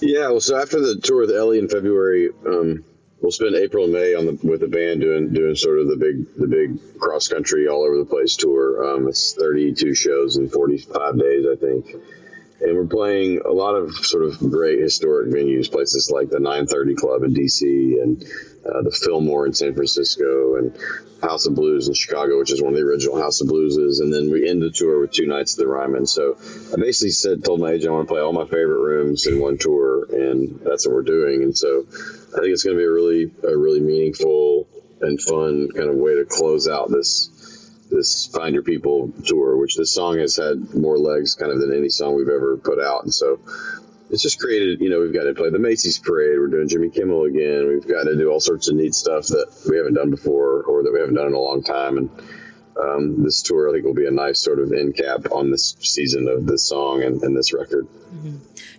Yeah, 0.00 0.30
well, 0.30 0.40
so 0.40 0.60
after 0.60 0.80
the 0.80 1.00
tour 1.00 1.20
with 1.20 1.30
Ellie 1.30 1.60
in 1.60 1.68
February, 1.68 2.30
um, 2.44 2.84
we'll 3.20 3.30
spend 3.30 3.54
April 3.54 3.84
and 3.84 3.92
May 3.92 4.14
on 4.14 4.26
the 4.26 4.38
with 4.42 4.60
the 4.60 4.68
band 4.68 5.00
doing 5.00 5.32
doing 5.32 5.54
sort 5.54 5.78
of 5.78 5.86
the 5.86 5.96
big 5.96 6.26
the 6.36 6.48
big 6.48 6.98
cross 6.98 7.28
country 7.28 7.68
all 7.68 7.84
over 7.84 7.98
the 7.98 8.04
place 8.04 8.36
tour. 8.36 8.94
Um, 8.94 9.08
it's 9.08 9.34
32 9.34 9.94
shows 9.94 10.36
in 10.36 10.48
45 10.48 11.18
days, 11.18 11.46
I 11.50 11.56
think. 11.56 11.94
And 12.62 12.76
we're 12.76 12.86
playing 12.86 13.40
a 13.44 13.50
lot 13.50 13.74
of 13.74 13.92
sort 13.94 14.22
of 14.22 14.38
great 14.38 14.78
historic 14.78 15.28
venues, 15.30 15.70
places 15.70 16.12
like 16.14 16.30
the 16.30 16.38
930 16.38 16.94
Club 16.94 17.24
in 17.24 17.34
DC 17.34 18.00
and 18.00 18.22
uh, 18.64 18.82
the 18.82 18.92
Fillmore 18.92 19.46
in 19.46 19.52
San 19.52 19.74
Francisco 19.74 20.54
and 20.56 20.78
House 21.20 21.46
of 21.46 21.56
Blues 21.56 21.88
in 21.88 21.94
Chicago, 21.94 22.38
which 22.38 22.52
is 22.52 22.62
one 22.62 22.72
of 22.72 22.78
the 22.78 22.84
original 22.84 23.20
House 23.20 23.40
of 23.40 23.48
Blueses. 23.48 24.00
And 24.00 24.12
then 24.12 24.30
we 24.30 24.48
end 24.48 24.62
the 24.62 24.70
tour 24.70 25.00
with 25.00 25.10
two 25.10 25.26
nights 25.26 25.54
at 25.54 25.58
the 25.58 25.66
Ryman. 25.66 26.06
So 26.06 26.36
I 26.72 26.76
basically 26.80 27.10
said, 27.10 27.44
told 27.44 27.58
my 27.58 27.72
agent 27.72 27.90
I 27.90 27.94
want 27.94 28.08
to 28.08 28.14
play 28.14 28.20
all 28.20 28.32
my 28.32 28.44
favorite 28.44 28.80
rooms 28.80 29.26
in 29.26 29.40
one 29.40 29.58
tour, 29.58 30.06
and 30.12 30.60
that's 30.64 30.86
what 30.86 30.94
we're 30.94 31.02
doing. 31.02 31.42
And 31.42 31.58
so 31.58 31.84
I 31.88 32.40
think 32.40 32.52
it's 32.52 32.62
going 32.62 32.76
to 32.76 32.80
be 32.80 32.86
a 32.86 32.90
really, 32.90 33.30
a 33.42 33.56
really 33.56 33.80
meaningful 33.80 34.68
and 35.00 35.20
fun 35.20 35.68
kind 35.74 35.90
of 35.90 35.96
way 35.96 36.14
to 36.14 36.24
close 36.24 36.68
out 36.68 36.90
this 36.90 37.28
this 37.92 38.26
Find 38.26 38.54
Your 38.54 38.62
People 38.62 39.12
tour, 39.24 39.56
which 39.56 39.76
this 39.76 39.92
song 39.92 40.18
has 40.18 40.36
had 40.36 40.74
more 40.74 40.98
legs 40.98 41.34
kind 41.34 41.52
of 41.52 41.60
than 41.60 41.76
any 41.76 41.88
song 41.88 42.16
we've 42.16 42.28
ever 42.28 42.56
put 42.56 42.80
out, 42.80 43.04
and 43.04 43.14
so 43.14 43.40
it's 44.10 44.22
just 44.22 44.40
created. 44.40 44.80
You 44.80 44.90
know, 44.90 45.00
we've 45.00 45.14
got 45.14 45.24
to 45.24 45.34
play 45.34 45.50
the 45.50 45.58
Macy's 45.58 45.98
Parade. 45.98 46.38
We're 46.38 46.48
doing 46.48 46.68
Jimmy 46.68 46.90
Kimmel 46.90 47.24
again. 47.24 47.68
We've 47.68 47.86
got 47.86 48.04
to 48.04 48.16
do 48.16 48.30
all 48.30 48.40
sorts 48.40 48.68
of 48.68 48.76
neat 48.76 48.94
stuff 48.94 49.28
that 49.28 49.46
we 49.68 49.76
haven't 49.76 49.94
done 49.94 50.10
before 50.10 50.62
or 50.62 50.82
that 50.82 50.92
we 50.92 51.00
haven't 51.00 51.14
done 51.14 51.28
in 51.28 51.34
a 51.34 51.38
long 51.38 51.62
time, 51.62 51.98
and 51.98 52.10
um, 52.80 53.22
this 53.22 53.42
tour 53.42 53.68
I 53.68 53.72
think 53.72 53.84
will 53.84 53.94
be 53.94 54.06
a 54.06 54.10
nice 54.10 54.40
sort 54.40 54.58
of 54.58 54.72
end 54.72 54.96
cap 54.96 55.30
on 55.30 55.50
this 55.50 55.76
season 55.80 56.28
of 56.28 56.46
this 56.46 56.64
song 56.64 57.02
and, 57.02 57.22
and 57.22 57.36
this 57.36 57.52
record. 57.52 57.86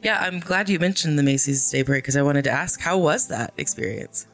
Yeah, 0.02 0.19
I'm 0.19 0.39
glad 0.39 0.69
you 0.69 0.80
mentioned 0.80 1.17
the 1.17 1.23
Macy's 1.23 1.69
Day 1.69 1.84
Parade 1.84 2.04
because 2.04 2.17
I 2.17 2.21
wanted 2.21 2.43
to 2.45 2.52
ask, 2.52 2.82
how 2.82 2.97
was 2.97 3.28
that 3.28 3.54
experience? 3.58 4.28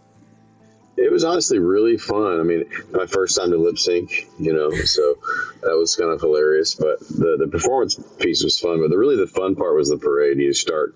It 1.00 1.12
was 1.12 1.24
honestly 1.24 1.60
really 1.60 1.98
fun. 1.98 2.40
I 2.40 2.44
mean, 2.44 2.66
my 2.92 3.06
first 3.06 3.38
time 3.38 3.52
to 3.52 3.58
lip 3.58 3.80
sync, 3.80 4.28
you 4.38 4.54
know, 4.54 4.70
so 4.72 5.18
that 5.62 5.78
was 5.78 5.96
kind 5.96 6.12
of 6.12 6.20
hilarious. 6.20 6.76
But 6.76 7.00
the, 7.00 7.38
the 7.40 7.48
performance 7.48 7.96
piece 8.20 8.44
was 8.44 8.60
fun. 8.60 8.82
But 8.82 8.90
the 8.90 8.98
really 8.98 9.16
the 9.16 9.28
fun 9.28 9.56
part 9.56 9.76
was 9.76 9.90
the 9.90 9.98
parade. 9.98 10.38
You 10.38 10.54
start 10.54 10.96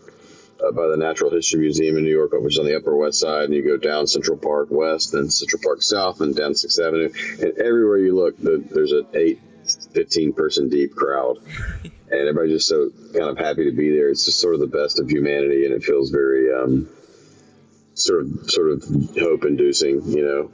uh, 0.63 0.71
by 0.71 0.87
the 0.87 0.97
Natural 0.97 1.31
History 1.31 1.61
Museum 1.61 1.97
in 1.97 2.03
New 2.03 2.11
York, 2.11 2.31
which 2.33 2.53
is 2.53 2.59
on 2.59 2.65
the 2.65 2.75
Upper 2.75 2.95
West 2.95 3.19
Side, 3.19 3.45
and 3.45 3.53
you 3.53 3.63
go 3.63 3.77
down 3.77 4.07
Central 4.07 4.37
Park 4.37 4.67
West, 4.71 5.13
and 5.13 5.31
Central 5.31 5.61
Park 5.63 5.81
South, 5.81 6.21
and 6.21 6.35
down 6.35 6.55
Sixth 6.55 6.79
Avenue, 6.79 7.11
and 7.39 7.57
everywhere 7.57 7.97
you 7.97 8.15
look, 8.15 8.37
the, 8.37 8.63
there's 8.71 8.91
an 8.91 9.07
eight, 9.13 9.39
15 9.93 10.33
person 10.33 10.69
deep 10.69 10.95
crowd, 10.95 11.37
and 11.83 11.93
everybody's 12.11 12.57
just 12.57 12.67
so 12.67 12.91
kind 13.17 13.29
of 13.29 13.37
happy 13.37 13.65
to 13.65 13.71
be 13.71 13.89
there. 13.89 14.09
It's 14.09 14.25
just 14.25 14.39
sort 14.39 14.53
of 14.53 14.59
the 14.59 14.67
best 14.67 14.99
of 14.99 15.09
humanity, 15.09 15.65
and 15.65 15.73
it 15.73 15.83
feels 15.83 16.09
very. 16.09 16.53
Um, 16.53 16.89
sort 17.95 18.21
of 18.21 18.49
sort 18.49 18.71
of 18.71 18.83
hope 19.19 19.45
inducing, 19.45 20.03
you 20.05 20.25
know, 20.25 20.51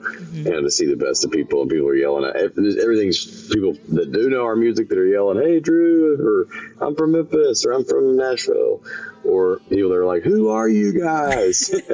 and 0.52 0.66
to 0.66 0.72
see 0.72 0.86
the 0.86 0.98
best 0.98 1.24
of 1.26 1.32
people 1.32 1.62
and 1.62 1.72
people 1.72 1.88
are 1.88 1.96
yelling 1.96 2.26
at 2.26 2.36
everything's 2.36 3.48
people 3.50 3.74
that 3.90 4.12
do 4.12 4.30
know 4.30 4.44
our 4.44 4.56
music 4.56 4.90
that 4.90 4.98
are 4.98 5.08
yelling, 5.08 5.38
"Hey, 5.42 5.60
Drew," 5.60 6.18
or 6.20 6.48
"I'm 6.86 6.96
from 6.96 7.14
Memphis," 7.14 7.66
or 7.66 7.72
"I'm 7.72 7.86
from 7.86 8.18
Nashville," 8.18 8.84
or 9.24 9.60
people 9.70 9.90
that 9.90 9.98
are 9.98 10.06
like, 10.06 10.24
"Who 10.24 10.50
are 10.50 10.68
you 10.68 11.00
guys?" 11.00 11.70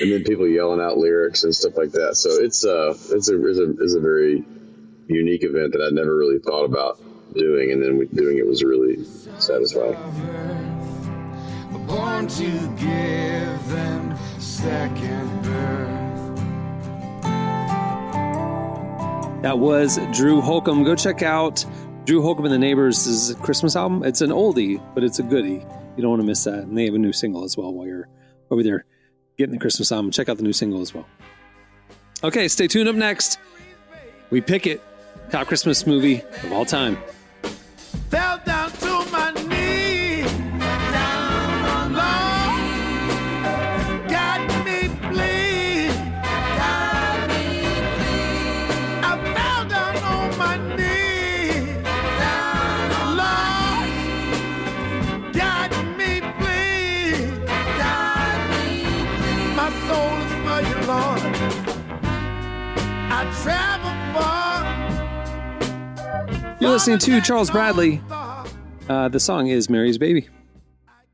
and 0.00 0.12
then 0.12 0.24
people 0.24 0.48
yelling 0.48 0.80
out 0.80 0.96
lyrics 0.96 1.44
and 1.44 1.54
stuff 1.54 1.76
like 1.76 1.92
that. 1.92 2.16
So 2.16 2.30
it's 2.30 2.64
uh 2.64 2.96
it's 3.10 3.28
a 3.28 3.46
it's 3.46 3.58
a, 3.58 3.70
it's 3.82 3.94
a 3.94 4.00
very 4.00 4.44
unique 5.08 5.44
event 5.44 5.72
that 5.72 5.82
I'd 5.82 5.92
never 5.92 6.16
really 6.16 6.38
thought 6.38 6.64
about 6.64 7.00
doing, 7.34 7.72
and 7.72 7.82
then 7.82 7.98
we, 7.98 8.06
doing 8.06 8.38
it 8.38 8.46
was 8.46 8.62
really 8.62 9.04
satisfying. 9.38 10.73
Born 11.94 12.26
to 12.26 12.50
give 12.76 13.68
them 13.68 14.16
second 14.38 15.42
birth. 15.42 16.42
That 19.42 19.58
was 19.58 20.00
Drew 20.12 20.40
Holcomb. 20.40 20.82
Go 20.82 20.96
check 20.96 21.22
out 21.22 21.64
Drew 22.04 22.20
Holcomb 22.20 22.46
and 22.46 22.54
the 22.54 22.58
Neighbors' 22.58 23.34
Christmas 23.42 23.76
album. 23.76 24.02
It's 24.02 24.22
an 24.22 24.30
oldie, 24.30 24.82
but 24.94 25.04
it's 25.04 25.20
a 25.20 25.22
goodie. 25.22 25.64
You 25.96 26.02
don't 26.02 26.10
want 26.10 26.22
to 26.22 26.26
miss 26.26 26.42
that. 26.44 26.60
And 26.60 26.76
they 26.76 26.86
have 26.86 26.94
a 26.94 26.98
new 26.98 27.12
single 27.12 27.44
as 27.44 27.56
well 27.56 27.72
while 27.72 27.86
you're 27.86 28.08
over 28.50 28.62
there 28.62 28.86
getting 29.38 29.52
the 29.52 29.60
Christmas 29.60 29.92
album. 29.92 30.10
Check 30.10 30.28
out 30.28 30.36
the 30.36 30.42
new 30.42 30.52
single 30.52 30.80
as 30.80 30.92
well. 30.92 31.06
Okay, 32.24 32.48
stay 32.48 32.66
tuned. 32.66 32.88
Up 32.88 32.96
next, 32.96 33.38
we 34.30 34.40
pick 34.40 34.66
it. 34.66 34.82
Top 35.30 35.46
Christmas 35.46 35.86
movie 35.86 36.22
of 36.42 36.52
all 36.52 36.64
time. 36.64 36.98
You're 66.64 66.72
listening 66.72 66.98
to 67.00 67.20
Charles 67.20 67.50
Bradley. 67.50 68.00
Uh, 68.88 69.08
the 69.10 69.20
song 69.20 69.48
is 69.48 69.68
Mary's 69.68 69.98
Baby. 69.98 70.30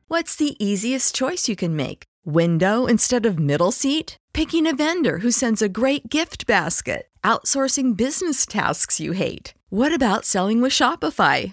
What's 0.06 0.36
the 0.36 0.54
easiest 0.64 1.12
choice 1.12 1.48
you 1.48 1.56
can 1.56 1.74
make? 1.74 2.04
Window 2.24 2.86
instead 2.86 3.26
of 3.26 3.40
middle 3.40 3.72
seat? 3.72 4.16
Picking 4.32 4.64
a 4.64 4.76
vendor 4.76 5.18
who 5.18 5.32
sends 5.32 5.60
a 5.60 5.68
great 5.68 6.08
gift 6.08 6.46
basket? 6.46 7.08
Outsourcing 7.24 7.96
business 7.96 8.46
tasks 8.46 9.00
you 9.00 9.10
hate? 9.10 9.52
What 9.70 9.92
about 9.92 10.24
selling 10.24 10.62
with 10.62 10.70
Shopify? 10.70 11.52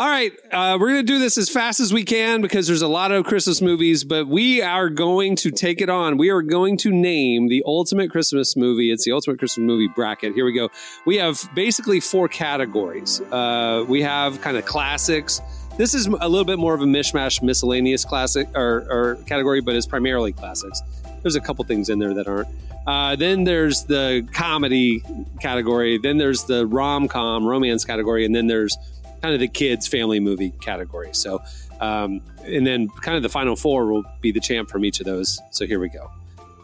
All 0.00 0.08
right, 0.08 0.32
uh, 0.50 0.78
we're 0.80 0.88
going 0.88 1.04
to 1.04 1.12
do 1.12 1.18
this 1.18 1.36
as 1.36 1.50
fast 1.50 1.78
as 1.78 1.92
we 1.92 2.04
can 2.04 2.40
because 2.40 2.66
there's 2.66 2.80
a 2.80 2.88
lot 2.88 3.12
of 3.12 3.26
Christmas 3.26 3.60
movies, 3.60 4.02
but 4.02 4.26
we 4.26 4.62
are 4.62 4.88
going 4.88 5.36
to 5.36 5.50
take 5.50 5.82
it 5.82 5.90
on. 5.90 6.16
We 6.16 6.30
are 6.30 6.40
going 6.40 6.78
to 6.78 6.90
name 6.90 7.48
the 7.48 7.62
ultimate 7.66 8.10
Christmas 8.10 8.56
movie. 8.56 8.90
It's 8.90 9.04
the 9.04 9.12
ultimate 9.12 9.38
Christmas 9.38 9.62
movie 9.62 9.88
bracket. 9.88 10.32
Here 10.32 10.46
we 10.46 10.54
go. 10.54 10.70
We 11.04 11.16
have 11.16 11.46
basically 11.54 12.00
four 12.00 12.28
categories. 12.28 13.20
Uh, 13.30 13.84
we 13.86 14.00
have 14.00 14.40
kind 14.40 14.56
of 14.56 14.64
classics. 14.64 15.42
This 15.76 15.92
is 15.92 16.06
a 16.06 16.28
little 16.30 16.46
bit 16.46 16.58
more 16.58 16.72
of 16.72 16.80
a 16.80 16.86
mishmash, 16.86 17.42
miscellaneous 17.42 18.06
classic 18.06 18.48
or, 18.54 18.86
or 18.88 19.16
category, 19.26 19.60
but 19.60 19.76
it's 19.76 19.86
primarily 19.86 20.32
classics. 20.32 20.80
There's 21.20 21.36
a 21.36 21.42
couple 21.42 21.62
things 21.66 21.90
in 21.90 21.98
there 21.98 22.14
that 22.14 22.26
aren't. 22.26 22.48
Uh, 22.86 23.16
then 23.16 23.44
there's 23.44 23.84
the 23.84 24.26
comedy 24.32 25.04
category. 25.40 25.98
Then 25.98 26.16
there's 26.16 26.44
the 26.44 26.66
rom 26.66 27.06
com 27.06 27.44
romance 27.46 27.84
category, 27.84 28.24
and 28.24 28.34
then 28.34 28.46
there's 28.46 28.78
kind 29.22 29.34
of 29.34 29.40
the 29.40 29.48
kids 29.48 29.86
family 29.86 30.20
movie 30.20 30.50
category. 30.60 31.10
So, 31.12 31.42
um, 31.80 32.20
and 32.44 32.66
then 32.66 32.88
kind 32.88 33.16
of 33.16 33.22
the 33.22 33.28
final 33.28 33.56
four 33.56 33.86
will 33.86 34.04
be 34.20 34.32
the 34.32 34.40
champ 34.40 34.68
from 34.70 34.84
each 34.84 35.00
of 35.00 35.06
those. 35.06 35.40
So 35.50 35.66
here 35.66 35.78
we 35.80 35.88
go. 35.88 36.10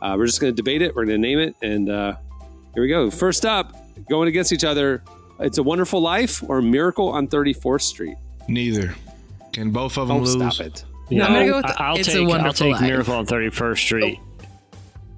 Uh, 0.02 0.14
we're 0.18 0.26
just 0.26 0.40
going 0.40 0.52
to 0.52 0.56
debate 0.56 0.82
it. 0.82 0.94
We're 0.94 1.04
going 1.06 1.20
to 1.20 1.26
name 1.28 1.38
it, 1.38 1.54
and 1.62 1.88
uh, 1.90 2.16
here 2.74 2.82
we 2.82 2.88
go. 2.88 3.10
First 3.10 3.44
up, 3.46 3.74
going 4.08 4.28
against 4.28 4.52
each 4.52 4.64
other. 4.64 5.02
It's 5.38 5.58
a 5.58 5.62
Wonderful 5.62 6.00
Life 6.00 6.42
or 6.48 6.62
Miracle 6.62 7.08
on 7.08 7.28
34th 7.28 7.82
Street. 7.82 8.16
Neither. 8.48 8.94
Can 9.52 9.70
both 9.70 9.96
of 9.98 10.08
them 10.08 10.18
Oh, 10.18 10.20
lose? 10.20 10.32
stop 10.54 10.66
it. 10.66 10.84
I'm 11.10 11.18
gonna 11.18 11.46
go 11.46 11.56
with 11.56 11.66
I- 11.66 11.74
I'll 11.78 11.96
It's 11.96 12.08
a 12.08 12.12
take 12.12 12.28
I'll 12.30 12.52
take 12.52 12.72
Life. 12.72 12.80
Miracle 12.82 13.14
on 13.14 13.26
31st 13.26 13.78
Street. 13.78 14.18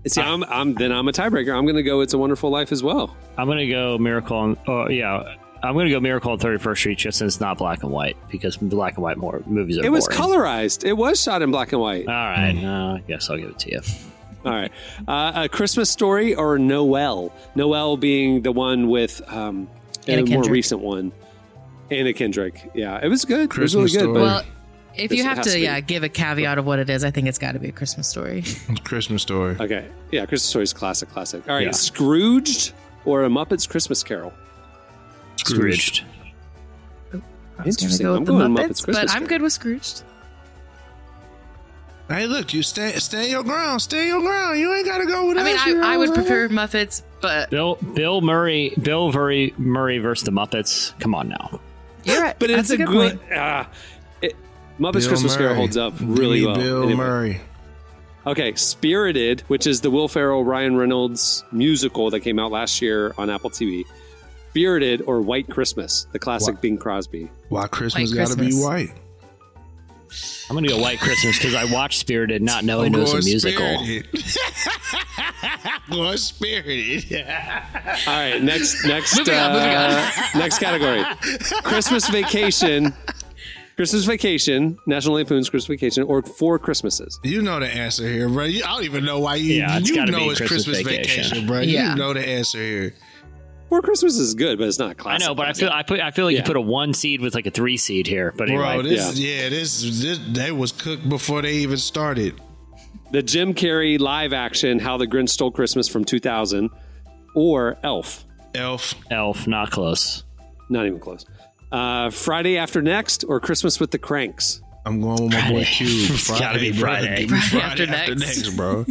See, 0.07 0.21
I'm, 0.21 0.43
I'm 0.45 0.75
then 0.75 0.91
I'm 0.93 1.07
a 1.09 1.13
tiebreaker. 1.13 1.57
I'm 1.57 1.65
going 1.65 1.77
to 1.77 1.83
go. 1.83 2.01
It's 2.01 2.15
a 2.15 2.19
Wonderful 2.19 2.51
Life 2.51 2.73
as 2.73 2.83
well. 2.83 3.17
I'm 3.37 3.47
gonna 3.47 3.69
go 3.69 3.99
Miracle 3.99 4.37
on. 4.37 4.57
Oh 4.67 4.89
yeah, 4.89 5.35
I'm 5.63 5.75
gonna 5.75 5.91
go 5.91 6.01
Miracle 6.01 6.33
on 6.33 6.39
31st 6.39 6.77
Street 6.77 6.99
just 6.99 7.19
since 7.19 7.35
it's 7.35 7.41
not 7.41 7.59
black 7.59 7.83
and 7.83 7.93
white 7.93 8.17
because 8.31 8.57
black 8.57 8.95
and 8.95 9.03
white 9.03 9.17
more 9.17 9.43
movies 9.47 9.79
are. 9.79 9.85
It 9.85 9.91
was 9.91 10.07
boring. 10.07 10.21
colorized. 10.21 10.85
It 10.85 10.95
was 10.95 11.21
shot 11.23 11.43
in 11.43 11.51
black 11.51 11.73
and 11.73 11.81
white. 11.81 12.07
All 12.07 12.15
right, 12.15 12.53
no, 12.53 12.97
I 12.97 13.01
guess 13.09 13.29
I'll 13.29 13.39
give 13.39 13.51
it 13.51 13.59
to 13.61 13.73
you. 13.73 13.81
All 14.45 14.53
right. 14.53 14.73
Uh, 15.07 15.33
a 15.35 15.49
Christmas 15.49 15.91
story 15.91 16.35
or 16.35 16.59
Noelle? 16.59 17.35
Noelle 17.55 17.97
being 17.97 18.43
the 18.43 18.53
one 18.53 18.89
with 18.89 19.21
um, 19.33 19.69
Anna 20.07 20.23
a 20.23 20.27
more 20.27 20.45
recent 20.45 20.81
one. 20.81 21.13
Anna 21.91 22.13
Kendrick. 22.13 22.71
Yeah, 22.75 23.01
it 23.03 23.09
was 23.09 23.25
good. 23.25 23.51
Christmas 23.51 23.75
it 23.75 23.79
was 23.79 23.95
really 23.97 24.07
good. 24.07 24.13
Story. 24.15 24.23
Well, 24.23 24.43
if 24.95 25.13
you 25.13 25.25
have 25.25 25.43
to, 25.43 25.51
to 25.51 25.59
yeah, 25.59 25.81
give 25.81 26.03
a 26.03 26.09
caveat 26.09 26.59
of 26.59 26.67
what 26.67 26.79
it 26.79 26.91
is, 26.91 27.05
I 27.05 27.11
think 27.11 27.29
it's 27.29 27.39
got 27.39 27.53
to 27.53 27.59
be 27.59 27.69
a 27.69 27.73
Christmas 27.73 28.09
story. 28.09 28.45
Christmas 28.85 29.23
story. 29.23 29.57
Okay. 29.59 29.87
Yeah, 30.11 30.27
Christmas 30.27 30.49
story 30.49 30.65
is 30.65 30.73
classic, 30.73 31.09
classic. 31.11 31.49
All 31.49 31.55
right. 31.55 31.67
Yeah. 31.67 31.73
Scrooged 31.73 32.73
or 33.05 33.25
a 33.25 33.29
Muppets 33.29 33.69
Christmas 33.69 34.03
Carol? 34.03 34.33
Scrooged. 35.47 36.05
I 37.13 37.65
was 37.65 37.77
going 37.77 37.91
to 37.91 37.97
Interesting. 37.97 38.07
go 38.07 38.15
I'm 38.15 38.21
with 38.21 38.27
the 38.27 38.33
going 38.33 38.53
Muppets 38.53 38.57
Muppets, 38.57 38.85
Christmas 38.85 38.97
but 38.99 39.11
I'm 39.11 39.27
good 39.27 39.43
with 39.43 39.53
Scrooged. 39.53 40.03
Hey, 42.09 42.27
look, 42.27 42.55
you 42.55 42.63
stay 42.63 42.93
stay 42.93 43.31
your 43.31 43.43
ground. 43.43 43.83
Stay 43.83 44.07
your 44.07 44.21
ground. 44.23 44.59
You 44.59 44.73
ain't 44.73 44.87
got 44.87 44.99
to 44.99 45.07
go 45.07 45.27
with 45.29 45.37
I 45.37 45.45
mean, 45.45 45.57
us. 45.57 45.63
I, 45.67 45.69
you 45.69 45.75
know 45.77 45.87
I 45.87 45.97
would 45.99 46.09
I'm 46.11 46.15
prefer 46.15 46.49
Muppets, 46.49 47.03
but 47.21 47.51
Bill 47.51 47.75
Bill 47.77 48.21
Murray 48.23 48.73
Bill 48.81 49.13
Murray 49.13 49.53
Murray 49.59 49.99
versus 49.99 50.25
the 50.25 50.31
Muppets. 50.31 50.99
Come 51.01 51.15
on 51.15 51.29
now. 51.29 51.61
you're 52.05 52.23
right. 52.23 52.39
But 52.39 52.49
it's 52.51 52.69
That's 52.69 52.81
a, 52.81 52.85
good 52.85 53.19
good. 53.21 53.33
Uh, 53.33 53.65
it, 54.23 54.37
Muppets 54.81 55.01
Bill 55.01 55.09
Christmas 55.09 55.37
Carol 55.37 55.55
holds 55.55 55.77
up 55.77 55.99
Give 55.99 56.09
really 56.19 56.41
me 56.41 56.47
well. 56.47 56.57
Bill 56.57 56.83
Anyway. 56.85 56.97
Murray. 56.97 57.41
Okay, 58.27 58.55
Spirited, 58.55 59.41
which 59.49 59.67
is 59.67 59.81
the 59.83 59.91
Will 59.91 60.09
Ferrell 60.09 60.45
Ryan 60.45 60.77
Reynolds 60.77 61.45
musical 61.53 62.11
that 62.11 62.21
came 62.21 62.39
out 62.39 62.51
last 62.51 62.81
year 62.83 63.15
on 63.19 63.29
Apple 63.31 63.51
TV. 63.51 63.85
Spirited 64.51 65.03
or 65.03 65.21
White 65.21 65.49
Christmas, 65.49 66.07
the 66.13 66.19
classic 66.19 66.55
What? 66.55 66.63
Bing 66.63 66.79
Crosby. 66.79 67.29
Why 67.49 67.67
Christmas 67.69 68.11
White 68.11 68.17
got 68.17 68.29
to 68.29 68.37
be 68.37 68.53
white? 68.55 68.91
I'm 70.49 70.57
gonna 70.57 70.69
go 70.69 70.79
White 70.79 71.01
Christmas 71.01 71.39
because 71.39 71.55
I 71.55 71.65
watched 71.67 72.01
Spirited, 72.01 72.41
not 72.41 72.65
knowing 72.65 72.95
it 72.95 72.99
was 72.99 73.13
a 73.13 73.21
musical. 73.23 73.63
Going 75.91 76.17
spirited. 76.17 77.27
All 78.07 78.15
right, 78.15 78.43
next 78.43 78.85
next 78.87 79.19
Moving 79.19 79.35
on, 79.35 79.53
moving 79.53 79.69
uh, 79.69 80.11
next 80.35 80.59
category. 80.59 81.05
Christmas 81.63 82.09
Vacation. 82.09 82.95
Christmas 83.77 84.07
Vacation, 84.07 84.77
National 84.87 85.15
Lampoon's 85.15 85.49
Christmas 85.49 85.79
Vacation, 85.79 86.03
or 86.03 86.21
Four 86.23 86.59
Christmases. 86.59 87.21
You 87.23 87.43
know 87.43 87.61
the 87.61 87.69
answer 87.69 88.09
here, 88.09 88.29
bro. 88.29 88.43
You, 88.45 88.65
I 88.65 88.75
don't 88.75 88.85
even 88.85 89.05
know 89.05 89.21
why 89.21 89.37
you. 89.37 89.55
Yeah, 89.55 89.79
it's 89.79 89.89
you 89.89 89.95
gotta 89.95 90.11
know 90.11 90.19
be 90.19 90.25
it's 90.31 90.39
Christmas 90.41 90.65
Christmas, 90.65 90.83
vacation. 90.83 91.23
Vacation. 91.25 91.47
bro. 91.47 91.61
Yeah. 91.61 91.91
You 91.91 91.97
know 91.97 92.13
the 92.13 92.27
answer 92.27 92.59
here. 92.59 92.95
Four 93.69 93.83
Christmas 93.83 94.17
is 94.19 94.35
good, 94.35 94.59
but 94.59 94.67
it's 94.69 94.79
not 94.79 94.89
a 94.89 94.91
I 94.91 94.95
classic. 94.95 95.27
know, 95.29 95.35
but 95.35 95.47
I 95.47 95.53
feel 95.53 95.69
I 95.69 95.83
put 95.83 96.01
I 96.01 96.11
feel 96.11 96.25
like 96.25 96.35
Yeah. 96.35 96.41
you 96.41 96.45
put 96.47 96.57
a 96.57 96.61
one 96.61 96.95
seed 96.95 97.21
with 97.21 97.35
like 97.35 97.47
a 97.47 97.51
three 97.51 97.77
seed 97.77 98.07
here. 98.07 98.33
But 98.37 98.49
anyway, 98.49 98.75
Bro, 98.75 98.83
this 98.85 99.19
yeah, 99.19 99.49
this, 99.51 99.83
this 100.01 100.19
they 100.31 100.51
was 100.53 100.73
cooked 100.73 101.09
before 101.09 101.43
they 101.43 101.55
even 101.57 101.77
started. 101.77 102.41
the 103.13 103.23
Jim 103.23 103.53
Carrey 103.55 103.99
live 104.01 104.33
action 104.33 104.79
How 104.79 104.97
the 104.97 105.07
Grinch 105.07 105.29
Stole 105.31 105.51
Christmas 105.51 105.87
from 105.89 106.05
2000, 106.05 106.71
or 107.35 107.77
Elf. 107.83 108.25
Elf. 108.55 108.95
Elf, 109.11 109.47
not 109.47 109.71
close. 109.71 110.25
Not 110.71 110.87
even 110.87 110.99
close. 111.01 111.27
Uh, 111.71 112.09
Friday 112.11 112.57
After 112.57 112.81
Next 112.81 113.25
or 113.25 113.41
Christmas 113.41 113.79
with 113.79 113.91
the 113.91 113.99
Cranks. 113.99 114.63
I'm 114.87 115.03
going 115.03 115.25
with 115.25 115.33
my 115.35 115.41
boy 115.51 115.65
Friday. 115.65 115.65
Q. 115.67 115.87
It's 116.15 116.31
gotta 116.41 116.59
be 116.59 116.71
bro. 116.73 116.81
Friday. 116.81 117.17
Give 117.21 117.31
me 117.33 117.41
Friday 117.41 117.87
after 117.89 118.15
next. 118.15 118.57
bro. 118.57 118.87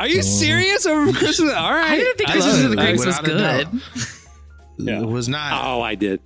Are 0.00 0.08
you 0.08 0.22
serious 0.22 0.86
over 0.86 1.12
Christmas? 1.18 1.52
All 1.54 1.72
right. 1.72 1.90
I 1.92 1.96
didn't 1.96 2.16
think 2.18 2.30
I 2.30 2.32
Christmas 2.32 2.54
love 2.54 2.70
with 2.70 2.78
the 2.78 2.82
it. 2.82 2.98
Cranks 2.98 3.06
was 3.06 3.18
good. 3.20 3.68
Yeah. 4.80 5.00
It 5.00 5.06
was 5.08 5.28
not. 5.28 5.64
Oh, 5.66 5.80
I 5.82 5.96
did. 5.96 6.20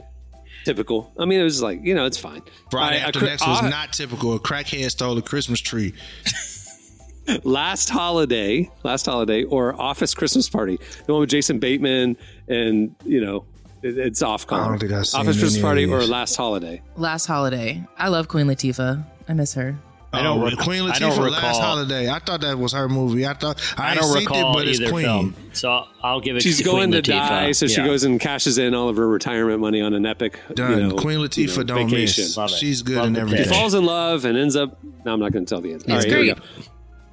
Typical. 0.66 1.11
I 1.18 1.25
mean, 1.25 1.41
it 1.41 1.45
was 1.45 1.62
like 1.62 1.83
you 1.83 1.95
know, 1.95 2.05
it's 2.05 2.18
fine. 2.18 2.43
Friday 2.70 2.97
All 2.97 3.01
right, 3.01 3.07
after 3.09 3.18
a 3.18 3.23
cri- 3.23 3.29
next 3.31 3.47
was 3.47 3.62
uh, 3.62 3.68
not 3.70 3.95
typical. 3.95 4.35
A 4.35 4.39
crackhead 4.39 4.91
stole 4.91 5.16
a 5.16 5.23
Christmas 5.23 5.59
tree. 5.61 5.95
Last 7.45 7.89
holiday, 7.89 8.68
last 8.83 9.07
holiday, 9.07 9.45
or 9.45 9.81
Office 9.81 10.12
Christmas 10.12 10.49
Party, 10.51 10.79
the 11.07 11.12
one 11.12 11.20
with 11.20 11.31
Jason 11.31 11.61
Bateman, 11.61 12.16
and 12.49 12.95
you 13.05 13.20
know, 13.25 13.45
it, 13.83 13.97
it's 13.97 14.23
off 14.23 14.47
color. 14.47 14.62
I 14.62 14.68
don't 14.68 14.79
think 14.81 14.93
I've 14.93 15.07
seen 15.07 15.20
Office 15.20 15.39
Christmas 15.39 15.62
Party 15.62 15.85
or. 15.87 16.03
Last 16.05 16.35
Holiday. 16.35 16.83
Last 16.97 17.27
holiday. 17.27 17.83
I 17.97 18.09
love 18.09 18.27
Queen 18.29 18.47
Latifah. 18.49 19.05
I 19.29 19.33
miss 19.35 19.55
her. 19.55 19.79
I 20.14 20.22
don't 20.22 20.40
Oh, 20.40 20.44
rec- 20.44 20.58
Queen 20.58 20.82
I 20.90 20.98
don't 20.98 21.12
Latifah 21.12 21.30
last 21.30 21.60
holiday. 21.60 22.10
I 22.10 22.18
thought 22.18 22.42
that 22.42 22.58
was 22.58 22.72
her 22.72 22.86
movie. 22.88 23.26
I 23.26 23.32
thought 23.32 23.60
I, 23.78 23.92
I, 23.92 23.94
don't 23.94 24.04
ain't 24.04 24.12
seen 24.12 24.22
recall 24.24 24.50
it, 24.50 24.54
but 24.54 24.68
it's 24.68 24.90
Queen. 24.90 25.04
film, 25.04 25.36
so 25.54 25.70
I'll, 25.70 25.88
I'll 26.02 26.20
give 26.20 26.36
it. 26.36 26.40
To 26.40 26.48
you. 26.48 26.52
She's 26.54 26.58
to 26.58 26.64
going 26.64 26.90
Queen 26.90 27.02
to 27.02 27.10
Latifah. 27.12 27.28
die, 27.28 27.52
so 27.52 27.66
she 27.66 27.76
goes 27.82 28.04
and 28.04 28.20
cashes 28.20 28.58
in 28.58 28.74
all 28.74 28.88
of 28.90 28.96
her 28.96 29.08
retirement 29.08 29.60
money 29.60 29.80
on 29.80 29.94
an 29.94 30.04
epic. 30.04 30.38
Done. 30.54 30.70
You 30.80 30.88
know, 30.88 30.96
Queen 30.96 31.18
Latifah 31.18 31.36
you 31.50 31.56
know, 31.56 31.62
don't 31.62 31.88
vacation. 31.88 32.24
miss. 32.42 32.52
She's 32.58 32.82
good 32.82 32.96
Love 32.96 33.06
in 33.06 33.16
everything. 33.16 33.44
She 33.44 33.50
falls 33.50 33.72
in 33.74 33.84
love 33.86 34.24
and 34.26 34.36
ends 34.36 34.54
up. 34.54 34.78
No, 35.04 35.14
I'm 35.14 35.20
not 35.20 35.32
going 35.32 35.46
to 35.46 35.48
tell 35.48 35.62
the 35.62 35.72
end. 35.72 35.84
All 35.88 35.96
It's 35.96 36.04
right, 36.04 36.12
here 36.12 36.20
we 36.20 36.32
great. 36.32 36.36
go. 36.36 36.62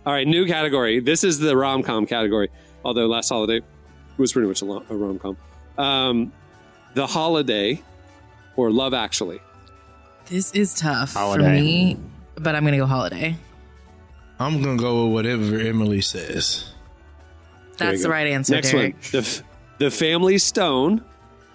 All 0.06 0.14
right, 0.14 0.28
new 0.28 0.46
category. 0.46 1.00
This 1.00 1.24
is 1.24 1.40
the 1.40 1.56
rom 1.56 1.84
com 1.84 2.06
category. 2.06 2.50
Although 2.84 3.08
last 3.08 3.30
holiday 3.30 3.62
was 4.18 4.34
pretty 4.34 4.48
much 4.50 4.62
a, 4.62 4.66
lo- 4.66 4.84
a 4.90 4.96
rom 4.96 5.20
com. 5.20 5.38
Um, 5.78 6.34
the 6.96 7.08
holiday 7.08 7.82
or 8.58 8.72
Love 8.72 8.94
Actually. 8.94 9.40
This 10.26 10.52
is 10.52 10.74
tough 10.74 11.12
for 11.12 11.38
me, 11.40 11.98
but 12.40 12.56
I'm 12.56 12.64
gonna 12.66 12.78
go 12.78 12.86
holiday. 12.86 13.36
I'm 14.40 14.62
gonna 14.62 14.78
go 14.78 15.06
with 15.08 15.14
whatever 15.14 15.60
Emily 15.60 16.02
says. 16.02 16.72
That's 17.78 18.04
the 18.04 18.10
right 18.10 18.28
answer, 18.28 18.56
Next 18.56 18.72
Derek. 18.72 18.94
one. 18.96 19.02
The 19.12 19.18
F- 19.20 19.44
the 19.78 19.92
Family 19.92 20.38
Stone 20.38 21.04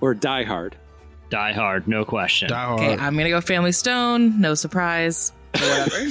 or 0.00 0.14
Die 0.14 0.44
Hard. 0.44 0.76
Die 1.30 1.52
Hard, 1.52 1.88
no 1.88 2.04
question. 2.04 2.48
Die 2.48 2.54
Hard. 2.64 2.80
Okay, 2.80 2.92
I'm 3.02 3.16
gonna 3.16 3.30
go 3.30 3.40
Family 3.40 3.72
Stone. 3.72 4.40
No 4.40 4.54
surprise. 4.54 5.32
Whatever. 5.52 6.08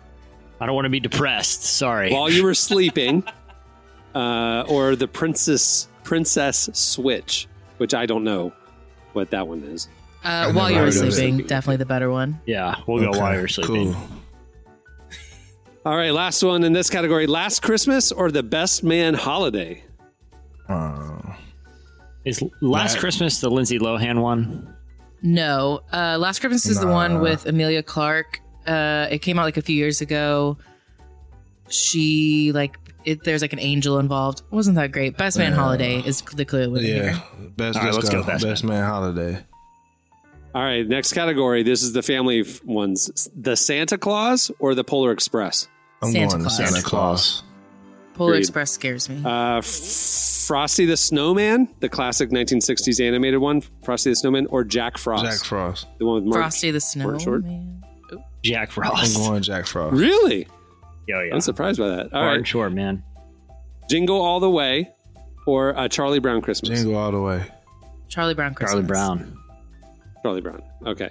I 0.60 0.66
don't 0.66 0.74
want 0.74 0.86
to 0.86 0.90
be 0.90 1.00
depressed. 1.00 1.62
Sorry. 1.62 2.12
While 2.12 2.30
you 2.30 2.42
were 2.42 2.54
sleeping, 2.54 3.22
uh, 4.14 4.64
or 4.68 4.96
the 4.96 5.06
Princess 5.06 5.86
Princess 6.02 6.68
Switch, 6.72 7.46
which 7.76 7.94
I 7.94 8.06
don't 8.06 8.24
know 8.24 8.52
what 9.12 9.30
that 9.30 9.46
one 9.46 9.62
is. 9.62 9.88
Uh, 10.24 10.52
while 10.52 10.68
you 10.70 10.76
were 10.76 10.82
heard 10.82 10.96
of 10.96 11.02
it. 11.04 11.12
sleeping, 11.12 11.46
definitely 11.46 11.76
the 11.76 11.86
better 11.86 12.10
one. 12.10 12.40
yeah, 12.46 12.74
we'll 12.86 12.98
go 13.02 13.10
Okay, 13.10 13.18
while 13.20 13.34
you're 13.34 13.48
sleeping. 13.48 13.92
Cool. 13.94 14.08
All 15.86 15.96
right, 15.96 16.10
last 16.12 16.42
one 16.42 16.64
in 16.64 16.72
this 16.72 16.90
category: 16.90 17.26
Last 17.26 17.62
Christmas 17.62 18.12
or 18.12 18.30
the 18.30 18.42
Best 18.42 18.82
Man 18.82 19.14
Holiday. 19.14 19.84
Uh, 20.68 21.18
Is 22.24 22.42
Last 22.60 22.94
That- 22.94 23.00
Christmas 23.00 23.40
the 23.40 23.48
Lindsay 23.48 23.78
Lohan 23.78 24.20
one? 24.20 24.74
No, 25.22 25.80
uh, 25.92 26.18
Last 26.18 26.40
Christmas 26.40 26.66
is 26.66 26.78
the 26.78 26.86
Nah. 26.86 26.92
one 26.92 27.20
with 27.20 27.46
Emilia 27.46 27.82
Clarke. 27.82 28.40
Uh, 28.66 29.06
it 29.10 29.20
came 29.20 29.38
out 29.38 29.44
like 29.44 29.56
a 29.56 29.62
few 29.62 29.74
years 29.76 30.00
ago. 30.00 30.58
She 31.70 32.52
like 32.52 32.76
it. 33.04 33.24
There's 33.24 33.42
like 33.42 33.52
an 33.52 33.58
angel 33.60 33.98
involved. 33.98 34.40
It 34.40 34.54
wasn't 34.54 34.76
that 34.76 34.92
great. 34.92 35.16
Best 35.16 35.38
Man 35.38 35.52
Yeah. 35.52 35.58
Holiday 35.58 36.00
is 36.00 36.20
the 36.22 36.44
clear 36.44 36.68
winner 36.68 36.86
yeah, 36.86 37.02
here. 37.12 37.22
best. 37.56 37.78
All 37.78 37.84
right, 37.84 37.94
let's, 37.94 37.96
let's 38.04 38.08
go. 38.10 38.20
go 38.22 38.26
Best 38.26 38.44
Best, 38.44 38.64
man. 38.64 38.84
holiday. 38.84 39.38
All 40.58 40.64
right, 40.64 40.84
next 40.84 41.12
category. 41.12 41.62
This 41.62 41.84
is 41.84 41.92
the 41.92 42.02
family 42.02 42.40
f- 42.40 42.64
ones: 42.64 43.28
the 43.36 43.54
Santa 43.54 43.96
Claus 43.96 44.50
or 44.58 44.74
the 44.74 44.82
Polar 44.82 45.12
Express. 45.12 45.68
I'm 46.02 46.10
Santa 46.10 46.30
going 46.30 46.40
Claus. 46.42 46.56
Santa 46.56 46.70
Santa 46.72 46.84
Claus. 46.84 47.42
Polar 48.14 48.32
Agreed. 48.32 48.40
Express 48.40 48.72
scares 48.72 49.08
me. 49.08 49.22
Uh, 49.24 49.58
F- 49.58 49.64
Frosty 50.48 50.84
the 50.84 50.96
Snowman, 50.96 51.68
the 51.78 51.88
classic 51.88 52.30
1960s 52.30 53.00
animated 53.00 53.38
one, 53.38 53.60
Frosty 53.84 54.10
the 54.10 54.16
Snowman, 54.16 54.46
or 54.46 54.64
Jack 54.64 54.98
Frost, 54.98 55.24
Jack 55.24 55.44
Frost. 55.44 55.86
the 56.00 56.06
one 56.06 56.16
with 56.16 56.24
Mark. 56.24 56.40
Frosty 56.42 56.72
the 56.72 56.80
Snowman. 56.80 57.20
Short, 57.20 57.22
short. 57.22 57.44
Man. 57.44 57.84
Jack 58.42 58.70
I'm 58.70 58.72
Frost. 58.74 59.16
going 59.16 59.42
Jack 59.42 59.64
Frost. 59.66 59.94
Really? 59.94 60.48
Yo, 61.06 61.20
yeah. 61.20 61.34
I'm 61.34 61.40
surprised 61.40 61.78
by 61.78 61.86
that. 61.86 62.12
All 62.12 62.20
Hard 62.20 62.26
right, 62.30 62.36
and 62.38 62.48
short, 62.48 62.72
man. 62.72 63.04
Jingle 63.88 64.20
All 64.20 64.40
the 64.40 64.50
Way, 64.50 64.90
or 65.46 65.78
uh, 65.78 65.86
Charlie 65.86 66.18
Brown 66.18 66.40
Christmas. 66.42 66.80
Jingle 66.80 66.96
all 66.96 67.12
the 67.12 67.20
way. 67.20 67.44
Charlie 68.08 68.34
Brown 68.34 68.54
Christmas. 68.54 68.72
Charlie 68.72 68.86
Brown. 68.88 69.38
Charlie 70.28 70.40
Brown. 70.42 70.62
Okay. 70.86 71.10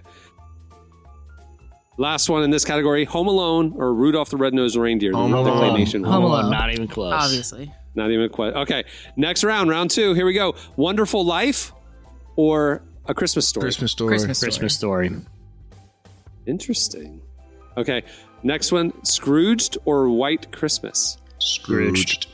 Last 1.98 2.30
one 2.30 2.44
in 2.44 2.52
this 2.52 2.64
category: 2.64 3.06
Home 3.06 3.28
Alone 3.28 3.74
or 3.76 3.92
Rudolph 3.94 4.30
the 4.30 4.38
Red-Nosed 4.38 4.76
Reindeer, 4.76 5.14
Home 5.14 5.32
the 5.32 5.38
Alone. 5.38 5.76
claymation 5.76 6.02
one. 6.02 6.12
Home 6.12 6.24
Alone. 6.26 6.52
Not 6.52 6.72
even 6.72 6.88
close. 6.88 7.14
Obviously. 7.14 7.74
Not 7.96 8.12
even 8.12 8.26
a 8.26 8.30
question. 8.30 8.60
Okay, 8.62 8.84
next 9.16 9.44
round, 9.44 9.72
round 9.72 9.90
two. 9.90 10.14
Here 10.14 10.26
we 10.28 10.34
go. 10.34 10.54
Wonderful 10.76 11.26
Life 11.26 11.74
or 12.36 12.84
A 13.08 13.16
Christmas 13.16 13.48
Story. 13.48 13.64
Christmas 13.64 13.92
story. 13.94 14.10
Christmas. 14.10 14.40
Christmas 14.44 14.76
story. 14.76 15.10
Interesting. 16.46 17.22
Okay, 17.76 18.04
next 18.44 18.72
one. 18.72 18.94
Scrooged 19.04 19.80
or 19.86 20.10
White 20.10 20.52
Christmas. 20.52 21.18
Scrooged. 21.40 22.28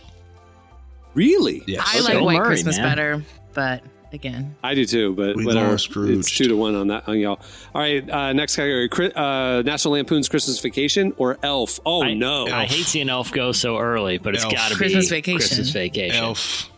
Really? 1.14 1.64
Yes. 1.68 1.84
I 1.86 2.00
Okay. 2.00 2.16
like 2.16 2.26
White 2.26 2.38
Murray, 2.40 2.48
Christmas 2.48 2.78
man. 2.78 2.90
better, 2.90 3.24
but 3.54 3.82
again, 4.14 4.56
I 4.64 4.76
do 4.76 4.86
too, 4.86 5.14
but 5.14 5.36
We 5.36 5.46
whatever. 5.46 5.76
going 5.94 6.20
It's 6.20 6.32
two 6.32 6.48
to 6.48 6.56
one 6.56 6.76
on 6.76 6.88
that 6.88 7.08
on 7.08 7.18
y'all. 7.20 7.40
All 7.74 7.82
right, 7.82 8.08
uh, 8.10 8.34
next 8.34 8.56
category: 8.56 8.90
uh, 9.16 9.62
National 9.64 9.96
Lampoon's 9.96 10.30
Christmas 10.30 10.60
Vacation 10.60 11.14
or 11.18 11.38
Elf. 11.44 11.80
Oh 11.86 12.04
I, 12.04 12.14
no, 12.14 12.48
I 12.48 12.66
hate 12.66 12.86
seeing 12.86 13.10
Elf 13.10 13.32
go 13.32 13.52
so 13.52 13.78
early, 13.78 14.18
but 14.20 14.36
it's 14.36 14.46
got 14.46 14.70
to 14.70 14.76
be 14.76 14.78
Christmas 14.78 15.10
Vacation. 15.10 15.40
Christmas 15.40 15.70
Vacation. 15.72 16.24
Elf. 16.24 16.70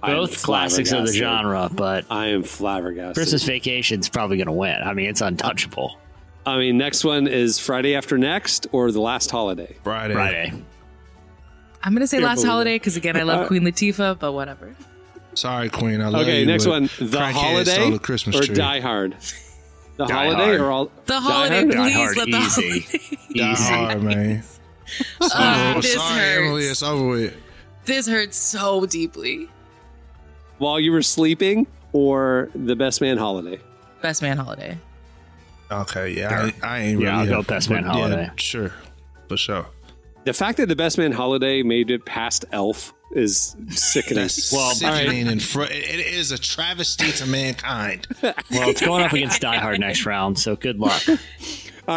Both 0.00 0.42
classics 0.44 0.92
of 0.92 1.06
the 1.06 1.12
genre, 1.12 1.68
but 1.72 2.04
I 2.08 2.26
am 2.26 2.44
flabbergasted. 2.44 3.14
Christmas 3.16 3.42
Vacation's 3.42 4.08
probably 4.08 4.36
going 4.36 4.46
to 4.46 4.52
win. 4.52 4.76
I 4.82 4.94
mean, 4.94 5.06
it's 5.08 5.20
untouchable. 5.20 5.98
I 6.46 6.56
mean, 6.56 6.78
next 6.78 7.04
one 7.04 7.26
is 7.26 7.58
Friday 7.58 7.96
After 7.96 8.16
Next 8.16 8.68
or 8.72 8.90
The 8.92 9.00
Last 9.00 9.30
Holiday. 9.30 9.76
Friday. 9.82 10.14
Friday. 10.14 10.52
I'm 11.82 11.94
gonna 11.94 12.06
say 12.06 12.20
Last 12.20 12.44
Holiday 12.44 12.76
because 12.76 12.96
again, 12.96 13.16
I 13.16 13.22
love 13.22 13.46
Queen 13.46 13.62
Latifah, 13.62 14.18
but 14.18 14.32
whatever. 14.32 14.74
Sorry, 15.34 15.68
Queen. 15.68 16.00
I 16.00 16.08
love 16.08 16.22
you. 16.22 16.32
Okay, 16.32 16.40
you, 16.40 16.46
next 16.46 16.64
but 16.64 16.70
one: 16.70 16.82
The 16.84 16.88
crackhead 17.18 17.32
Holiday 17.32 17.74
stole 17.74 17.90
the 17.92 17.98
Christmas 17.98 18.36
or 18.36 18.42
tree. 18.42 18.54
Die 18.56 18.80
Hard. 18.80 19.16
The 19.96 20.06
Die 20.06 20.12
Holiday 20.14 20.44
Hard. 20.44 20.60
or 20.60 20.70
all 20.70 20.90
The 21.06 21.20
holiday, 21.20 21.56
Hard? 21.64 21.70
Die 21.70 21.74
please 21.82 21.94
Hard, 21.94 22.16
let 22.16 22.26
the 22.26 22.36
easy. 22.36 22.80
holiday. 22.80 23.18
Die 23.34 23.54
hard, 23.76 24.02
man. 24.02 24.42
Ah, 25.20 25.74
Oh, 25.76 25.80
this 25.82 25.94
sorry, 25.94 26.18
hurts. 26.18 26.38
Emily. 26.38 26.64
It's 26.64 26.82
over 26.82 27.06
with. 27.08 27.34
This 27.84 28.06
hurts 28.08 28.36
so 28.38 28.86
deeply. 28.86 29.48
while 30.58 30.80
you 30.80 30.90
were 30.92 31.02
sleeping 31.02 31.66
or 31.92 32.48
The 32.54 32.74
Best 32.74 33.00
Man 33.00 33.16
Holiday. 33.18 33.60
Best 34.02 34.22
Man 34.22 34.36
Holiday. 34.38 34.78
Okay, 35.70 36.10
yeah, 36.12 36.50
I, 36.62 36.66
I 36.66 36.78
ain't 36.80 37.00
Yeah, 37.00 37.08
really. 37.10 37.20
I'll 37.20 37.26
go 37.26 37.34
have- 37.36 37.46
Best 37.46 37.68
Man 37.70 37.82
but 37.82 37.88
yeah, 37.94 38.00
Holiday. 38.00 38.30
sure, 38.36 38.72
for 39.28 39.36
sure. 39.36 39.66
The 40.28 40.34
fact 40.34 40.58
that 40.58 40.68
the 40.68 40.76
Best 40.76 40.98
Man 40.98 41.12
Holiday 41.12 41.62
made 41.62 41.90
it 41.90 42.04
past 42.04 42.44
Elf 42.52 42.92
is 43.12 43.56
sickening. 43.70 44.28
Well, 44.52 44.74
sickening 44.74 45.24
right. 45.24 45.32
and 45.32 45.42
fr- 45.42 45.62
it 45.62 45.70
it 45.72 46.06
is 46.06 46.32
a 46.32 46.36
travesty 46.36 47.12
to 47.12 47.26
mankind. 47.26 48.06
Well, 48.22 48.68
it's 48.68 48.82
going 48.82 49.02
up 49.02 49.14
against 49.14 49.40
Die 49.40 49.56
Hard 49.56 49.80
next 49.80 50.04
round, 50.04 50.38
so 50.38 50.54
good 50.54 50.78
luck. 50.78 51.02
All 51.08 51.16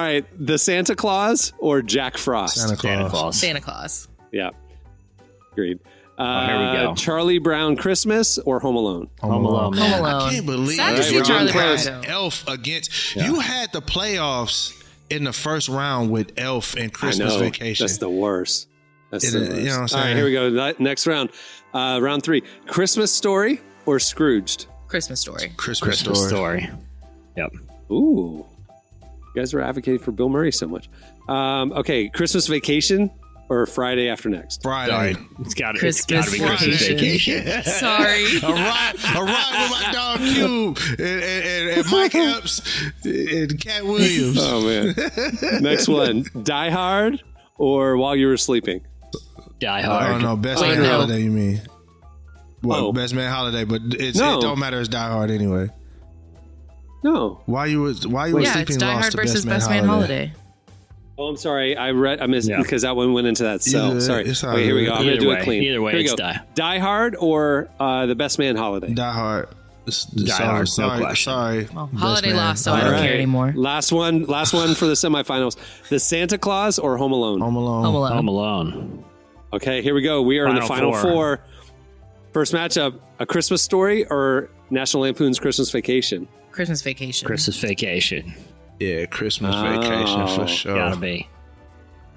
right, 0.02 0.26
the 0.40 0.58
Santa 0.58 0.96
Claus 0.96 1.52
or 1.58 1.82
Jack 1.82 2.18
Frost? 2.18 2.56
Santa 2.56 2.78
Claus. 2.78 2.88
Santa 2.96 3.10
Claus. 3.10 3.38
Santa 3.38 3.60
Claus. 3.60 4.08
Yeah, 4.32 4.52
agreed. 5.52 5.80
Uh, 6.18 6.48
here 6.48 6.58
we 6.58 6.88
go. 6.88 6.96
Charlie 6.96 7.40
Brown 7.40 7.76
Christmas 7.76 8.38
or 8.38 8.62
Home 8.62 8.78
Alone? 8.78 9.10
Home 9.20 9.44
Alone. 9.44 9.74
Home. 9.74 9.94
Alone. 10.00 10.06
I 10.06 10.30
can't 10.32 10.46
believe 10.46 10.78
Sad 10.78 10.92
to 10.92 11.04
Alright, 11.04 11.04
see 11.06 11.22
Charlie 11.22 11.52
Brown. 11.52 12.06
Elf 12.06 12.48
against 12.48 13.14
you 13.18 13.42
had 13.42 13.74
the 13.74 13.82
playoffs 13.82 14.81
in 15.12 15.24
the 15.24 15.34
first 15.34 15.70
round 15.70 16.10
with 16.12 16.32
Elf 16.38 16.76
and 16.76 16.92
Christmas 16.94 17.34
I 17.34 17.36
know. 17.38 17.44
Vacation. 17.44 17.86
That's 17.86 17.98
the 17.98 18.10
worst. 18.10 18.68
That's 19.12 19.26
It 19.26 19.32
the 19.32 19.42
is, 19.44 19.50
worst. 19.50 19.62
you 19.62 19.66
know 19.66 19.72
what 19.72 19.76
I'm 19.76 19.80
All 19.80 19.82
right, 19.82 19.90
saying? 19.90 20.18
here 20.18 20.26
we 20.26 20.32
go. 20.34 20.74
Next 20.80 21.06
round, 21.08 21.30
uh, 21.74 22.00
round 22.02 22.24
three: 22.24 22.42
Christmas 22.68 23.12
Story 23.12 23.60
or 23.86 24.00
Scrooged? 24.00 24.68
Christmas 24.88 25.22
story. 25.22 25.52
Christmas, 25.58 26.02
Christmas 26.02 26.28
story. 26.28 26.62
story. 26.64 26.70
Yep. 27.38 27.54
Ooh, 27.92 28.46
you 29.02 29.34
guys 29.36 29.54
were 29.54 29.62
advocating 29.62 30.00
for 30.00 30.12
Bill 30.12 30.28
Murray 30.30 30.52
so 30.52 30.68
much. 30.68 30.90
Um, 31.30 31.72
okay, 31.74 32.10
Christmas 32.10 32.48
Vacation 32.48 33.10
or 33.52 33.66
Friday 33.66 34.08
after 34.08 34.30
next? 34.30 34.62
Friday. 34.64 35.14
Sorry. 35.14 35.28
It's 35.40 35.54
got 35.54 35.72
it's 35.76 35.80
Christmas 35.82 36.06
got 36.06 36.26
to 36.26 36.32
be 36.32 36.40
Christmas 36.40 36.88
vacation. 36.88 37.44
vacation. 37.44 37.64
Sorry. 37.74 38.38
a 38.44 38.48
ride, 38.48 38.94
a 38.96 39.24
ride 39.24 39.70
with 39.70 39.72
my 39.72 39.90
dog 39.92 40.20
Cube 40.34 40.78
and, 40.92 41.00
and, 41.02 41.46
and, 41.46 41.70
and 41.80 41.92
Mike 41.92 42.16
Epps 42.16 42.62
and 43.04 43.60
Katt 43.60 43.84
Williams. 43.86 44.38
Oh 44.40 44.66
man. 44.66 45.62
Next 45.62 45.88
one: 45.90 46.24
Die 46.44 46.70
Hard 46.70 47.22
or 47.58 47.98
While 47.98 48.16
You 48.16 48.28
Were 48.28 48.38
Sleeping? 48.38 48.82
Die 49.60 49.82
Hard. 49.82 50.02
I 50.02 50.06
Hard. 50.08 50.12
don't 50.14 50.22
know. 50.24 50.38
Best 50.38 50.62
Wait, 50.62 50.70
man 50.70 50.84
no. 50.84 50.90
holiday, 50.90 51.22
you 51.22 51.30
mean? 51.32 51.62
Well, 52.64 52.86
Oh. 52.88 52.94
best 52.94 53.14
man 53.14 53.32
holiday, 53.32 53.64
but 53.66 53.82
it's, 54.00 54.18
No. 54.18 54.38
it 54.38 54.42
don't 54.42 54.60
matter. 54.60 54.80
It's 54.80 54.88
Die 54.90 55.10
Hard 55.10 55.30
anyway. 55.30 55.70
No. 57.04 57.42
Why 57.48 57.66
you 57.66 57.82
was 57.82 58.08
why 58.08 58.28
you 58.28 58.36
were 58.36 58.42
Yeah, 58.42 58.54
sleeping 58.54 58.76
it's 58.76 58.78
Die 58.78 58.88
lost 58.88 59.02
Hard 59.02 59.12
to 59.12 59.18
versus 59.18 59.46
Best 59.46 59.46
Man, 59.46 59.56
Best 59.58 59.70
Man 59.70 59.86
holiday. 59.86 60.26
Holiday. 60.28 60.41
Oh, 61.22 61.28
I'm 61.28 61.38
sorry. 61.38 61.78
I 61.78 61.92
read. 61.92 62.20
I 62.20 62.26
missed 62.26 62.50
Yeah. 62.50 62.58
because 62.62 62.82
that 62.82 62.96
one 62.96 63.14
went 63.14 63.28
into 63.28 63.44
that 63.44 63.62
cell. 63.62 63.92
Either- 63.92 64.02
sorry. 64.02 64.26
it's 64.26 64.44
all 64.44 64.52
Okay, 64.52 64.64
here 64.64 64.74
we 64.76 64.82
good. 64.82 64.88
go. 64.88 64.94
I'm 64.96 65.06
gonna 65.06 65.18
do 65.20 65.30
way- 65.30 65.38
it 65.40 65.44
clean. 65.44 65.64
either 65.64 65.82
way, 65.82 65.92
Here 65.92 66.00
we 66.00 66.04
it's 66.06 66.14
go. 66.14 66.18
Die. 66.18 66.40
Die 66.56 66.78
Hard 66.80 67.16
or 67.20 67.70
uh, 67.80 68.06
the 68.08 68.16
Best 68.16 68.40
Man 68.40 68.56
Holiday. 68.56 68.94
Die 68.94 69.12
Hard. 69.14 69.48
S- 69.88 70.06
Die 70.06 70.26
sorry, 70.32 70.46
Hard, 70.46 70.60
no 70.62 70.66
sorry, 70.66 71.00
question. 71.02 71.32
sorry. 71.34 71.68
Well, 71.74 71.88
Best 71.88 72.02
holiday 72.04 72.28
Man. 72.30 72.38
lost, 72.38 72.64
so 72.64 72.74
I 72.74 72.82
don't 72.82 72.92
right. 72.94 73.02
care 73.02 73.14
anymore. 73.14 73.54
Last 73.56 73.92
one. 73.92 74.26
Last 74.26 74.54
one 74.54 74.74
for 74.76 74.86
the 74.86 74.94
semifinals. 74.94 75.58
The 75.90 76.00
Santa 76.00 76.38
Claus 76.38 76.78
or 76.80 76.98
Home 76.98 77.12
Alone. 77.12 77.40
Home 77.42 77.56
Alone. 77.56 77.86
Home 77.86 77.96
Alone. 77.96 78.12
Home 78.14 78.28
Alone. 78.28 79.04
Okay, 79.54 79.82
here 79.82 79.94
we 79.96 80.02
go. 80.02 80.22
We 80.22 80.40
are 80.40 80.48
in 80.48 80.56
the 80.56 80.62
Final 80.62 80.92
final 80.94 80.94
four. 80.94 81.12
four. 81.12 81.40
First 82.34 82.54
matchup: 82.54 82.94
A 83.20 83.26
Christmas 83.26 83.62
Story 83.62 84.06
or 84.06 84.50
National 84.70 85.04
Lampoon's 85.04 85.40
Christmas 85.40 85.70
Vacation. 85.72 86.28
Christmas 86.52 86.82
Vacation. 86.82 87.26
Christmas 87.28 87.58
vacation. 87.58 88.34
Yeah, 88.82 89.06
Christmas 89.06 89.56
Oh. 89.56 89.80
vacation 89.80 90.28
for 90.28 90.48
sure. 90.48 90.76
Gotta 90.76 90.96
be. 90.96 91.28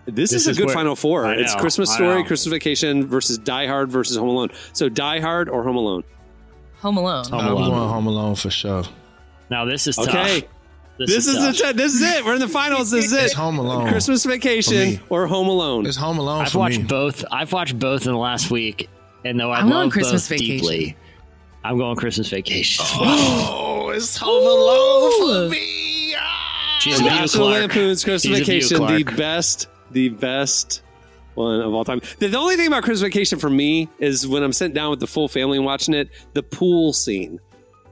This, 0.07 0.31
This 0.31 0.47
is 0.47 0.49
a 0.49 0.55
good 0.61 0.67
where- 0.67 0.75
final 0.75 0.97
four. 0.97 1.27
I 1.27 1.35
It's 1.35 1.55
know, 1.55 1.61
Christmas 1.61 1.93
Story, 1.93 2.23
know. 2.23 2.25
Christmas 2.25 2.53
Vacation 2.53 3.07
versus 3.07 3.39
Die 3.39 3.67
Hard 3.67 3.91
versus 3.91 4.17
Home 4.17 4.29
Alone. 4.29 4.51
So 4.73 4.89
Die 4.89 5.21
Hard 5.21 5.49
or 5.49 5.63
Home 5.65 5.77
Alone. 5.77 6.05
Home 6.81 6.97
Alone. 6.99 7.25
Home 7.27 7.41
I'm 7.41 7.47
Alone. 7.53 7.71
going 7.71 7.89
Home 7.89 8.07
Alone 8.07 8.35
for 8.35 8.51
sure. 8.51 8.85
Now 9.51 9.65
this 9.65 9.87
is 9.87 9.99
Okay. 9.99 10.41
tough. 10.41 10.51
This, 10.99 11.27
is, 11.27 11.35
tough. 11.59 11.71
it. 11.71 11.77
This 11.77 11.95
is 11.95 12.03
it. 12.03 12.25
We're 12.25 12.35
in 12.35 12.41
the 12.41 12.49
finals. 12.49 12.91
This 12.91 13.07
is 13.07 13.13
it. 13.15 13.25
It's 13.25 13.33
Home 13.35 13.59
Alone. 13.59 13.89
Christmas 13.89 14.25
Vacation 14.25 15.01
or 15.11 15.27
Home 15.27 15.49
Alone. 15.49 15.87
It's 15.87 15.97
Home 15.97 16.19
Alone 16.19 16.43
I've 16.43 16.53
for 16.53 16.59
watched 16.61 16.79
me. 16.79 16.85
both. 16.85 17.25
I've 17.33 17.53
watched 17.53 17.79
both 17.79 18.07
in 18.07 18.13
the 18.13 18.19
last 18.19 18.51
week, 18.51 18.89
and 19.25 19.39
though 19.41 19.51
I 19.51 19.61
I'm 19.61 19.69
love 19.71 19.91
Christmas 19.91 20.23
both 20.29 20.39
Vacation. 20.39 20.57
deeply, 20.59 20.97
I'm 21.65 21.79
going 21.79 21.97
Christmas 21.97 22.29
Vacation. 22.29 22.85
Oh, 22.97 23.89
it's 23.91 24.17
Home 24.19 24.47
Alone 24.47 25.49
for 25.49 25.51
me. 25.51 25.81
She's 26.81 27.01
a 27.01 27.05
National 27.05 27.47
Clark. 27.49 27.61
Lampoon's 27.61 28.05
Christmas 28.05 28.23
She's 28.39 28.47
Vacation, 28.47 28.87
the 28.87 29.05
best, 29.17 29.69
the 29.91 30.11
best 30.11 30.83
one 31.35 31.61
of 31.61 31.73
all 31.73 31.85
time. 31.85 32.01
The, 32.19 32.29
the 32.29 32.39
only 32.39 32.57
thing 32.57 32.67
about 32.67 32.83
Christmas 32.85 33.01
Vacation 33.03 33.39
for 33.39 33.49
me 33.51 33.89
is 33.99 34.27
when 34.27 34.43
I'm 34.43 34.53
sitting 34.53 34.75
down 34.75 34.91
with 34.91 35.01
the 35.01 35.07
full 35.07 35.29
family 35.29 35.57
and 35.57 35.65
watching 35.65 35.95
it, 35.95 36.11
the 36.35 36.43
pool 36.43 36.93
scene 36.93 37.41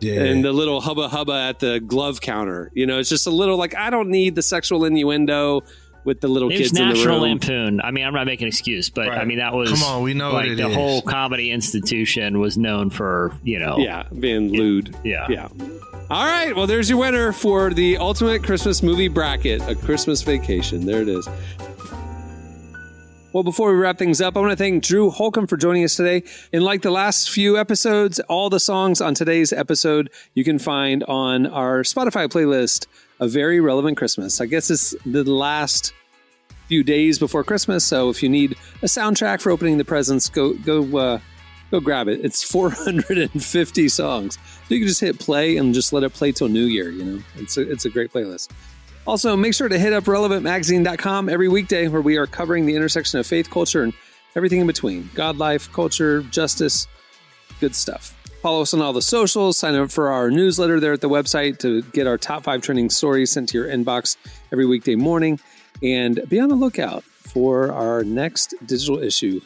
Yeah. 0.00 0.22
and 0.24 0.44
the 0.44 0.52
little 0.52 0.80
hubba 0.80 1.08
hubba 1.08 1.32
at 1.32 1.58
the 1.60 1.80
glove 1.80 2.20
counter. 2.20 2.70
You 2.74 2.86
know, 2.86 2.98
it's 2.98 3.08
just 3.08 3.26
a 3.26 3.30
little 3.30 3.56
like 3.56 3.74
I 3.74 3.88
don't 3.90 4.10
need 4.10 4.34
the 4.34 4.42
sexual 4.42 4.84
innuendo 4.84 5.62
with 6.04 6.20
the 6.20 6.28
little 6.28 6.48
It 6.50 6.56
kids 6.56 6.70
was 6.72 6.80
in 6.80 6.88
the 6.88 6.94
National 6.94 7.14
room. 7.20 7.22
Lampoon. 7.22 7.80
I 7.80 7.90
mean, 7.90 8.04
I'm 8.04 8.12
not 8.14 8.26
making 8.26 8.44
an 8.44 8.48
excuse, 8.48 8.90
but 8.90 9.08
Right. 9.08 9.18
I 9.18 9.24
mean 9.24 9.38
that 9.38 9.54
was 9.54 9.70
Come 9.70 9.82
on, 9.82 10.02
we 10.02 10.14
know 10.14 10.32
like 10.32 10.34
what 10.44 10.48
it 10.48 10.56
the 10.56 10.68
is. 10.68 10.74
whole 10.74 11.02
comedy 11.02 11.50
institution 11.50 12.38
was 12.40 12.56
known 12.58 12.90
for 12.90 13.32
you 13.44 13.58
know 13.58 13.78
Yeah, 13.78 14.04
being 14.18 14.50
lewd. 14.52 14.94
yeah 15.04 15.26
Yeah. 15.28 15.48
All 16.10 16.26
right. 16.26 16.54
Well, 16.54 16.66
there's 16.66 16.90
your 16.90 16.98
winner 16.98 17.32
for 17.32 17.72
the 17.72 17.96
ultimate 17.96 18.42
Christmas 18.44 18.82
movie 18.82 19.08
bracket, 19.08 19.62
A 19.62 19.74
Christmas 19.74 20.20
Vacation. 20.22 20.84
There 20.84 21.00
it 21.00 21.08
is. 21.08 21.26
Well, 23.32 23.42
before 23.42 23.72
we 23.72 23.78
wrap 23.78 23.96
things 23.96 24.20
up, 24.20 24.36
I 24.36 24.40
want 24.40 24.50
to 24.52 24.56
thank 24.56 24.84
Drew 24.84 25.08
Holcomb 25.08 25.46
for 25.46 25.56
joining 25.56 25.84
us 25.84 25.94
today. 25.96 26.22
And 26.52 26.62
like 26.62 26.82
the 26.82 26.90
last 26.90 27.30
few 27.30 27.56
episodes, 27.56 28.20
all 28.28 28.50
the 28.50 28.60
songs 28.60 29.00
on 29.00 29.14
today's 29.14 29.54
episode 29.54 30.10
you 30.34 30.44
can 30.44 30.58
find 30.58 31.02
on 31.04 31.46
our 31.46 31.80
Spotify 31.82 32.28
playlist, 32.28 32.86
A 33.22 33.28
Very 33.28 33.60
Relevant 33.60 33.96
Christmas. 33.96 34.40
I 34.40 34.46
guess 34.46 34.68
it's 34.68 34.96
the 35.06 35.22
last 35.22 35.94
few 36.66 36.82
days 36.82 37.20
before 37.20 37.44
Christmas, 37.44 37.84
so 37.84 38.10
if 38.10 38.20
you 38.20 38.28
need 38.28 38.56
a 38.82 38.86
soundtrack 38.86 39.40
for 39.40 39.52
opening 39.52 39.78
the 39.78 39.84
presents, 39.84 40.28
go 40.28 40.54
go 40.54 40.98
uh, 40.98 41.20
go 41.70 41.78
grab 41.78 42.08
it. 42.08 42.24
It's 42.24 42.42
450 42.50 43.88
songs. 43.88 44.34
So 44.34 44.74
you 44.74 44.80
can 44.80 44.88
just 44.88 45.00
hit 45.00 45.20
play 45.20 45.56
and 45.56 45.72
just 45.72 45.92
let 45.92 46.02
it 46.02 46.12
play 46.12 46.32
till 46.32 46.48
New 46.48 46.64
Year, 46.64 46.90
you 46.90 47.04
know. 47.04 47.22
It's 47.36 47.56
a, 47.56 47.70
it's 47.70 47.84
a 47.84 47.90
great 47.90 48.12
playlist. 48.12 48.50
Also, 49.06 49.36
make 49.36 49.54
sure 49.54 49.68
to 49.68 49.78
hit 49.78 49.92
up 49.92 50.04
relevantmagazine.com 50.04 51.28
every 51.28 51.48
weekday 51.48 51.86
where 51.86 52.02
we 52.02 52.16
are 52.16 52.26
covering 52.26 52.66
the 52.66 52.74
intersection 52.74 53.20
of 53.20 53.26
faith, 53.26 53.50
culture, 53.50 53.84
and 53.84 53.92
everything 54.34 54.60
in 54.60 54.66
between. 54.66 55.10
God 55.14 55.38
life, 55.38 55.72
culture, 55.72 56.22
justice, 56.24 56.88
good 57.60 57.76
stuff. 57.76 58.16
Follow 58.42 58.62
us 58.62 58.74
on 58.74 58.82
all 58.82 58.92
the 58.92 59.00
socials, 59.00 59.56
sign 59.56 59.76
up 59.76 59.92
for 59.92 60.10
our 60.10 60.28
newsletter 60.28 60.80
there 60.80 60.92
at 60.92 61.00
the 61.00 61.08
website 61.08 61.60
to 61.60 61.82
get 61.92 62.08
our 62.08 62.18
top 62.18 62.42
five 62.42 62.60
trending 62.60 62.90
stories 62.90 63.30
sent 63.30 63.48
to 63.50 63.56
your 63.56 63.68
inbox 63.68 64.16
every 64.52 64.66
weekday 64.66 64.96
morning. 64.96 65.38
And 65.80 66.20
be 66.28 66.40
on 66.40 66.48
the 66.48 66.56
lookout 66.56 67.04
for 67.04 67.70
our 67.70 68.02
next 68.02 68.54
digital 68.66 68.98
issue 68.98 69.40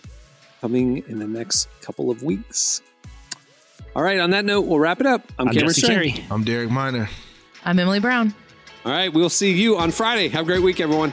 coming 0.63 1.05
in 1.09 1.19
the 1.19 1.27
next 1.27 1.69
couple 1.83 2.11
of 2.11 2.23
weeks. 2.23 2.81
All 3.95 4.03
right, 4.03 4.19
on 4.19 4.31
that 4.31 4.47
note, 4.47 4.63
we'll 4.63 4.79
wrap 4.81 5.01
it 5.01 5.07
up. 5.07 5.31
I'm, 5.39 5.49
I'm 5.49 5.55
Cameron 5.55 5.75
Jesse 5.75 5.81
Strang. 5.83 6.13
Carey. 6.13 6.25
I'm 6.31 6.45
Derek 6.45 6.71
Minor. 6.71 7.11
I'm 7.67 7.79
Emily 7.79 8.01
Brown. 8.01 8.35
All 8.87 8.93
right, 8.93 9.13
we'll 9.13 9.29
see 9.29 9.53
you 9.53 9.77
on 9.77 9.91
Friday. 9.91 10.29
Have 10.29 10.45
a 10.45 10.47
great 10.47 10.63
week, 10.63 10.81
everyone. 10.81 11.13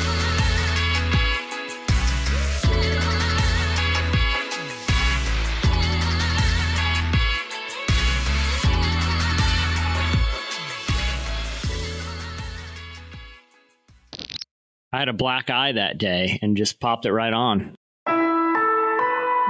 I 14.93 14.99
had 14.99 15.07
a 15.07 15.13
black 15.13 15.49
eye 15.49 15.71
that 15.71 15.97
day 15.97 16.37
and 16.41 16.57
just 16.57 16.81
popped 16.81 17.05
it 17.05 17.13
right 17.13 17.31
on. 17.31 17.75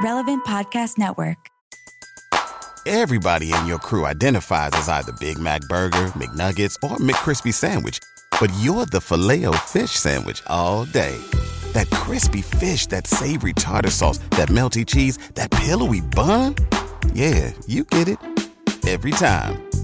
Relevant 0.04 0.46
Podcast 0.46 0.98
Network. 1.00 1.38
Everybody 2.86 3.54
in 3.54 3.66
your 3.68 3.80
crew 3.80 4.06
identifies 4.06 4.72
as 4.74 4.90
either 4.90 5.12
Big 5.14 5.38
Mac 5.40 5.62
Burger, 5.62 6.08
McNuggets, 6.16 6.76
or 6.84 6.98
McCrispy 6.98 7.54
Sandwich. 7.54 8.00
but 8.40 8.52
you're 8.60 8.88
the 8.88 9.00
filet 9.02 9.46
fish 9.66 9.92
Sandwich 9.92 10.42
all 10.48 10.86
day. 10.86 11.16
That 11.74 11.90
crispy 11.92 12.42
fish, 12.42 12.88
that 12.88 13.06
savory 13.08 13.54
tartar 13.54 13.92
sauce, 13.92 14.18
that 14.32 14.50
melty 14.50 14.86
cheese, 14.86 15.18
that 15.36 15.52
pillowy 15.52 16.02
bun. 16.02 16.56
Yeah, 17.14 17.52
you 17.68 17.84
get 17.84 18.08
it 18.08 18.18
every 18.88 19.12
time. 19.12 19.71